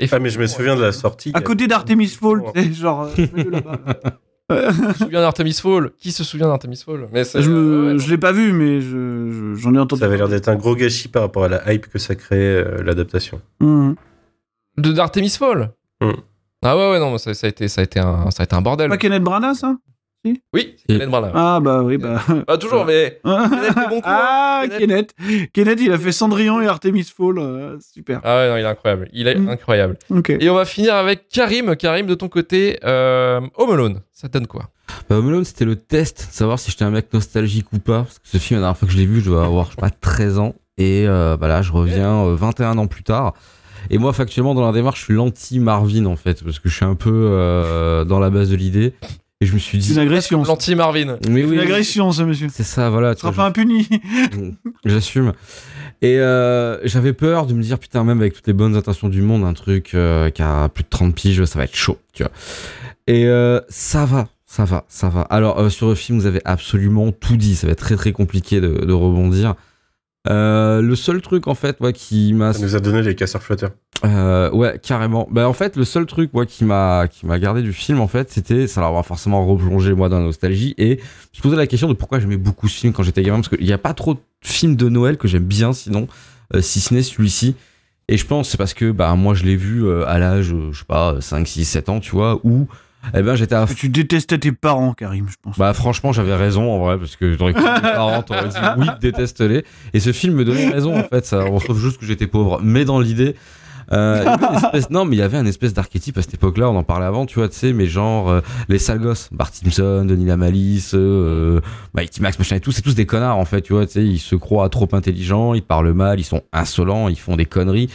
Et 0.00 0.06
Ah, 0.12 0.18
mais 0.20 0.30
je 0.30 0.38
me 0.38 0.46
souviens 0.46 0.76
de 0.76 0.82
la 0.82 0.92
sortie. 0.92 1.32
À 1.34 1.40
côté 1.40 1.66
d'Artemis 1.66 2.06
Fall, 2.06 2.42
genre. 2.72 3.08
euh, 3.18 3.50
là-bas. 3.50 3.80
Qui 4.50 4.92
se 4.92 5.04
souvient 5.04 5.20
d'Artemis 5.20 5.52
Fall 5.52 5.90
Qui 5.98 6.12
se 6.12 6.24
souvient 6.24 6.46
d'Artemis 6.48 6.82
Fall 6.84 7.08
Mais 7.12 7.24
c'est- 7.24 7.42
je 7.42 7.50
me, 7.50 7.92
ouais, 7.92 7.98
je 7.98 8.08
l'ai 8.10 8.16
pas 8.18 8.32
vu, 8.32 8.52
mais 8.52 8.80
je, 8.80 9.30
je- 9.30 9.54
j'en 9.56 9.74
ai 9.74 9.78
entendu. 9.78 10.00
Ça 10.00 10.06
avait 10.06 10.16
l'air 10.16 10.28
d'être 10.28 10.48
un 10.48 10.56
gros 10.56 10.74
gâchis 10.74 11.08
par 11.08 11.22
rapport 11.22 11.44
à 11.44 11.48
la 11.48 11.72
hype 11.72 11.86
que 11.88 11.98
ça 11.98 12.14
créait, 12.14 12.64
euh, 12.64 12.82
l'adaptation. 12.82 13.40
Mhm. 13.60 13.94
de 14.78 14.92
d'Artemis 14.92 15.30
Fall. 15.30 15.70
Hmm. 16.00 16.12
Ah 16.62 16.76
ouais 16.76 16.90
ouais 16.92 16.98
non 17.00 17.10
mais 17.12 17.18
ça, 17.18 17.34
ça 17.34 17.46
a 17.46 17.50
été 17.50 17.68
ça 17.68 17.80
a 17.80 17.84
été 17.84 17.98
un 18.00 18.30
ça 18.30 18.42
a 18.42 18.44
été 18.44 18.54
un 18.54 18.62
bordel. 18.62 18.88
Pas 18.88 18.96
Kenneth 18.96 19.22
Branagh, 19.22 19.54
ça? 19.54 19.76
Oui, 20.54 20.74
c'est 20.76 20.94
Et- 20.94 20.98
Kenneth 20.98 21.10
Branagh. 21.10 21.32
Ah 21.34 21.60
bah 21.60 21.82
oui, 21.82 21.96
bah. 21.98 22.20
Pas 22.46 22.58
toujours 22.58 22.84
mais 22.84 23.20
Kenneth 23.24 23.76
est 23.76 23.88
bon 23.88 23.96
coup, 24.00 24.02
ah, 24.04 24.62
hein, 24.64 24.68
Kenneth. 24.78 25.14
Kenneth, 25.52 25.78
il 25.82 25.92
a 25.92 25.98
fait 25.98 26.12
Cendrillon 26.12 26.60
et 26.60 26.66
Artemis 26.66 27.04
Fall. 27.04 27.38
euh, 27.38 27.76
super. 27.80 28.20
ah 28.24 28.36
ouais 28.36 28.48
non 28.50 28.56
il 28.56 28.60
est 28.64 28.68
incroyable. 28.68 29.08
Il 29.12 29.28
est 29.28 29.36
Hmm. 29.38 29.48
incroyable. 29.48 29.98
Ok. 30.10 30.30
Et 30.30 30.48
on 30.50 30.54
va 30.54 30.64
finir 30.64 30.94
avec 30.94 31.28
Karim. 31.28 31.76
Karim 31.76 32.06
de 32.06 32.14
ton 32.14 32.28
côté, 32.28 32.78
euh, 32.84 33.40
Home 33.56 33.70
Alone. 33.70 34.00
Ça 34.12 34.28
donne 34.28 34.46
quoi? 34.46 34.70
Bah, 35.08 35.16
Home 35.16 35.28
Alone, 35.28 35.44
c'était 35.44 35.64
le 35.64 35.76
test, 35.76 36.18
savoir 36.30 36.58
si 36.58 36.70
j'étais 36.70 36.84
un 36.84 36.90
mec 36.90 37.12
nostalgique 37.12 37.66
ou 37.72 37.78
pas. 37.78 38.02
Parce 38.02 38.18
que 38.18 38.26
ce 38.28 38.38
film, 38.38 38.58
la 38.60 38.64
dernière 38.66 38.76
fois 38.78 38.86
que 38.88 38.92
je 38.94 38.98
l'ai 38.98 39.06
vu, 39.06 39.20
je 39.20 39.26
dois 39.30 39.44
avoir, 39.44 39.66
je 39.66 39.70
sais 39.72 39.76
pas, 39.80 39.90
13 39.90 40.38
ans. 40.38 40.54
Et 40.76 41.04
euh, 41.06 41.36
bah 41.36 41.48
là, 41.48 41.60
je 41.62 41.72
reviens 41.72 42.24
euh, 42.24 42.34
21 42.36 42.78
ans 42.78 42.86
plus 42.86 43.02
tard. 43.02 43.34
Et 43.90 43.98
moi, 43.98 44.12
factuellement, 44.12 44.54
dans 44.54 44.66
la 44.66 44.72
démarche, 44.72 44.98
je 45.00 45.04
suis 45.04 45.14
l'anti-Marvin, 45.14 46.06
en 46.06 46.16
fait. 46.16 46.42
Parce 46.42 46.58
que 46.58 46.68
je 46.68 46.74
suis 46.74 46.84
un 46.84 46.94
peu 46.96 47.10
euh, 47.12 48.04
dans 48.04 48.18
la 48.18 48.30
base 48.30 48.50
de 48.50 48.56
l'idée. 48.56 48.92
Et 49.40 49.46
je 49.46 49.54
me 49.54 49.58
suis 49.58 49.80
C'est 49.80 49.88
dit, 49.88 49.94
une 49.94 50.00
agression. 50.00 50.42
L'anti-Marvin. 50.42 51.16
mais 51.28 51.44
oui, 51.44 51.54
une 51.54 51.60
agression, 51.60 52.10
ça, 52.10 52.24
monsieur. 52.24 52.48
c'est 52.52 52.64
ça, 52.64 52.90
voilà. 52.90 53.14
Tu 53.14 53.20
seras 53.20 53.32
pas 53.32 53.46
impuni. 53.46 53.88
J'assume. 54.84 55.32
Et 56.02 56.18
euh, 56.18 56.78
j'avais 56.84 57.12
peur 57.12 57.46
de 57.46 57.54
me 57.54 57.62
dire, 57.62 57.78
putain, 57.78 58.02
même 58.02 58.20
avec 58.20 58.34
toutes 58.34 58.48
les 58.48 58.52
bonnes 58.52 58.74
intentions 58.74 59.08
du 59.08 59.22
monde, 59.22 59.44
un 59.44 59.52
truc 59.54 59.92
euh, 59.94 60.30
qui 60.30 60.42
a 60.42 60.68
plus 60.68 60.82
de 60.82 60.88
30 60.88 61.14
piges, 61.14 61.44
ça 61.44 61.58
va 61.60 61.64
être 61.66 61.76
chaud, 61.76 61.98
tu 62.12 62.24
vois. 62.24 62.32
Et 63.06 63.26
euh, 63.26 63.60
ça 63.68 64.04
va, 64.06 64.28
ça 64.44 64.64
va, 64.64 64.84
ça 64.88 65.08
va. 65.08 65.20
Alors, 65.22 65.60
euh, 65.60 65.70
sur 65.70 65.88
le 65.88 65.94
film, 65.94 66.18
vous 66.18 66.26
avez 66.26 66.40
absolument 66.44 67.12
tout 67.12 67.36
dit. 67.36 67.54
Ça 67.54 67.68
va 67.68 67.74
être 67.74 67.78
très, 67.78 67.96
très 67.96 68.12
compliqué 68.12 68.60
de, 68.60 68.84
de 68.84 68.92
rebondir. 68.92 69.54
Euh, 70.28 70.82
le 70.82 70.96
seul 70.96 71.22
truc, 71.22 71.46
en 71.46 71.54
fait, 71.54 71.80
moi, 71.80 71.92
qui 71.92 72.32
m'a... 72.32 72.52
Ça 72.52 72.60
nous 72.60 72.76
a 72.76 72.80
donné 72.80 73.02
les 73.02 73.14
casseurs 73.14 73.42
flotteurs. 73.42 73.70
Euh, 74.04 74.50
ouais, 74.50 74.78
carrément. 74.82 75.28
Bah, 75.30 75.48
en 75.48 75.52
fait, 75.52 75.76
le 75.76 75.84
seul 75.84 76.06
truc, 76.06 76.32
moi, 76.34 76.44
qui 76.44 76.64
m'a, 76.64 77.06
qui 77.08 77.26
m'a 77.26 77.38
gardé 77.38 77.62
du 77.62 77.72
film, 77.72 78.00
en 78.00 78.08
fait, 78.08 78.30
c'était, 78.30 78.66
ça 78.66 78.80
va 78.80 79.02
forcément 79.02 79.46
replonger, 79.46 79.94
moi, 79.94 80.08
dans 80.08 80.18
la 80.18 80.24
nostalgie. 80.24 80.74
Et 80.76 81.00
je 81.32 81.40
posais 81.40 81.56
la 81.56 81.66
question 81.66 81.88
de 81.88 81.94
pourquoi 81.94 82.18
j'aimais 82.20 82.36
beaucoup 82.36 82.68
ce 82.68 82.78
film 82.78 82.92
quand 82.92 83.02
j'étais 83.02 83.22
gamin, 83.22 83.40
parce 83.40 83.48
qu'il 83.48 83.64
n'y 83.64 83.72
a 83.72 83.78
pas 83.78 83.94
trop 83.94 84.14
de 84.14 84.20
films 84.42 84.76
de 84.76 84.88
Noël 84.88 85.16
que 85.16 85.28
j'aime 85.28 85.44
bien, 85.44 85.72
sinon, 85.72 86.08
euh, 86.54 86.60
si 86.60 86.80
ce 86.80 86.94
n'est 86.94 87.02
celui-ci. 87.02 87.54
Et 88.08 88.16
je 88.16 88.26
pense, 88.26 88.50
c'est 88.50 88.58
parce 88.58 88.74
que, 88.74 88.90
bah, 88.90 89.14
moi, 89.14 89.34
je 89.34 89.44
l'ai 89.44 89.56
vu 89.56 89.90
à 90.04 90.18
l'âge, 90.18 90.54
je 90.72 90.78
sais 90.78 90.84
pas, 90.86 91.20
5, 91.20 91.46
6, 91.46 91.64
7 91.64 91.88
ans, 91.90 92.00
tu 92.00 92.12
vois, 92.12 92.40
où, 92.42 92.66
eh 93.14 93.22
ben, 93.22 93.34
j'étais 93.34 93.54
à 93.54 93.66
tu 93.66 93.88
détestais 93.88 94.38
tes 94.38 94.52
parents, 94.52 94.92
Karim, 94.94 95.28
je 95.28 95.36
pense. 95.42 95.58
bah 95.58 95.72
franchement 95.72 96.12
j'avais 96.12 96.34
raison 96.34 96.70
en 96.72 96.78
vrai 96.78 96.98
parce 96.98 97.16
que 97.16 97.36
j'aurais 97.36 97.52
cru 97.52 97.62
que 97.62 97.74
mes 97.74 97.92
parents 97.92 98.22
t'auraient 98.22 98.48
dit 98.48 98.56
oui 98.78 98.86
déteste-les. 99.00 99.64
Et 99.94 100.00
ce 100.00 100.12
film 100.12 100.34
me 100.34 100.44
donnait 100.44 100.68
raison 100.68 100.98
en 100.98 101.04
fait 101.04 101.24
ça. 101.24 101.44
On 101.44 101.58
trouve 101.58 101.80
juste 101.80 101.98
que 101.98 102.06
j'étais 102.06 102.26
pauvre. 102.26 102.60
Mais 102.62 102.84
dans 102.84 103.00
l'idée 103.00 103.34
euh, 103.92 104.24
espèce- 104.54 104.90
non 104.90 105.04
mais 105.04 105.16
il 105.16 105.18
y 105.18 105.22
avait 105.22 105.36
un 105.38 105.46
espèce 105.46 105.72
d'archétype 105.74 106.18
à 106.18 106.22
cette 106.22 106.34
époque-là 106.34 106.68
on 106.70 106.76
en 106.76 106.82
parlait 106.82 107.06
avant 107.06 107.26
tu 107.26 107.38
vois 107.38 107.48
tu 107.48 107.56
sais 107.56 107.72
mais 107.72 107.86
genre 107.86 108.28
euh, 108.30 108.40
les 108.68 108.78
sales 108.78 109.00
gosses 109.00 109.28
Bart 109.32 109.50
Simpson 109.52 110.04
Denis 110.06 110.26
Lamalisse 110.26 110.92
euh, 110.94 111.60
Mighty 111.94 112.20
Max 112.22 112.38
machin 112.38 112.56
et 112.56 112.60
tout 112.60 112.72
c'est 112.72 112.82
tous 112.82 112.94
des 112.94 113.06
connards 113.06 113.38
en 113.38 113.44
fait 113.44 113.62
tu 113.62 113.72
vois 113.72 113.86
tu 113.86 113.92
sais 113.92 114.04
ils 114.04 114.18
se 114.18 114.34
croient 114.36 114.68
trop 114.68 114.88
intelligents 114.92 115.54
ils 115.54 115.62
parlent 115.62 115.92
mal 115.92 116.20
ils 116.20 116.24
sont 116.24 116.42
insolents 116.52 117.08
ils 117.08 117.18
font 117.18 117.36
des 117.36 117.46
conneries 117.46 117.88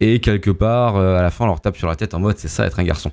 et 0.00 0.20
quelque 0.20 0.50
part 0.50 0.96
euh, 0.96 1.18
à 1.18 1.22
la 1.22 1.30
fin 1.30 1.44
on 1.44 1.48
leur 1.48 1.60
tape 1.60 1.76
sur 1.76 1.88
la 1.88 1.96
tête 1.96 2.14
en 2.14 2.20
mode 2.20 2.36
c'est 2.38 2.48
ça 2.48 2.66
être 2.66 2.78
un 2.78 2.84
garçon 2.84 3.10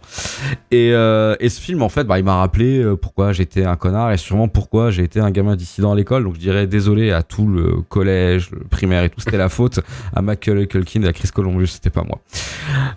et, 0.71 0.91
euh, 0.93 1.35
et 1.39 1.49
ce 1.49 1.59
film, 1.61 1.81
en 1.81 1.89
fait, 1.89 2.03
bah, 2.03 2.19
il 2.19 2.25
m'a 2.25 2.35
rappelé 2.37 2.83
pourquoi 3.01 3.31
j'étais 3.31 3.63
un 3.65 3.75
connard 3.75 4.11
et 4.11 4.17
sûrement 4.17 4.47
pourquoi 4.47 4.91
j'ai 4.91 5.03
été 5.03 5.19
un 5.19 5.31
gamin 5.31 5.55
dissident 5.55 5.91
à 5.93 5.95
l'école. 5.95 6.23
Donc 6.23 6.35
je 6.35 6.39
dirais 6.39 6.67
désolé 6.67 7.11
à 7.11 7.23
tout 7.23 7.47
le 7.47 7.81
collège, 7.87 8.51
le 8.51 8.59
primaire 8.59 9.03
et 9.03 9.09
tout. 9.09 9.19
C'était 9.19 9.37
la 9.37 9.49
faute 9.49 9.79
à 10.15 10.21
Michael 10.21 10.67
Culkin 10.67 11.03
et 11.03 11.07
à 11.07 11.13
Chris 11.13 11.29
Columbus, 11.33 11.67
c'était 11.67 11.89
pas 11.89 12.03
moi. 12.03 12.19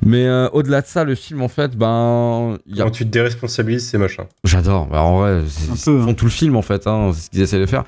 Mais 0.05 0.27
euh, 0.27 0.49
au-delà 0.53 0.81
de 0.81 0.87
ça, 0.87 1.05
le 1.05 1.15
film, 1.15 1.43
en 1.43 1.49
fait, 1.49 1.77
ben, 1.77 2.59
il 2.67 2.77
y 2.77 2.81
a 2.81 2.85
Quand 2.85 2.91
tu 2.91 3.05
te 3.05 3.11
déresponsabilises, 3.11 3.89
c'est 3.89 3.99
machin. 3.99 4.25
J'adore. 4.45 4.87
Bah, 4.87 5.03
en 5.03 5.19
vrai, 5.19 5.43
ils 5.43 5.71
peu, 5.71 5.77
font 5.77 6.09
hein. 6.09 6.15
tout 6.15 6.25
le 6.25 6.31
film 6.31 6.57
en 6.57 6.63
fait. 6.63 6.87
Hein, 6.87 7.11
c'est 7.15 7.23
ce 7.23 7.31
qu'ils 7.31 7.41
essaient 7.43 7.61
de 7.61 7.67
faire. 7.67 7.85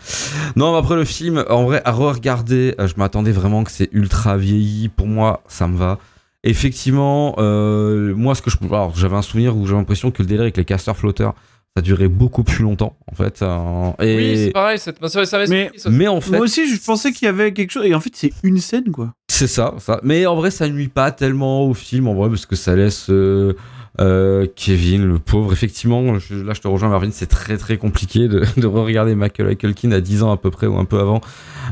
Non, 0.56 0.72
mais 0.72 0.78
après 0.78 0.96
le 0.96 1.04
film, 1.04 1.44
en 1.48 1.64
vrai, 1.64 1.82
à 1.84 1.92
re-regarder, 1.92 2.74
euh, 2.78 2.86
je 2.86 2.94
m'attendais 2.96 3.32
vraiment 3.32 3.64
que 3.64 3.70
c'est 3.70 3.88
ultra 3.92 4.36
vieilli. 4.36 4.88
Pour 4.88 5.06
moi, 5.06 5.42
ça 5.48 5.66
me 5.66 5.76
va. 5.76 5.98
Effectivement, 6.44 7.36
euh, 7.38 8.14
moi, 8.16 8.34
ce 8.34 8.42
que 8.42 8.50
je, 8.50 8.56
alors, 8.64 8.94
j'avais 8.96 9.16
un 9.16 9.22
souvenir 9.22 9.56
où 9.56 9.66
j'avais 9.66 9.78
l'impression 9.78 10.10
que 10.10 10.22
le 10.22 10.26
délire 10.26 10.42
avec 10.42 10.56
les 10.56 10.64
casteurs 10.64 10.96
flotteurs, 10.96 11.34
ça 11.76 11.82
durait 11.82 12.08
beaucoup 12.08 12.44
plus 12.44 12.62
longtemps 12.62 12.96
en 13.10 13.14
fait. 13.14 13.40
euh, 13.42 13.90
et 14.00 14.16
Oui, 14.16 14.36
c'est 14.44 14.50
pareil, 14.52 14.78
cette... 14.78 15.00
Mais- 15.48 15.70
mais 15.90 16.08
en 16.08 16.20
fait, 16.20 16.32
Moi 16.32 16.40
aussi, 16.40 16.68
je 16.68 16.78
pensais 16.84 17.12
qu'il 17.12 17.26
y 17.26 17.28
avait 17.28 17.52
quelque 17.52 17.70
chose. 17.70 17.86
Et 17.86 17.94
en 17.94 18.00
fait, 18.00 18.10
c'est 18.14 18.32
une 18.42 18.58
scène, 18.58 18.90
quoi. 18.90 19.14
C'est 19.28 19.46
ça, 19.46 19.74
ça. 19.78 19.98
Mais 20.02 20.26
en 20.26 20.34
vrai, 20.36 20.50
ça 20.50 20.68
nuit 20.68 20.88
pas 20.88 21.10
tellement 21.12 21.66
au 21.66 21.72
film, 21.74 22.08
en 22.08 22.14
vrai, 22.14 22.28
parce 22.28 22.44
que 22.46 22.56
ça 22.56 22.76
laisse 22.76 23.06
euh, 23.08 23.54
euh, 24.00 24.46
Kevin, 24.56 25.04
le 25.06 25.18
pauvre. 25.18 25.52
Effectivement, 25.52 26.18
je- 26.18 26.34
là, 26.42 26.54
je 26.54 26.60
te 26.60 26.68
rejoins, 26.68 26.88
Marvin, 26.88 27.10
c'est 27.12 27.26
très 27.26 27.56
très 27.58 27.76
compliqué 27.76 28.26
de, 28.28 28.42
de 28.56 28.66
re-regarder 28.66 29.14
Michael 29.14 29.54
Culkin 29.56 29.92
à 29.92 30.00
10 30.00 30.22
ans 30.22 30.32
à 30.32 30.36
peu 30.36 30.50
près 30.50 30.66
ou 30.66 30.78
un 30.78 30.84
peu 30.84 30.98
avant 30.98 31.20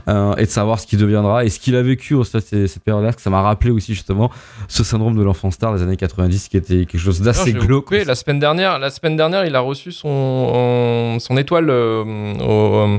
euh, 0.09 0.35
et 0.37 0.45
de 0.45 0.51
savoir 0.51 0.79
ce 0.81 0.87
qu'il 0.87 0.99
deviendra 0.99 1.45
et 1.45 1.49
ce 1.49 1.59
qu'il 1.59 1.75
a 1.77 1.83
vécu 1.83 2.15
au 2.15 2.25
stade 2.25 2.43
de 2.53 2.67
cette 2.67 2.83
période-là. 2.85 3.13
que 3.13 3.23
Ça 3.23 3.31
m'a 3.31 3.41
rappelé 3.43 3.71
aussi 3.71 3.95
justement 3.95 4.31
ce 4.69 4.85
syndrome 4.85 5.17
de 5.17 5.23
l'enfant 5.23 5.51
star 5.51 5.75
des 5.75 5.83
années 5.83 5.97
90 5.97 6.49
qui 6.49 6.57
était 6.57 6.85
quelque 6.87 6.99
chose 6.99 7.21
d'assez 7.23 7.53
glauque. 7.55 7.91
la 8.07 8.15
semaine 8.15 8.39
dernière, 8.39 8.79
la 8.79 8.91
semaine 8.91 9.17
dernière, 9.17 9.45
il 9.47 9.55
a 9.57 9.61
reçu 9.61 9.91
son 9.93 11.17
son 11.21 11.37
étoile 11.37 11.71
euh, 11.71 12.03
au, 12.35 12.75
euh, 12.77 12.97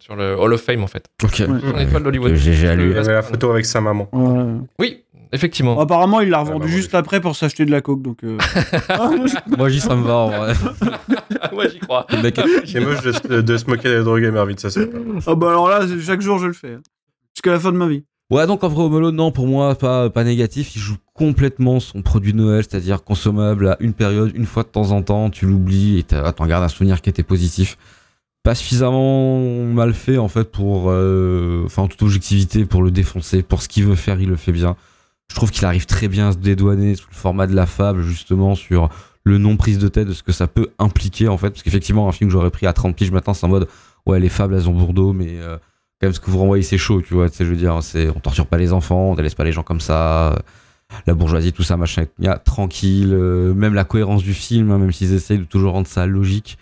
sur 0.00 0.14
le 0.16 0.36
Hall 0.38 0.52
of 0.52 0.60
Fame 0.60 0.82
en 0.82 0.86
fait. 0.86 1.06
Ok. 1.24 1.36
Son 1.46 1.78
étoile 1.78 2.02
d'Hollywood. 2.02 2.34
J'ai- 2.34 2.52
Il 2.88 2.96
avait 2.98 3.12
la 3.14 3.22
photo 3.22 3.50
avec 3.50 3.64
sa 3.66 3.80
maman. 3.80 4.08
Ouais. 4.12 4.44
Oui, 4.78 5.04
effectivement. 5.32 5.74
Bon, 5.74 5.80
apparemment, 5.82 6.20
il 6.20 6.30
l'a 6.30 6.38
Ah, 6.38 6.40
revendu 6.42 6.66
bah, 6.66 6.72
juste 6.72 6.94
après 6.94 7.20
pour 7.20 7.36
s'acheter 7.36 7.64
de 7.64 7.70
la 7.70 7.80
coke, 7.80 8.02
donc. 8.02 8.24
euh, 8.24 8.38
Moi, 9.56 9.68
j'y 9.68 9.80
ça 9.80 9.94
me 9.96 10.02
va 10.04 10.14
en 10.14 10.28
vrai. 10.30 10.52
ouais, 11.56 11.70
j'y 11.70 11.78
crois. 11.78 12.06
Le 12.10 12.22
mec- 12.22 12.40
C'est 12.66 12.80
moche 12.80 13.02
de, 13.28 13.40
de 13.40 13.56
se 13.56 13.66
moquer 13.66 13.88
des 13.88 14.02
drogués, 14.04 14.30
Marvin, 14.30 14.56
ça 14.56 14.70
c'est. 14.70 14.88
Ah 15.26 15.34
bah 15.34 15.48
alors 15.50 15.68
là, 15.68 15.80
chaque 16.04 16.20
jour, 16.20 16.38
je 16.38 16.46
le 16.46 16.52
fais. 16.52 16.74
hein. 16.74 16.80
Jusqu'à 17.34 17.52
la 17.52 17.60
fin 17.60 17.72
de 17.72 17.76
ma 17.76 17.86
vie. 17.88 18.04
Ouais, 18.30 18.46
donc 18.46 18.62
en 18.62 18.68
vrai, 18.68 18.82
Home 18.84 18.94
Alone, 18.96 19.16
non, 19.16 19.30
pour 19.32 19.46
moi, 19.46 19.74
pas, 19.74 20.10
pas 20.10 20.22
négatif. 20.24 20.76
Il 20.76 20.80
joue 20.82 20.96
complètement 21.14 21.80
son 21.80 22.02
produit 22.02 22.32
de 22.32 22.38
Noël, 22.38 22.62
c'est-à-dire 22.68 23.02
consommable 23.02 23.68
à 23.68 23.76
une 23.80 23.94
période, 23.94 24.32
une 24.34 24.44
fois 24.44 24.64
de 24.64 24.68
temps 24.68 24.90
en 24.90 25.00
temps, 25.02 25.30
tu 25.30 25.46
l'oublies 25.46 25.98
et 25.98 26.02
t'en 26.02 26.46
gardes 26.46 26.62
un 26.64 26.68
souvenir 26.68 27.00
qui 27.00 27.08
était 27.08 27.22
positif. 27.22 27.78
Pas 28.42 28.54
suffisamment 28.54 29.40
mal 29.64 29.94
fait, 29.94 30.18
en 30.18 30.28
fait, 30.28 30.44
pour. 30.50 30.86
euh, 30.90 31.62
Enfin, 31.64 31.82
en 31.82 31.88
toute 31.88 32.02
objectivité, 32.02 32.64
pour 32.66 32.82
le 32.82 32.90
défoncer. 32.90 33.42
Pour 33.42 33.62
ce 33.62 33.68
qu'il 33.68 33.84
veut 33.84 33.94
faire, 33.94 34.20
il 34.20 34.28
le 34.28 34.36
fait 34.36 34.52
bien. 34.52 34.76
Je 35.30 35.36
trouve 35.36 35.50
qu'il 35.50 35.64
arrive 35.64 35.86
très 35.86 36.08
bien 36.08 36.28
à 36.28 36.32
se 36.32 36.38
dédouaner 36.38 36.94
sous 36.94 37.06
le 37.10 37.16
format 37.16 37.46
de 37.46 37.54
la 37.54 37.66
fable, 37.66 38.02
justement, 38.02 38.54
sur 38.54 38.88
le 39.24 39.38
non-prise 39.38 39.78
de 39.78 39.88
tête 39.88 40.08
de 40.08 40.12
ce 40.12 40.22
que 40.22 40.32
ça 40.32 40.46
peut 40.46 40.68
impliquer, 40.78 41.28
en 41.28 41.36
fait. 41.36 41.50
Parce 41.50 41.62
qu'effectivement, 41.62 42.08
un 42.08 42.12
film 42.12 42.28
que 42.28 42.32
j'aurais 42.32 42.50
pris 42.50 42.66
à 42.66 42.72
30 42.72 42.96
piges 42.96 43.10
maintenant, 43.10 43.34
c'est 43.34 43.44
en 43.46 43.50
mode, 43.50 43.68
ouais, 44.06 44.20
les 44.20 44.28
fables, 44.30 44.54
elles 44.54 44.68
ont 44.68 44.74
Bourdeau, 44.74 45.12
mais. 45.12 45.38
euh, 45.40 45.58
quand 46.00 46.06
même 46.06 46.14
ce 46.14 46.20
que 46.20 46.30
vous 46.30 46.38
renvoyez 46.38 46.62
c'est 46.62 46.78
chaud 46.78 47.02
tu 47.02 47.14
vois 47.14 47.28
tu 47.28 47.38
sais 47.38 47.44
je 47.44 47.50
veux 47.50 47.56
dire 47.56 47.82
c'est 47.82 48.08
on 48.10 48.20
torture 48.20 48.46
pas 48.46 48.56
les 48.56 48.72
enfants 48.72 49.10
on 49.10 49.16
ne 49.16 49.20
laisse 49.20 49.34
pas 49.34 49.42
les 49.42 49.50
gens 49.50 49.64
comme 49.64 49.80
ça 49.80 50.28
euh, 50.32 50.36
la 51.08 51.14
bourgeoisie 51.14 51.52
tout 51.52 51.64
ça 51.64 51.76
machin 51.76 52.04
y 52.20 52.28
tranquille 52.44 53.12
euh, 53.12 53.52
même 53.52 53.74
la 53.74 53.82
cohérence 53.82 54.22
du 54.22 54.32
film 54.32 54.70
hein, 54.70 54.78
même 54.78 54.92
s'ils 54.92 55.12
essayent 55.12 55.38
de 55.40 55.44
toujours 55.44 55.72
rendre 55.72 55.88
ça 55.88 56.06
logique 56.06 56.56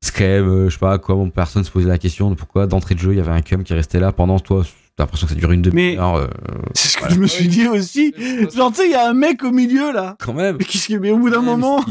c'est 0.00 0.14
quand 0.16 0.22
même 0.22 0.68
je 0.68 0.72
sais 0.74 0.78
pas 0.78 0.98
comment 0.98 1.28
personne 1.30 1.64
se 1.64 1.70
posait 1.72 1.88
la 1.88 1.98
question 1.98 2.30
de 2.30 2.36
pourquoi 2.36 2.68
d'entrée 2.68 2.94
de 2.94 3.00
jeu 3.00 3.10
il 3.10 3.16
y 3.16 3.20
avait 3.20 3.32
un 3.32 3.42
cum 3.42 3.64
qui 3.64 3.74
restait 3.74 3.98
là 3.98 4.12
pendant 4.12 4.38
toi 4.38 4.62
t'as 4.96 5.04
l'impression 5.04 5.26
que 5.26 5.34
ça 5.34 5.38
dure 5.38 5.52
une 5.52 5.60
demi-heure 5.62 6.14
euh, 6.16 6.26
C'est 6.74 6.88
ce 6.88 6.96
que 6.96 7.12
je 7.12 7.18
me 7.20 7.26
suis 7.26 7.48
dit 7.48 7.68
aussi. 7.68 8.14
Genre, 8.54 8.70
tu 8.72 8.78
sais, 8.78 8.86
il 8.86 8.92
y 8.92 8.94
a 8.94 9.08
un 9.08 9.12
mec 9.14 9.44
au 9.44 9.50
milieu, 9.52 9.92
là. 9.92 10.16
quand 10.18 10.32
même 10.32 10.56
Mais 10.58 10.64
qu'est-ce 10.64 10.86
qu'il- 10.86 11.00
mais 11.00 11.10
au 11.10 11.18
bout 11.18 11.28
d'un 11.30 11.42
moment. 11.42 11.84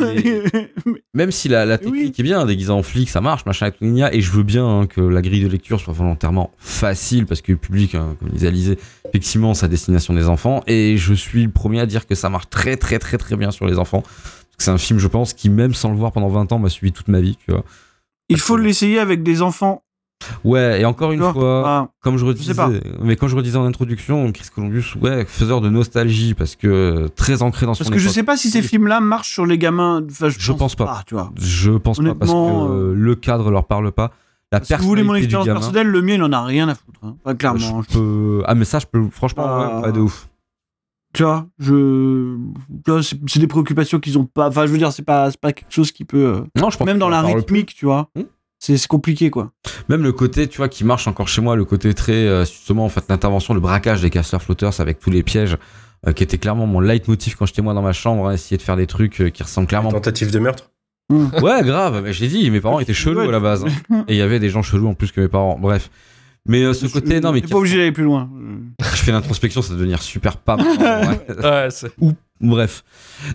même 1.13 1.31
si 1.31 1.47
la, 1.47 1.65
la 1.65 1.77
technique 1.77 1.93
Oui. 1.93 2.13
est 2.17 2.23
bien, 2.23 2.45
déguisé 2.45 2.71
en 2.71 2.83
flic, 2.83 3.09
ça 3.09 3.21
marche, 3.21 3.45
machin, 3.45 3.67
et 3.67 3.71
tout, 3.71 3.85
gna, 3.85 4.13
et 4.13 4.21
je 4.21 4.31
veux 4.31 4.43
bien 4.43 4.65
hein, 4.67 4.87
que 4.87 5.01
la 5.01 5.21
grille 5.21 5.43
de 5.43 5.47
lecture 5.47 5.79
soit 5.79 5.93
volontairement 5.93 6.51
facile, 6.57 7.25
parce 7.25 7.41
que 7.41 7.51
le 7.51 7.57
public, 7.57 7.95
hein, 7.95 8.15
comme 8.19 8.29
disait 8.29 8.47
Alizé, 8.47 8.77
effectivement, 9.07 9.53
c'est 9.53 9.65
à 9.65 9.69
destination 9.69 10.13
des 10.13 10.27
enfants, 10.27 10.63
et 10.67 10.97
je 10.97 11.13
suis 11.13 11.43
le 11.43 11.51
premier 11.51 11.79
à 11.79 11.85
dire 11.85 12.07
que 12.07 12.15
ça 12.15 12.29
marche 12.29 12.49
très 12.49 12.75
très 12.75 12.99
très 12.99 13.17
très 13.17 13.35
bien 13.35 13.51
sur 13.51 13.65
les 13.67 13.77
enfants. 13.77 14.01
Parce 14.01 14.57
que 14.57 14.63
c'est 14.63 14.71
un 14.71 14.77
film, 14.77 14.99
je 14.99 15.07
pense, 15.07 15.33
qui 15.33 15.49
même 15.49 15.73
sans 15.73 15.89
le 15.91 15.97
voir 15.97 16.11
pendant 16.11 16.29
20 16.29 16.51
ans, 16.53 16.59
m'a 16.59 16.69
suivi 16.69 16.91
toute 16.91 17.07
ma 17.09 17.19
vie, 17.21 17.37
tu 17.45 17.51
vois. 17.51 17.63
Il 18.29 18.39
faut 18.39 18.57
l'essayer 18.57 18.97
avec 18.99 19.21
des 19.21 19.41
enfants. 19.43 19.83
Ouais, 20.43 20.81
et 20.81 20.85
encore 20.85 21.11
une 21.11 21.19
fois, 21.21 21.63
Ah, 21.65 21.89
comme 22.01 22.15
je 22.17 22.21
sais 22.23 22.27
redisais, 22.29 22.53
mais 23.01 23.15
quand 23.15 23.27
je 23.27 23.35
redisais 23.35 23.57
en 23.57 23.65
introduction, 23.65 24.31
Chris 24.31 24.47
Columbus, 24.53 24.93
ouais, 25.01 25.25
faiseur 25.25 25.61
de 25.61 25.69
nostalgie, 25.69 26.33
parce 26.33 26.55
que 26.55 26.67
euh, 26.67 27.07
très 27.09 27.41
ancré 27.41 27.65
dans 27.65 27.73
son 27.73 27.83
Parce 27.83 27.89
que 27.93 27.99
je 27.99 28.05
époque. 28.05 28.15
sais 28.15 28.23
pas 28.23 28.37
si 28.37 28.49
ces 28.49 28.61
films-là 28.61 28.99
marchent 29.01 29.31
sur 29.33 29.45
les 29.45 29.57
gamins. 29.57 30.03
Enfin, 30.09 30.29
je, 30.29 30.39
Je 30.39 30.51
pense 30.51 30.75
pas. 30.75 31.01
tu 31.05 31.13
vois. 31.15 31.31
Je 31.37 31.71
pense 31.71 31.97
pas 31.99 32.15
parce 32.15 32.31
que 32.31 32.35
Honnêtement, 32.35 32.69
euh, 32.71 32.93
le 32.95 33.15
cadre 33.15 33.51
leur 33.51 33.65
parle 33.65 33.91
pas. 33.91 34.11
La 34.51 34.63
Si 34.63 34.73
vous 34.75 34.83
voulez 34.83 35.03
mon 35.03 35.15
expérience 35.15 35.47
gamin, 35.47 35.59
personnelle, 35.59 35.87
le 35.87 36.01
mien, 36.01 36.13
il 36.13 36.23
en 36.23 36.31
a 36.31 36.43
rien 36.43 36.69
à 36.69 36.75
foutre. 36.75 36.99
hein. 37.25 37.35
Clairement. 37.35 37.81
je 37.81 37.97
peux... 37.97 38.43
Ah, 38.45 38.55
mais 38.55 38.63
ça, 38.63 38.79
je 38.79 38.85
peux. 38.85 39.07
Franchement, 39.11 39.43
Ah. 39.45 39.75
ouais, 39.77 39.81
pas 39.81 39.91
de 39.91 39.99
ouf. 39.99 40.29
Tu 41.13 41.23
vois, 41.23 41.47
je. 41.59 42.37
c'est 43.27 43.39
des 43.39 43.47
préoccupations 43.47 43.99
qu'ils 43.99 44.17
ont 44.17 44.25
pas. 44.25 44.49
Enfin, 44.49 44.65
je 44.65 44.71
veux 44.71 44.77
dire, 44.77 44.91
c'est 44.91 45.01
pas, 45.03 45.29
pas 45.39 45.53
quelque 45.53 45.71
chose 45.71 45.91
qui 45.93 46.03
peut. 46.03 46.17
euh, 46.17 46.41
Non, 46.59 46.69
je 46.69 46.77
pense 46.77 46.85
Même 46.85 46.99
dans 46.99 47.07
la 47.09 47.21
rythmique, 47.21 47.73
tu 47.73 47.85
vois. 47.85 48.09
Hmm. 48.15 48.23
C'est 48.59 48.87
compliqué, 48.87 49.29
quoi. 49.29 49.51
Même 49.89 50.01
le 50.01 50.11
côté, 50.11 50.47
tu 50.47 50.57
vois, 50.57 50.69
qui 50.69 50.83
marche 50.83 51.07
encore 51.07 51.27
chez 51.27 51.41
moi, 51.41 51.55
le 51.55 51.65
côté 51.65 51.93
très, 51.93 52.13
euh, 52.13 52.45
justement, 52.45 52.85
en 52.85 52.89
fait, 52.89 53.03
l'intervention, 53.09 53.53
le 53.53 53.59
braquage 53.59 54.01
des 54.01 54.09
casteurs 54.09 54.41
flotteurs 54.41 54.79
avec 54.79 54.99
tous 54.99 55.11
les 55.11 55.21
pièges, 55.23 55.57
euh, 56.07 56.13
qui 56.13 56.23
était 56.23 56.37
clairement 56.37 56.65
mon 56.65 56.79
leitmotiv 56.79 57.35
quand 57.35 57.45
j'étais 57.45 57.61
moi 57.61 57.73
dans 57.73 57.81
ma 57.83 57.93
chambre, 57.93 58.27
hein, 58.27 58.33
essayer 58.33 58.57
de 58.57 58.61
faire 58.63 58.77
des 58.77 58.87
trucs 58.87 59.21
euh, 59.21 59.29
qui 59.29 59.43
ressemblent 59.43 59.67
clairement. 59.67 59.91
Tentative 59.91 60.31
de 60.31 60.39
meurtre? 60.39 60.71
ouais, 61.11 61.61
grave, 61.63 62.01
mais 62.03 62.13
je 62.13 62.21
l'ai 62.21 62.27
dit, 62.27 62.49
mes 62.49 62.61
parents 62.61 62.79
étaient 62.79 62.93
chelous 62.93 63.19
à 63.19 63.31
la 63.31 63.39
base. 63.39 63.65
hein. 63.91 64.05
Et 64.07 64.13
il 64.15 64.17
y 64.17 64.21
avait 64.21 64.39
des 64.39 64.49
gens 64.49 64.63
chelous 64.63 64.87
en 64.87 64.95
plus 64.95 65.11
que 65.11 65.21
mes 65.21 65.27
parents. 65.27 65.59
Bref. 65.59 65.91
Mais 66.47 66.63
euh, 66.63 66.73
ce 66.73 66.85
côté, 66.87 67.19
non, 67.21 67.31
mais 67.31 67.41
T'es 67.41 67.47
pas 67.47 67.57
obligé 67.57 67.77
d'aller 67.77 67.91
plus 67.91 68.03
loin. 68.03 68.29
je 68.79 68.85
fais 68.85 69.11
l'introspection, 69.11 69.61
ça 69.61 69.73
va 69.73 69.79
devenir 69.79 70.01
super 70.01 70.37
pas. 70.37 70.55
Ouais. 70.57 71.43
Ouais, 71.43 71.67
c'est- 71.69 71.91
Bref. 72.41 72.83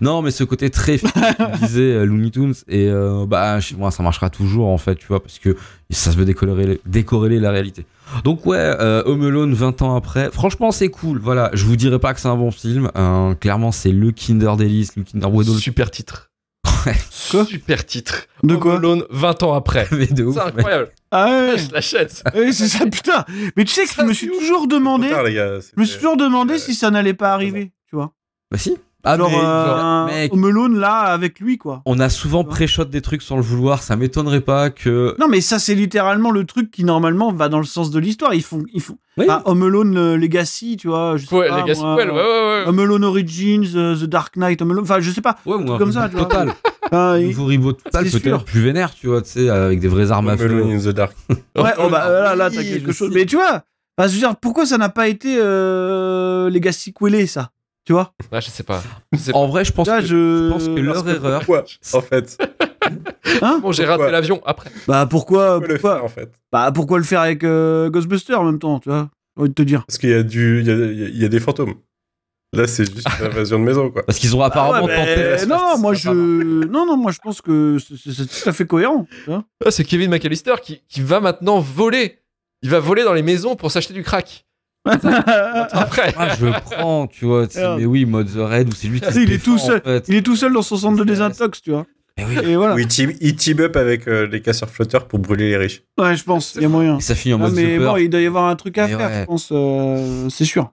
Non, 0.02 0.20
mais 0.20 0.30
ce 0.30 0.44
côté 0.44 0.68
très 0.70 1.00
disais 1.62 1.80
euh, 1.94 2.04
Looney 2.04 2.30
Tunes, 2.30 2.54
et 2.68 2.86
euh, 2.88 3.24
bah, 3.26 3.58
chez 3.60 3.74
moi, 3.74 3.90
ça 3.90 4.02
marchera 4.02 4.28
toujours, 4.28 4.68
en 4.68 4.76
fait, 4.78 4.96
tu 4.96 5.06
vois, 5.06 5.22
parce 5.22 5.38
que 5.38 5.56
ça 5.88 6.12
se 6.12 6.16
veut 6.16 6.26
décorréler, 6.26 6.80
décorréler 6.84 7.40
la 7.40 7.50
réalité. 7.50 7.86
Donc, 8.24 8.44
ouais, 8.44 8.58
euh, 8.58 9.02
Home 9.06 9.24
Alone 9.24 9.54
20 9.54 9.82
ans 9.82 9.96
après, 9.96 10.30
franchement, 10.30 10.70
c'est 10.70 10.88
cool. 10.90 11.18
Voilà, 11.18 11.50
je 11.54 11.64
vous 11.64 11.76
dirais 11.76 11.98
pas 11.98 12.12
que 12.12 12.20
c'est 12.20 12.28
un 12.28 12.36
bon 12.36 12.50
film. 12.50 12.90
hein. 12.94 13.36
clairement, 13.40 13.72
c'est 13.72 13.92
le 13.92 14.12
Kinder 14.12 14.56
Delice, 14.56 14.96
le 14.96 15.04
Kinder 15.04 15.32
Waddle. 15.32 15.54
super 15.58 15.90
titre. 15.90 16.30
Quoi? 17.30 17.44
Super 17.46 17.86
titre. 17.86 18.26
De 18.42 18.54
Home 18.54 18.60
quoi? 18.60 18.76
Alone 18.76 19.04
20 19.10 19.42
ans 19.44 19.54
après. 19.54 19.86
Mais 19.92 20.06
de 20.06 20.24
ouf. 20.24 20.34
C'est 20.34 20.42
incroyable. 20.42 20.90
Ah 21.10 21.26
ouais, 21.26 21.58
Je 21.58 21.72
l'achète. 21.72 22.22
c'est 22.34 22.68
ça, 22.68 22.84
putain. 22.86 23.24
Mais 23.56 23.64
tu 23.64 23.72
sais 23.72 23.84
que 23.84 23.90
Ça, 23.90 24.02
je 24.02 24.08
me 24.08 24.12
suis 24.12 24.28
toujours 24.28 24.66
demandé, 24.66 25.08
tard, 25.08 25.22
les 25.22 25.34
gars. 25.34 25.58
je 25.60 25.80
me 25.80 25.84
suis 25.86 25.96
toujours 25.96 26.16
demandé 26.16 26.54
euh, 26.54 26.58
si 26.58 26.74
ça 26.74 26.90
n'allait 26.90 27.14
pas 27.14 27.32
arriver, 27.32 27.72
tu 27.88 27.96
vois. 27.96 28.12
Bah 28.50 28.58
si. 28.58 28.76
Ah, 29.04 29.16
genre, 29.16 29.30
mais, 29.30 29.36
euh, 29.36 29.66
genre, 29.66 30.06
mec, 30.06 30.32
Alone, 30.34 30.78
là, 30.78 30.92
avec 30.98 31.40
lui, 31.40 31.56
quoi. 31.58 31.82
on 31.86 31.98
a 32.00 32.08
souvent 32.08 32.44
pré-shot 32.44 32.84
des 32.84 33.00
trucs 33.00 33.22
sans 33.22 33.36
le 33.36 33.42
vouloir. 33.42 33.82
Ça 33.82 33.96
m'étonnerait 33.96 34.40
pas 34.42 34.70
que. 34.70 35.14
Non, 35.18 35.26
mais 35.28 35.40
ça, 35.40 35.58
c'est 35.58 35.74
littéralement 35.74 36.30
le 36.30 36.44
truc 36.44 36.70
qui, 36.70 36.84
normalement, 36.84 37.32
va 37.32 37.48
dans 37.48 37.58
le 37.58 37.64
sens 37.64 37.90
de 37.90 37.98
l'histoire. 37.98 38.34
Ils 38.34 38.42
font, 38.42 38.62
ils 38.74 38.80
font, 38.82 38.98
Oui. 39.16 39.26
Ah, 39.28 39.42
Home 39.46 39.62
Alone 39.62 39.96
euh, 39.96 40.16
Legacy, 40.16 40.76
tu 40.76 40.88
vois. 40.88 41.16
Je 41.16 41.26
sais 41.26 41.34
Ouais, 41.34 41.48
pas, 41.48 41.62
gars, 41.62 41.74
moi, 41.76 41.94
ouais, 41.96 42.04
ouais, 42.06 42.10
ouais. 42.12 42.16
ouais. 42.16 42.62
Home 42.66 42.78
Alone 42.80 43.04
Origins, 43.04 43.66
euh, 43.74 43.96
The 43.96 44.04
Dark 44.04 44.36
Knight, 44.36 44.60
Home 44.60 44.72
Alone, 44.72 44.84
enfin, 44.84 45.00
je 45.00 45.10
sais 45.10 45.20
pas. 45.22 45.36
Ouais, 45.46 45.54
ou 45.56 45.72
un 45.72 45.78
comme 45.78 45.92
ça, 45.92 46.08
total. 46.08 46.52
Enfin, 46.92 47.18
il- 47.18 47.36
reboot 47.38 47.80
total, 47.84 48.08
C'est 48.10 48.18
peut-être 48.20 48.42
plus 48.44 48.60
vénère, 48.62 48.92
tu 48.92 49.06
vois, 49.06 49.22
tu 49.22 49.30
sais, 49.30 49.48
avec 49.48 49.78
des 49.78 49.86
vraies 49.86 50.10
armes 50.10 50.28
à 50.28 50.32
Home 50.32 50.40
Alone 50.40 50.80
feu. 50.80 50.88
in 50.88 50.90
the 50.90 50.94
Dark. 50.94 51.12
Ouais, 51.56 51.70
oh, 51.78 51.88
bah, 51.88 52.34
là, 52.36 52.50
t'as 52.50 52.64
quelque 52.64 52.90
chose. 52.90 53.12
Mais 53.14 53.26
tu 53.26 53.36
vois, 53.36 53.62
enfin, 53.96 54.08
je 54.08 54.14
veux 54.14 54.18
dire, 54.18 54.34
pourquoi 54.34 54.66
ça 54.66 54.76
n'a 54.76 54.88
pas 54.88 55.06
été 55.06 55.36
euh, 55.38 56.50
Legacy 56.50 56.92
Quelle, 56.92 57.28
ça? 57.28 57.50
Tu 57.86 57.92
vois 57.92 58.12
Ah, 58.30 58.40
je 58.40 58.50
sais 58.50 58.62
pas. 58.62 58.82
Je 59.12 59.18
sais 59.18 59.32
pas. 59.32 59.38
En 59.38 59.46
vrai, 59.48 59.64
je 59.64 59.72
pense 59.72 59.88
Là, 59.88 60.00
que, 60.00 60.06
je... 60.06 60.08
je 60.46 60.50
pense 60.52 60.64
que 60.68 60.80
leur 60.80 61.08
erreur. 61.08 61.40
Pourquoi, 61.40 61.64
en 61.94 62.00
fait 62.02 62.38
Hein 63.42 63.60
Bon, 63.62 63.72
j'ai 63.72 63.84
raté 63.84 64.10
l'avion 64.10 64.40
après. 64.44 64.70
Bah, 64.86 65.06
pourquoi, 65.08 65.58
Pourquoi 65.58 65.68
le 65.68 65.74
pourquoi, 65.78 65.94
faire, 65.96 66.04
en 66.04 66.08
fait 66.08 66.32
bah, 66.52 66.72
pourquoi 66.74 66.98
le 66.98 67.04
faire 67.04 67.20
avec 67.20 67.44
euh, 67.44 67.88
Ghostbusters 67.90 68.40
en 68.40 68.44
même 68.44 68.58
temps, 68.58 68.80
tu 68.80 68.88
vois 68.90 69.08
J'ai 69.36 69.40
envie 69.42 69.48
de 69.50 69.54
te 69.54 69.62
dire. 69.62 69.84
Parce 69.86 69.98
qu'il 69.98 70.10
y 70.10 70.14
a 70.14 70.22
du, 70.22 70.60
il 70.60 70.66
y 70.66 70.70
a, 70.70 70.74
il 70.74 70.98
y 71.00 71.04
a- 71.04 71.08
il 71.08 71.18
y 71.18 71.24
a 71.24 71.28
des 71.28 71.40
fantômes. 71.40 71.74
Là, 72.52 72.66
c'est 72.66 72.84
juste 72.92 73.06
une 73.20 73.26
invasion 73.30 73.58
de 73.60 73.64
maison, 73.64 73.90
quoi. 73.90 74.04
Parce 74.04 74.18
qu'ils 74.18 74.34
ont 74.36 74.42
apparemment 74.42 74.88
Ah 74.90 75.04
ouais, 75.04 75.36
tenté. 75.36 75.46
non, 75.46 75.78
moi 75.78 75.94
je, 75.94 76.10
non, 76.10 76.84
non, 76.84 76.96
moi 76.96 77.12
je 77.12 77.18
pense 77.20 77.40
que 77.40 77.78
c'est- 77.78 78.42
tout 78.42 78.48
à 78.48 78.52
fait 78.52 78.66
cohérent. 78.66 79.06
Ah, 79.28 79.70
c'est 79.70 79.84
Kevin 79.84 80.10
McAllister 80.10 80.54
qui, 80.62 80.82
qui 80.88 81.00
va 81.00 81.20
maintenant 81.20 81.60
voler. 81.60 82.18
Il 82.62 82.68
va 82.70 82.80
voler 82.80 83.04
dans 83.04 83.14
les 83.14 83.22
maisons 83.22 83.54
pour 83.56 83.70
s'acheter 83.70 83.94
du 83.94 84.02
crack. 84.02 84.44
Après. 85.72 86.12
Ah, 86.16 86.28
je 86.38 86.46
prends, 86.60 87.06
tu 87.06 87.24
vois. 87.24 87.46
tu 87.46 87.54
sais, 87.54 87.60
Merde. 87.60 87.78
mais 87.80 87.86
oui, 87.86 88.04
mode 88.04 88.28
The 88.32 88.38
Red, 88.38 88.68
où 88.68 88.72
c'est 88.72 88.88
lui 88.88 89.00
qui 89.00 89.12
se 89.12 89.18
Il 89.18 89.32
est 89.32 89.42
tout 89.42 89.58
seul. 89.58 89.78
en 89.78 89.88
fait. 89.88 90.04
Il 90.08 90.14
est 90.16 90.22
tout 90.22 90.36
seul 90.36 90.52
dans 90.52 90.62
son 90.62 90.76
centre 90.76 90.96
de 90.98 91.04
désintox, 91.04 91.62
tu 91.62 91.70
vois. 91.70 91.86
Mais 92.18 92.24
oui. 92.28 92.38
Et 92.50 92.56
voilà. 92.56 92.74
Il 92.78 92.86
team, 92.86 93.12
il 93.20 93.36
team 93.36 93.60
up 93.60 93.76
avec 93.76 94.06
euh, 94.08 94.26
les 94.26 94.42
casseurs 94.42 94.68
flotteurs 94.68 95.06
pour 95.06 95.18
brûler 95.20 95.48
les 95.50 95.56
riches. 95.56 95.82
Ouais, 95.98 96.16
je 96.16 96.24
pense, 96.24 96.54
il 96.56 96.62
y 96.62 96.64
a 96.64 96.68
moyen. 96.68 96.98
Et 96.98 97.00
ça 97.00 97.14
finit 97.14 97.34
en 97.34 97.38
Ah, 97.38 97.44
mode 97.44 97.54
mais 97.54 97.78
The 97.78 97.80
bon, 97.80 97.96
il 97.96 98.10
doit 98.10 98.20
y 98.20 98.26
avoir 98.26 98.44
un 98.46 98.56
truc 98.56 98.76
à 98.78 98.86
Mais 98.88 98.96
faire, 98.96 99.08
ouais. 99.10 99.20
je 99.20 99.24
pense, 99.26 99.48
euh, 99.52 100.28
c'est 100.28 100.44
sûr. 100.44 100.70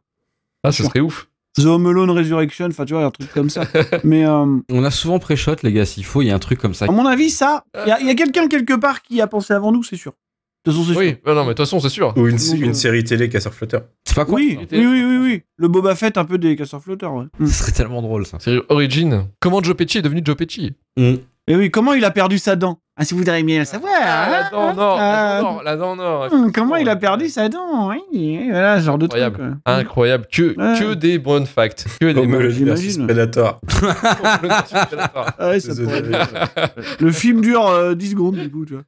Ah, 0.63 0.71
ce 0.71 0.84
serait 0.84 0.99
ouf. 0.99 1.27
The 1.56 1.65
Home 1.65 1.88
Alone 1.88 2.12
Resurrection, 2.12 2.67
enfin, 2.67 2.86
tu 2.86 2.93
vois, 2.93 3.03
un 3.06 3.10
truc 3.12 3.32
comme 3.34 3.49
ça. 3.49 3.63
mais 4.03 4.25
euh, 4.27 4.45
On 4.69 4.84
a 4.84 4.91
souvent 4.91 5.17
pré-shot, 5.17 5.56
les 5.63 5.73
gars, 5.73 5.86
s'il 5.86 6.06
faut, 6.06 6.21
il 6.21 6.27
y 6.27 6.32
a 6.32 6.36
un 6.36 6.39
truc 6.39 6.60
comme 6.60 6.73
ça. 6.75 6.86
à 6.86 6.91
mon 6.91 7.06
avis, 7.06 7.30
ça, 7.32 7.63
il 7.86 7.89
y 7.89 7.91
a, 7.91 7.99
il 7.99 8.06
y 8.08 8.10
a 8.12 8.15
quelqu'un 8.15 8.47
quelque 8.47 8.73
part 8.75 9.01
qui 9.01 9.21
a 9.21 9.27
pensé 9.27 9.53
avant 9.53 9.71
nous, 9.71 9.84
c'est 9.84 9.95
sûr. 9.95 10.13
De 10.65 10.72
toute 10.72 10.80
façon, 10.82 10.91
c'est 10.93 10.98
Oui, 11.00 11.08
sûr. 11.10 11.17
non, 11.26 11.36
non, 11.36 11.41
mais 11.43 11.48
de 11.50 11.54
toute 11.54 11.65
façon, 11.65 11.80
c'est 11.80 11.89
sûr. 11.89 12.13
Ou 12.17 12.28
une, 12.28 12.36
euh, 12.36 12.74
série 12.74 13.04
télé 13.04 13.30
casseurs 13.30 13.54
flotteurs. 13.54 13.86
C'est 14.04 14.15
pas 14.15 14.26
quoi 14.26 14.36
Oui, 14.36 14.58
oui, 14.60 14.67
oui, 14.86 15.04
oui, 15.06 15.17
oui. 15.22 15.41
Le 15.58 15.67
Boba 15.70 15.96
Fett 15.96 16.17
un 16.17 16.26
peu 16.26 16.38
des 16.38 16.56
casseurs 16.56 16.82
flotteurs, 16.82 17.13
ouais. 17.13 17.26
Mm. 17.39 17.48
Ce 17.48 17.54
serait 17.54 17.72
tellement 17.72 18.02
drôle, 18.02 18.26
ça. 18.26 18.38
C'est 18.41 18.58
Origin. 18.70 19.28
Comment 19.39 19.63
Joe 19.63 19.76
Pesci 19.76 20.00
est 20.00 20.02
devenu 20.02 20.22
Joe 20.26 20.36
Pesci? 20.36 20.74
Et 20.98 21.56
oui, 21.56 21.72
comment 21.72 21.93
il 21.93 22.04
a 22.04 22.12
perdu 22.12 22.38
sa 22.38 22.56
dent? 22.56 22.80
Ah, 22.99 23.05
si 23.05 23.13
vous 23.13 23.19
voudriez 23.19 23.43
bien 23.43 23.60
le 23.60 23.65
savoir. 23.65 23.91
Ah, 23.95 24.27
la 24.29 24.49
dent 24.49 24.73
nord, 24.73 24.97
la 24.97 25.03
ah, 25.38 25.41
dent 25.41 25.51
nord, 25.53 25.63
la 25.63 25.75
dent 25.77 25.95
nord. 25.95 26.29
Comment 26.53 26.77
il 26.77 26.89
a 26.89 26.95
perdu 26.95 27.29
sa 27.29 27.47
dent 27.47 27.89
Oui, 27.89 28.39
voilà, 28.49 28.79
ce 28.79 28.86
genre 28.86 28.97
de 28.97 29.05
truc. 29.05 29.21
Incroyable. 29.21 29.60
quoi. 29.63 29.73
Incroyable. 29.73 30.25
Que, 30.31 30.55
Ouais. 30.57 30.79
que 30.79 30.93
des 30.95 31.19
bonnes 31.19 31.45
facts. 31.45 31.86
Que 32.01 32.07
des 32.12 32.23
j'imagine. 32.23 32.65
versus 32.65 32.97
Predator. 32.97 33.62
Ah 35.39 35.49
ouais, 35.49 35.60
ça 35.60 35.73
pourrait 35.75 35.97
être- 35.99 36.75
Le 36.99 37.12
film 37.12 37.41
dure 37.41 37.67
euh, 37.67 37.93
10 37.93 38.12
secondes, 38.12 38.36
du 38.38 38.49
coup, 38.49 38.65
tu 38.65 38.73
vois. 38.73 38.83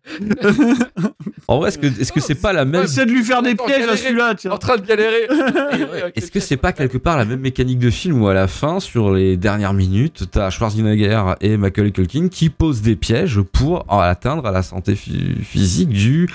En 1.47 1.57
vrai, 1.59 1.69
est-ce 1.69 1.77
que 1.77 1.85
est-ce 1.87 2.11
que 2.11 2.19
c'est 2.19 2.35
pas 2.35 2.53
la 2.53 2.65
même. 2.65 2.83
Essaie 2.83 3.05
de 3.05 3.11
lui 3.11 3.23
faire 3.23 3.41
des 3.41 3.55
pièges 3.55 3.87
à 3.87 3.97
celui-là, 3.97 4.33
En 4.51 4.57
train 4.57 4.77
de 4.77 4.85
galérer. 4.85 5.27
Est-ce 6.15 6.31
que 6.31 6.39
c'est 6.39 6.57
pas 6.57 6.71
quelque 6.73 6.97
part 6.97 7.17
la 7.17 7.25
même 7.25 7.39
mécanique 7.39 7.79
de 7.79 7.89
film 7.89 8.21
où 8.21 8.27
à 8.27 8.33
la 8.33 8.47
fin, 8.47 8.79
sur 8.79 9.11
les 9.13 9.37
dernières 9.37 9.73
minutes, 9.73 10.25
t'as 10.31 10.49
Schwarzenegger 10.49 11.21
et 11.41 11.57
Michael 11.57 11.91
Culkin 11.91 12.27
qui 12.29 12.49
posent 12.49 12.81
des 12.81 12.95
pièges 12.95 13.41
pour 13.41 13.85
atteindre 14.07 14.45
à 14.45 14.51
la 14.51 14.63
santé 14.63 14.95
phy- 14.95 15.35
physique 15.43 15.89
du 15.89 16.27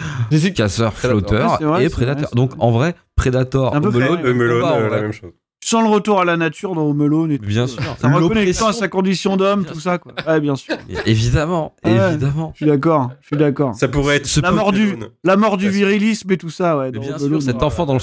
casseur 0.52 0.92
Predator. 0.92 1.10
flotteur 1.28 1.50
Ouais, 1.52 1.56
c'est 1.58 1.64
vrai, 1.64 1.80
et 1.84 1.84
c'est 1.84 1.90
Donc 2.34 2.52
en 2.58 2.70
vrai, 2.70 2.94
Alone, 3.16 4.60
combat, 4.60 4.72
en 4.74 4.80
euh, 4.80 4.88
la 4.90 5.00
même 5.02 5.12
chose. 5.12 5.30
Tu 5.60 5.70
sens 5.70 5.82
le 5.82 5.88
retour 5.88 6.20
à 6.20 6.26
la 6.26 6.36
nature 6.36 6.74
dans 6.74 6.82
Home 6.82 7.00
Alone 7.00 7.32
et 7.32 7.38
tout. 7.38 7.46
Bien 7.46 7.66
sûr. 7.66 7.82
Sa 7.82 8.08
reconnexion 8.08 8.18
L'oppression, 8.20 8.66
à 8.66 8.72
sa 8.74 8.88
condition 8.88 9.36
d'homme, 9.38 9.64
tout 9.64 9.80
ça, 9.80 9.96
quoi. 9.96 10.12
Ouais, 10.28 10.38
bien 10.38 10.56
sûr. 10.56 10.74
Évidemment, 11.06 11.74
Ouais. 11.82 11.92
évidemment. 12.10 12.52
Je 12.54 12.58
suis 12.58 12.66
d'accord, 12.66 13.12
je 13.22 13.26
suis 13.28 13.36
d'accord. 13.38 13.74
Ça 13.74 13.88
pourrait 13.88 14.16
être 14.16 14.26
Ce 14.26 14.40
La 14.42 14.52
mort 14.52 14.72
du, 14.72 14.94
la 15.24 15.36
mort 15.38 15.56
du 15.56 15.70
virilisme 15.70 16.30
et 16.32 16.36
tout 16.36 16.50
ça, 16.50 16.76
ouais. 16.76 16.92
Dans 16.92 17.00
bien 17.00 17.16
sûr, 17.18 17.40
cet 17.40 17.62
enfant 17.62 17.86
dans 17.86 17.94
le 17.94 17.98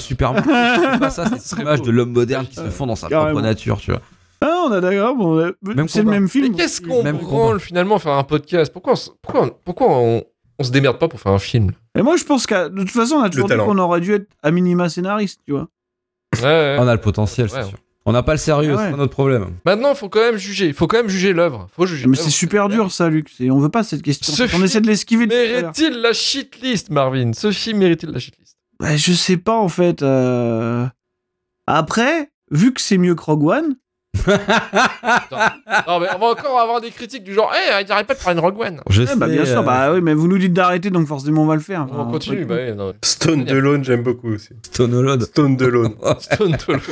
pas 0.98 1.10
ça, 1.10 1.26
c'est 1.30 1.40
cette 1.40 1.60
image 1.60 1.82
de 1.82 1.92
l'homme 1.92 2.10
moderne 2.10 2.46
qui 2.46 2.56
se 2.56 2.68
fond 2.68 2.86
dans 2.86 2.96
sa 2.96 3.08
Carrément. 3.08 3.30
propre 3.30 3.42
nature, 3.46 3.76
tu 3.78 3.92
vois. 3.92 4.00
Ah, 4.44 4.64
on 4.68 4.72
a 4.72 4.80
d'accord, 4.80 5.14
bon, 5.14 5.52
c'est 5.88 6.02
le 6.02 6.10
même 6.10 6.22
Mais 6.24 6.28
film. 6.28 6.56
qu'est-ce 6.56 6.80
qu'on 6.80 7.02
Même 7.02 7.18
branle 7.18 7.60
finalement 7.60 7.98
faire 7.98 8.12
un 8.12 8.24
podcast? 8.24 8.72
Pourquoi 8.72 8.94
on, 8.94 8.96
pourquoi, 9.22 9.42
on- 9.46 9.50
pourquoi 9.64 9.86
on, 9.90 10.24
on 10.58 10.64
se 10.64 10.70
démerde 10.70 10.98
pas 10.98 11.08
pour 11.08 11.20
faire 11.20 11.32
un 11.32 11.38
film? 11.38 11.70
Et 11.96 12.02
moi, 12.02 12.16
je 12.16 12.24
pense 12.24 12.46
qu'à 12.46 12.68
de 12.68 12.80
toute 12.80 12.90
façon, 12.90 13.16
on 13.16 13.22
a 13.22 13.30
toujours 13.30 13.48
dit 13.48 13.56
qu'on 13.56 13.78
aurait 13.78 14.00
dû 14.00 14.12
être 14.14 14.26
à 14.42 14.50
minima 14.50 14.88
scénariste, 14.88 15.40
tu 15.46 15.52
vois. 15.52 15.68
Ouais, 16.36 16.42
ouais. 16.42 16.76
On 16.80 16.88
a 16.88 16.94
le 16.94 17.00
potentiel, 17.00 17.48
c'est 17.48 17.56
Ouais. 17.58 17.64
sûr. 17.64 17.78
On 18.04 18.10
n'a 18.10 18.24
pas 18.24 18.32
le 18.32 18.38
sérieux, 18.38 18.72
Ah 18.72 18.76
ouais. 18.78 18.84
c'est 18.86 18.90
pas 18.90 18.96
notre 18.96 19.12
problème. 19.12 19.52
Maintenant, 19.64 19.94
faut 19.94 20.08
quand 20.08 20.18
même 20.22 20.36
juger. 20.36 20.66
Il 20.66 20.74
faut 20.74 20.88
quand 20.88 20.96
même 20.96 21.08
juger 21.08 21.32
l'œuvre. 21.32 21.68
Faut 21.76 21.86
juger. 21.86 22.08
Mais 22.08 22.16
c'est 22.16 22.30
super 22.30 22.68
dur, 22.68 22.90
ça, 22.90 23.08
Luc. 23.08 23.30
On 23.42 23.60
veut 23.60 23.68
pas 23.68 23.84
cette 23.84 24.02
question. 24.02 24.32
Ce 24.32 24.42
on 24.42 24.48
film 24.48 24.64
essaie 24.64 24.80
de 24.80 24.88
l'esquiver. 24.88 25.28
Mérite-t-il 25.28 26.00
la 26.00 26.12
shitlist, 26.12 26.90
Marvin? 26.90 27.32
Ce 27.32 27.52
film 27.52 27.78
mérite-t-il 27.78 28.12
la 28.12 28.18
shitlist? 28.18 28.56
Bah, 28.80 28.96
je 28.96 29.12
sais 29.12 29.36
pas, 29.36 29.56
en 29.56 29.68
fait. 29.68 30.02
euh. 30.02 30.84
Après, 31.68 32.30
vu 32.50 32.72
que 32.72 32.80
c'est 32.80 32.98
mieux 32.98 33.14
que 33.14 33.22
Rogue 33.22 33.44
One, 33.46 33.76
Non, 34.14 36.00
mais 36.00 36.06
on 36.14 36.18
va 36.18 36.26
encore 36.26 36.58
avoir 36.60 36.80
des 36.80 36.90
critiques 36.90 37.24
du 37.24 37.32
genre, 37.34 37.52
eh, 37.54 37.82
il 37.82 37.88
n'arrête 37.88 38.06
pas 38.06 38.14
de 38.14 38.18
faire 38.18 38.32
une 38.32 38.38
Rogue 38.38 38.60
One. 38.60 38.80
Je 38.88 39.02
eh 39.02 39.16
bah, 39.16 39.26
sais, 39.26 39.32
bien 39.32 39.44
sûr, 39.44 39.60
euh, 39.60 39.62
bah 39.62 39.92
oui, 39.92 40.00
mais 40.00 40.14
vous 40.14 40.28
nous 40.28 40.38
dites 40.38 40.52
d'arrêter, 40.52 40.90
donc 40.90 41.06
forcément 41.06 41.42
on 41.42 41.46
va 41.46 41.54
le 41.54 41.60
faire. 41.60 41.86
On 41.90 42.10
continue, 42.10 42.44
bah 42.44 42.54
ouais, 42.54 42.74
non. 42.74 42.92
Stone 43.02 43.48
Alone, 43.48 43.84
j'aime 43.84 44.02
beaucoup 44.02 44.28
aussi. 44.28 44.50
Stone 44.62 44.94
Alone. 44.94 45.20
Stone 45.22 45.62
Alone. 45.62 45.94
Stone 46.18 46.56
Cold. 46.64 46.82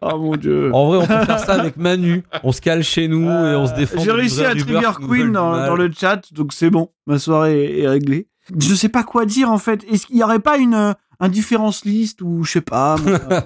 Oh 0.00 0.18
mon 0.18 0.36
dieu. 0.36 0.70
En 0.72 0.88
vrai, 0.88 0.98
on 0.98 1.06
peut 1.06 1.24
faire 1.26 1.38
ça 1.38 1.54
avec 1.54 1.76
Manu. 1.76 2.22
On 2.42 2.52
se 2.52 2.60
cale 2.60 2.82
chez 2.82 3.08
nous 3.08 3.28
et 3.28 3.54
on 3.54 3.66
se 3.66 3.74
défend. 3.74 4.02
J'ai 4.02 4.12
réussi 4.12 4.44
à 4.44 4.54
trigger 4.54 4.92
Queen 5.06 5.32
dans, 5.32 5.76
le 5.76 5.90
chat, 5.92 6.20
donc 6.32 6.52
c'est 6.52 6.70
bon. 6.70 6.90
Ma 7.06 7.18
soirée 7.18 7.64
est, 7.64 7.80
est 7.80 7.88
réglée. 7.88 8.28
Je 8.58 8.74
sais 8.74 8.88
pas 8.88 9.04
quoi 9.04 9.24
dire 9.24 9.50
en 9.50 9.58
fait. 9.58 9.84
Est-ce 9.90 10.06
qu'il 10.06 10.16
y 10.16 10.22
aurait 10.22 10.38
pas 10.38 10.58
une 10.58 10.74
euh, 10.74 10.92
un 11.20 11.28
différence 11.28 11.84
list 11.84 12.20
ou 12.22 12.44
je 12.44 12.52
sais 12.52 12.60
pas, 12.60 12.96
moi, 12.98 13.18
euh, 13.30 13.40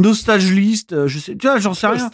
nostalge 0.00 0.50
list, 0.52 0.92
euh, 0.92 1.06
je 1.06 1.18
sais, 1.18 1.36
tu 1.36 1.46
vois, 1.46 1.58
j'en 1.58 1.74
sais 1.74 1.86
rien. 1.86 2.10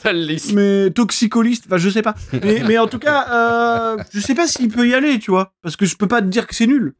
Mais 0.54 0.90
toxicoliste, 0.90 1.64
enfin 1.66 1.78
je 1.78 1.88
sais 1.88 2.02
pas. 2.02 2.14
Mais, 2.32 2.62
mais 2.68 2.78
en 2.78 2.86
tout 2.86 2.98
cas, 2.98 3.26
euh, 3.30 4.02
je 4.12 4.20
sais 4.20 4.34
pas 4.34 4.46
s'il 4.46 4.68
peut 4.68 4.86
y 4.88 4.94
aller, 4.94 5.18
tu 5.18 5.30
vois, 5.30 5.52
parce 5.62 5.76
que 5.76 5.86
je 5.86 5.96
peux 5.96 6.08
pas 6.08 6.22
te 6.22 6.26
dire 6.26 6.46
que 6.46 6.54
c'est 6.54 6.66
nul. 6.66 6.94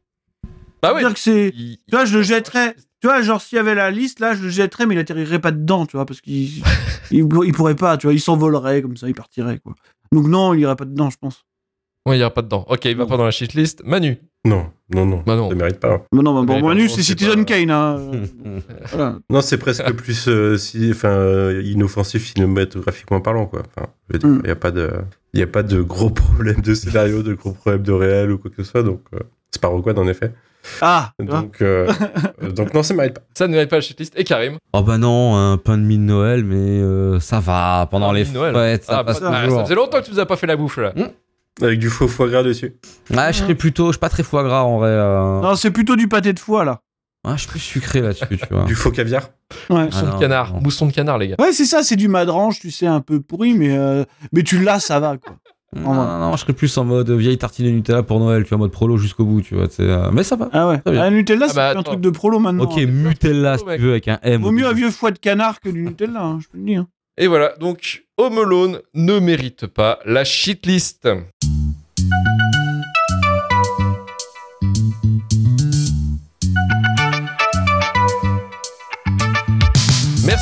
Bah 0.81 0.93
peux 0.93 0.99
dire 0.99 1.13
que 1.13 1.19
c'est, 1.19 1.53
tu 1.55 1.77
vois, 1.91 2.05
je 2.05 2.17
le 2.17 2.23
jetterais. 2.23 2.75
Tu 2.99 3.07
vois, 3.07 3.21
genre 3.21 3.41
s'il 3.41 3.57
y 3.57 3.59
avait 3.59 3.75
la 3.75 3.91
liste 3.91 4.19
là, 4.19 4.33
je 4.33 4.43
le 4.43 4.49
jetterais, 4.49 4.85
mais 4.85 4.95
il 4.95 4.99
atterrirait 4.99 5.39
pas 5.39 5.51
dedans, 5.51 5.85
tu 5.85 5.97
vois, 5.97 6.05
parce 6.05 6.19
qu'il 6.21 6.63
il, 7.11 7.27
il 7.45 7.53
pourrait 7.53 7.75
pas, 7.75 7.97
tu 7.97 8.07
vois, 8.07 8.13
il 8.13 8.21
s'envolerait 8.21 8.81
comme 8.81 8.97
ça, 8.97 9.07
il 9.07 9.13
partirait 9.13 9.59
quoi. 9.59 9.75
Donc 10.11 10.27
non, 10.27 10.53
il 10.53 10.61
irait 10.61 10.75
pas 10.75 10.85
dedans, 10.85 11.09
je 11.09 11.17
pense. 11.17 11.45
Ouais, 12.07 12.17
il 12.17 12.19
ira 12.21 12.29
pas 12.31 12.41
dedans. 12.41 12.65
Ok, 12.69 12.85
il 12.85 12.95
va 12.95 13.03
Non. 13.03 13.09
pas 13.09 13.17
dans 13.17 13.25
la 13.25 13.31
shitlist. 13.31 13.83
Manu. 13.85 14.17
Non, 14.45 14.67
non, 14.93 15.05
non. 15.05 15.23
Bah 15.25 15.35
non. 15.35 15.49
Ça 15.49 15.55
mérite 15.55 15.79
pas. 15.79 16.03
Mais 16.13 16.21
non, 16.21 16.41
bah, 16.43 16.53
bon, 16.59 16.67
Manu, 16.67 16.87
c'est 16.87 17.01
Citizen 17.03 17.43
pas- 17.45 17.53
Kane, 17.53 17.69
hein. 17.71 17.99
voilà. 18.93 19.15
Non, 19.29 19.41
c'est 19.41 19.57
presque 19.57 19.83
plus 19.97 20.27
euh, 20.29 20.57
si, 20.57 20.93
euh, 21.03 21.61
inoffensif 21.65 22.33
cinématographiquement 22.33 23.19
parlant, 23.19 23.45
quoi. 23.45 23.63
Enfin, 23.75 23.87
dire, 24.09 24.19
il 24.23 24.29
Mm. 24.29 24.41
n'y 24.45 24.49
a 24.51 24.55
pas 24.55 24.71
de, 24.71 24.89
il 25.33 25.41
a 25.43 25.47
pas 25.47 25.63
de 25.63 25.81
gros 25.81 26.09
problèmes 26.11 26.61
de 26.61 26.73
scénario, 26.73 27.23
de 27.23 27.33
gros 27.33 27.51
problèmes 27.51 27.83
de 27.83 27.91
réel 27.91 28.31
ou 28.31 28.37
quoi 28.37 28.49
que 28.49 28.63
ce 28.63 28.71
soit. 28.71 28.83
Donc, 28.83 29.01
euh, 29.13 29.19
c'est 29.51 29.61
pas 29.61 29.67
Rogue 29.67 29.87
One, 29.87 29.99
en 29.99 30.07
effet. 30.07 30.31
Ah. 30.81 31.11
Donc, 31.19 31.61
euh, 31.61 31.87
donc 32.55 32.73
non, 32.73 32.83
ça 32.83 32.93
mérite 32.93 33.15
pas. 33.15 33.21
Ça 33.37 33.47
ne 33.47 33.53
mérite 33.53 33.69
pas 33.69 33.77
la 33.77 33.81
shitlist. 33.81 34.13
Et 34.17 34.23
Karim. 34.23 34.57
Oh 34.73 34.81
bah 34.81 34.97
non, 34.97 35.35
un 35.35 35.57
pain 35.57 35.77
de 35.77 35.83
mie 35.83 35.97
de 35.97 36.03
Noël, 36.03 36.43
mais 36.43 36.55
euh, 36.55 37.19
ça 37.21 37.39
va. 37.39 37.87
Pendant 37.91 38.11
de 38.11 38.17
les 38.17 38.25
de 38.25 38.33
Noël. 38.33 38.53
fêtes, 38.53 38.83
ça 38.85 38.99
Ah, 38.99 39.03
passe 39.03 39.21
bah, 39.21 39.41
toujours. 39.43 39.59
ça 39.59 39.63
faisait 39.65 39.75
longtemps 39.75 39.99
que 39.99 40.05
tu 40.05 40.11
nous 40.11 40.19
as 40.19 40.25
pas 40.25 40.35
fait 40.35 40.47
la 40.47 40.55
bouffe 40.57 40.77
là. 40.77 40.93
Avec 41.61 41.79
du 41.79 41.89
faux 41.89 42.07
foie 42.07 42.27
gras 42.29 42.43
dessus. 42.43 42.73
Ah, 43.15 43.31
je 43.31 43.39
serais 43.39 43.55
plutôt, 43.55 43.87
je 43.87 43.93
suis 43.93 43.99
pas 43.99 44.09
très 44.09 44.23
foie 44.23 44.43
gras 44.43 44.61
en 44.63 44.77
vrai. 44.79 44.89
euh. 44.89 45.41
Non, 45.41 45.55
c'est 45.55 45.71
plutôt 45.71 45.95
du 45.95 46.07
pâté 46.07 46.33
de 46.33 46.39
foie 46.39 46.63
là. 46.65 46.81
Ah, 47.25 47.33
je 47.35 47.41
suis 47.41 47.49
plus 47.49 47.59
sucré 47.59 47.99
là-dessus, 48.01 48.37
tu 48.37 48.45
vois. 48.53 48.63
Du 48.65 48.75
faux 48.75 48.91
caviar. 48.91 49.29
Ouais. 49.69 49.85
Mousson 49.85 50.05
Ah, 50.11 50.15
de 50.15 50.19
canard. 50.19 50.53
non. 50.53 50.61
Mousson 50.61 50.85
de 50.85 50.91
canard, 50.93 51.17
les 51.17 51.29
gars. 51.29 51.35
Ouais, 51.39 51.51
c'est 51.51 51.65
ça, 51.65 51.83
c'est 51.83 51.95
du 51.95 52.07
madrange, 52.07 52.59
tu 52.59 52.71
sais, 52.71 52.85
un 52.87 53.01
peu 53.01 53.19
pourri, 53.19 53.53
mais, 53.53 53.75
euh, 53.77 54.05
mais 54.31 54.43
tu 54.43 54.59
l'as, 54.63 54.79
ça 54.79 54.99
va, 54.99 55.17
quoi. 55.17 55.35
Non, 55.75 55.93
non, 55.93 56.05
non, 56.19 56.31
je 56.37 56.41
serais 56.41 56.53
plus 56.53 56.77
en 56.77 56.85
mode 56.85 57.09
vieille 57.11 57.37
tartine 57.37 57.65
de 57.65 57.71
Nutella 57.71 58.01
pour 58.01 58.19
Noël, 58.19 58.43
tu 58.43 58.49
vois, 58.49 58.57
en 58.57 58.59
mode 58.59 58.71
prolo 58.71 58.95
jusqu'au 58.97 59.25
bout, 59.25 59.41
tu 59.41 59.55
vois. 59.55 59.67
euh, 59.81 60.09
Mais 60.13 60.23
ça 60.23 60.37
va. 60.37 60.47
Ah 60.53 60.69
ouais. 60.69 60.81
Bien. 60.85 61.01
Ah, 61.01 61.09
Nutella, 61.09 61.47
Ah 61.47 61.49
c'est 61.49 61.55
bah, 61.55 61.73
un 61.75 61.83
truc 61.83 61.99
de 61.99 62.09
prolo 62.09 62.39
maintenant. 62.39 62.63
Ok, 62.63 62.77
hein. 62.77 62.85
Nutella 62.85 63.57
si 63.57 63.65
mec. 63.65 63.77
tu 63.77 63.83
veux, 63.83 63.91
avec 63.91 64.07
un 64.07 64.19
M. 64.23 64.41
Vaut 64.43 64.51
mieux 64.51 64.65
un 64.65 64.71
vieux 64.73 64.91
foie 64.91 65.11
de 65.11 65.19
canard 65.19 65.59
que 65.59 65.67
du 65.69 65.81
Nutella, 65.81 66.21
hein, 66.23 66.39
je 66.41 66.47
peux 66.47 66.57
le 66.57 66.63
dire. 66.63 66.85
Et 67.17 67.27
voilà, 67.27 67.53
donc 67.59 68.05
Home 68.17 68.37
Alone 68.37 68.79
ne 68.93 69.19
mérite 69.19 69.65
pas 69.67 69.99
la 70.05 70.23
shitlist. 70.23 71.09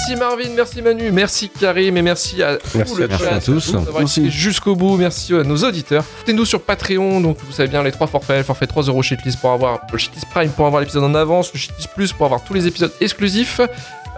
Merci 0.07 0.19
Marvin, 0.19 0.49
merci 0.55 0.81
Manu, 0.83 1.11
merci 1.11 1.49
Karim 1.49 1.97
et 1.97 2.01
merci 2.03 2.43
à 2.43 2.59
Merci 2.75 2.91
tout 2.93 2.99
le 2.99 3.07
Merci 3.07 3.25
à 3.25 3.39
tous. 3.39 3.71
d'avoir 3.71 3.99
Merci. 4.01 4.19
écouté 4.21 4.31
jusqu'au 4.37 4.75
bout. 4.75 4.97
Merci 4.97 5.33
à 5.33 5.41
nos 5.41 5.57
auditeurs. 5.63 6.03
Soutenez-nous 6.19 6.45
sur 6.45 6.61
Patreon, 6.61 7.21
donc 7.21 7.37
vous 7.43 7.51
savez 7.51 7.69
bien 7.69 7.81
les 7.81 7.91
trois 7.91 8.05
forfaits. 8.05 8.37
Le 8.37 8.43
forfait 8.43 8.67
3 8.67 8.83
euros 8.83 9.01
Shitlist 9.01 9.39
pour 9.41 9.51
avoir 9.51 9.79
le 9.91 9.97
Shitlist 9.97 10.27
Prime 10.29 10.51
pour 10.51 10.67
avoir 10.67 10.81
l'épisode 10.81 11.03
en 11.05 11.15
avance, 11.15 11.51
le 11.53 11.59
Shitlist 11.59 11.89
Plus 11.95 12.13
pour 12.13 12.27
avoir 12.27 12.43
tous 12.43 12.53
les 12.53 12.67
épisodes 12.67 12.91
exclusifs. 13.01 13.59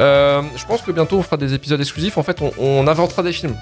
Euh, 0.01 0.41
je 0.57 0.65
pense 0.65 0.81
que 0.81 0.91
bientôt 0.91 1.17
on 1.19 1.23
fera 1.23 1.37
des 1.37 1.53
épisodes 1.53 1.79
exclusifs. 1.79 2.17
En 2.17 2.23
fait, 2.23 2.41
on, 2.41 2.51
on 2.57 2.85
inventera 2.85 3.23
des 3.23 3.31
films. 3.31 3.55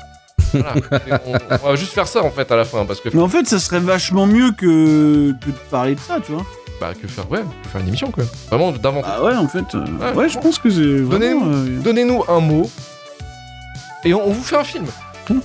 Voilà. 0.52 0.74
on, 1.28 1.34
on 1.64 1.70
va 1.70 1.76
juste 1.76 1.92
faire 1.94 2.08
ça 2.08 2.24
en 2.24 2.32
fait 2.32 2.52
à 2.52 2.56
la 2.56 2.66
fin 2.66 2.86
parce 2.86 3.02
que 3.02 3.10
Mais 3.14 3.22
en 3.22 3.30
fait, 3.30 3.46
ça 3.46 3.60
serait 3.60 3.80
vachement 3.80 4.26
mieux 4.26 4.52
que, 4.52 5.32
que 5.34 5.46
de 5.52 5.58
parler 5.70 5.94
de 5.94 6.00
ça, 6.00 6.18
tu 6.26 6.32
vois. 6.32 6.46
Bah, 6.80 6.94
que 7.00 7.08
faire 7.08 7.30
ouais, 7.32 7.42
que 7.64 7.70
faire 7.70 7.82
une 7.82 7.88
émission 7.88 8.12
quoi. 8.12 8.24
Vraiment 8.50 8.72
d'inventer. 8.72 9.08
Ah 9.12 9.24
ouais, 9.24 9.36
en 9.36 9.48
fait. 9.48 9.66
euh, 9.76 9.86
Ouais, 10.02 10.14
ouais, 10.14 10.30
je 10.30 10.40
pense 10.40 10.60
que 10.60 10.70
c'est. 10.70 10.82
Vraiment, 11.02 11.46
euh, 11.48 11.80
Donnez-nous 11.82 12.24
un 12.28 12.40
mot 12.40 12.70
et 14.04 14.14
on, 14.14 14.28
on 14.28 14.32
vous 14.32 14.44
fait 14.44 14.58
un 14.58 14.64
film. 14.64 14.86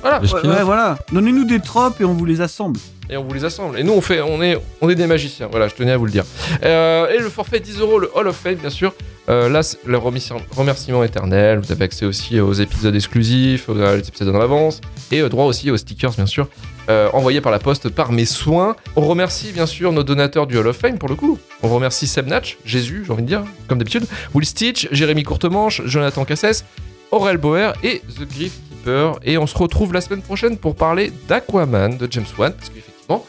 Voilà. 0.02 0.18
Le 0.20 0.28
Ouais, 0.28 0.56
ouais, 0.56 0.62
voilà. 0.62 0.98
Donnez-nous 1.12 1.44
des 1.44 1.60
tropes 1.60 2.00
et 2.00 2.04
on 2.04 2.12
vous 2.12 2.26
les 2.26 2.40
assemble. 2.42 2.78
et 3.08 3.16
on 3.16 3.24
vous 3.24 3.32
les 3.32 3.44
assemble. 3.46 3.78
Et 3.78 3.82
nous, 3.82 3.92
on 3.92 4.00
fait, 4.02 4.20
on 4.20 4.42
est, 4.42 4.60
on 4.82 4.90
est 4.90 4.94
des 4.94 5.06
magiciens. 5.06 5.48
Voilà, 5.50 5.68
je 5.68 5.74
tenais 5.74 5.92
à 5.92 5.96
vous 5.96 6.04
le 6.04 6.10
dire. 6.12 6.24
Euh, 6.64 7.08
et 7.08 7.18
le 7.18 7.30
forfait 7.30 7.60
10 7.60 7.80
euros, 7.80 7.98
le 7.98 8.10
Hall 8.14 8.28
of 8.28 8.36
Fame, 8.36 8.56
bien 8.56 8.68
sûr. 8.70 8.92
Euh, 9.30 9.48
là, 9.48 9.60
le 9.86 9.96
remerci- 9.96 10.32
remerciement 10.56 11.04
éternel. 11.04 11.60
Vous 11.60 11.70
avez 11.70 11.84
accès 11.84 12.04
aussi 12.04 12.40
aux 12.40 12.52
épisodes 12.52 12.94
exclusifs, 12.94 13.68
aux 13.68 13.94
épisodes 13.96 14.34
en 14.34 14.40
avance, 14.40 14.80
et 15.12 15.22
droit 15.28 15.44
aussi 15.44 15.70
aux 15.70 15.76
stickers, 15.76 16.10
bien 16.12 16.26
sûr, 16.26 16.48
euh, 16.88 17.08
envoyés 17.12 17.40
par 17.40 17.52
la 17.52 17.60
poste 17.60 17.90
par 17.90 18.10
mes 18.10 18.24
soins. 18.24 18.74
On 18.96 19.02
remercie 19.02 19.52
bien 19.52 19.66
sûr 19.66 19.92
nos 19.92 20.02
donateurs 20.02 20.48
du 20.48 20.58
Hall 20.58 20.66
of 20.66 20.76
Fame 20.76 20.98
pour 20.98 21.08
le 21.08 21.14
coup. 21.14 21.38
On 21.62 21.68
remercie 21.68 22.08
Seb 22.08 22.26
Natch, 22.26 22.58
Jésus, 22.64 23.04
j'ai 23.06 23.12
envie 23.12 23.22
de 23.22 23.28
dire, 23.28 23.44
comme 23.68 23.78
d'habitude, 23.78 24.04
Will 24.34 24.44
Stitch, 24.44 24.88
Jérémy 24.90 25.22
Courtemanche, 25.22 25.80
Jonathan 25.84 26.24
Cassès, 26.24 26.64
Aurel 27.12 27.36
Bauer 27.36 27.72
et 27.84 28.02
The 28.18 28.28
Grief 28.28 28.52
Keeper. 28.70 29.20
Et 29.22 29.38
on 29.38 29.46
se 29.46 29.56
retrouve 29.56 29.92
la 29.92 30.00
semaine 30.00 30.22
prochaine 30.22 30.56
pour 30.56 30.74
parler 30.74 31.12
d'Aquaman 31.28 31.96
de 31.96 32.08
James 32.10 32.24
Wan, 32.36 32.52
parce 32.52 32.70
qu'effectivement, 32.70 33.24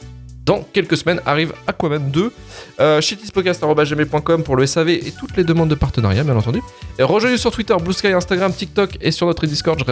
dans 0.45 0.63
quelques 0.73 0.97
semaines 0.97 1.21
arrive 1.25 1.53
Aquaman 1.67 2.11
2. 2.11 2.31
Euh, 2.79 3.01
pour 4.43 4.55
le 4.55 4.65
SAV 4.65 4.89
et 4.89 5.13
toutes 5.17 5.37
les 5.37 5.43
demandes 5.43 5.69
de 5.69 5.75
partenariat, 5.75 6.23
bien 6.23 6.35
entendu. 6.35 6.61
Et 6.99 7.03
rejoignez 7.03 7.37
sur 7.37 7.51
Twitter, 7.51 7.75
Blue 7.81 7.93
Sky, 7.93 8.07
Instagram, 8.07 8.53
TikTok 8.53 8.97
et 9.01 9.11
sur 9.11 9.27
notre 9.27 9.45
Discord. 9.45 9.83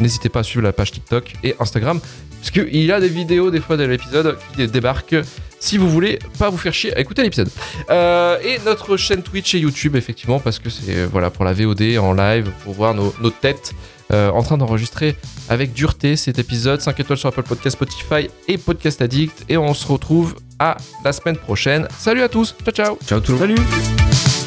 N'hésitez 0.00 0.28
pas 0.28 0.40
à 0.40 0.42
suivre 0.42 0.62
la 0.62 0.72
page 0.72 0.92
TikTok 0.92 1.32
et 1.44 1.54
Instagram, 1.60 2.00
parce 2.38 2.50
qu'il 2.50 2.76
y 2.84 2.90
a 2.92 3.00
des 3.00 3.08
vidéos 3.08 3.50
des 3.50 3.60
fois 3.60 3.76
de 3.76 3.84
l'épisode 3.84 4.36
qui 4.50 4.56
dé- 4.58 4.66
débarquent. 4.66 5.16
Si 5.60 5.78
vous 5.78 5.88
voulez 5.88 6.18
pas 6.40 6.50
vous 6.50 6.56
faire 6.58 6.74
chier 6.74 6.92
à 6.96 6.98
écouter 6.98 7.22
l'épisode. 7.22 7.48
Euh, 7.88 8.36
et 8.42 8.58
notre 8.66 8.96
chaîne 8.96 9.22
Twitch 9.22 9.54
et 9.54 9.58
YouTube, 9.60 9.94
effectivement, 9.94 10.40
parce 10.40 10.58
que 10.58 10.68
c'est 10.70 10.96
euh, 10.96 11.08
voilà 11.10 11.30
pour 11.30 11.44
la 11.44 11.52
VOD 11.52 11.98
en 12.00 12.14
live, 12.14 12.50
pour 12.64 12.74
voir 12.74 12.94
nos, 12.94 13.14
nos 13.20 13.30
têtes 13.30 13.72
euh, 14.12 14.28
en 14.30 14.42
train 14.42 14.58
d'enregistrer 14.58 15.14
avec 15.48 15.72
dureté 15.72 16.16
cet 16.16 16.40
épisode. 16.40 16.80
5 16.80 16.98
étoiles 16.98 17.16
sur 17.18 17.28
Apple 17.28 17.44
Podcast, 17.44 17.76
Spotify 17.76 18.28
et 18.48 18.58
Podcast 18.58 19.00
Addict. 19.02 19.44
Et 19.48 19.56
on 19.56 19.72
se 19.72 19.86
retrouve 19.86 20.34
à 20.58 20.76
la 21.04 21.12
semaine 21.12 21.36
prochaine. 21.36 21.86
Salut 21.96 22.22
à 22.22 22.28
tous, 22.28 22.56
ciao 22.64 22.74
ciao 22.74 22.98
Ciao 23.06 23.20
tout 23.20 23.32
le 23.38 23.38
monde. 23.46 23.56
Salut 23.58 24.41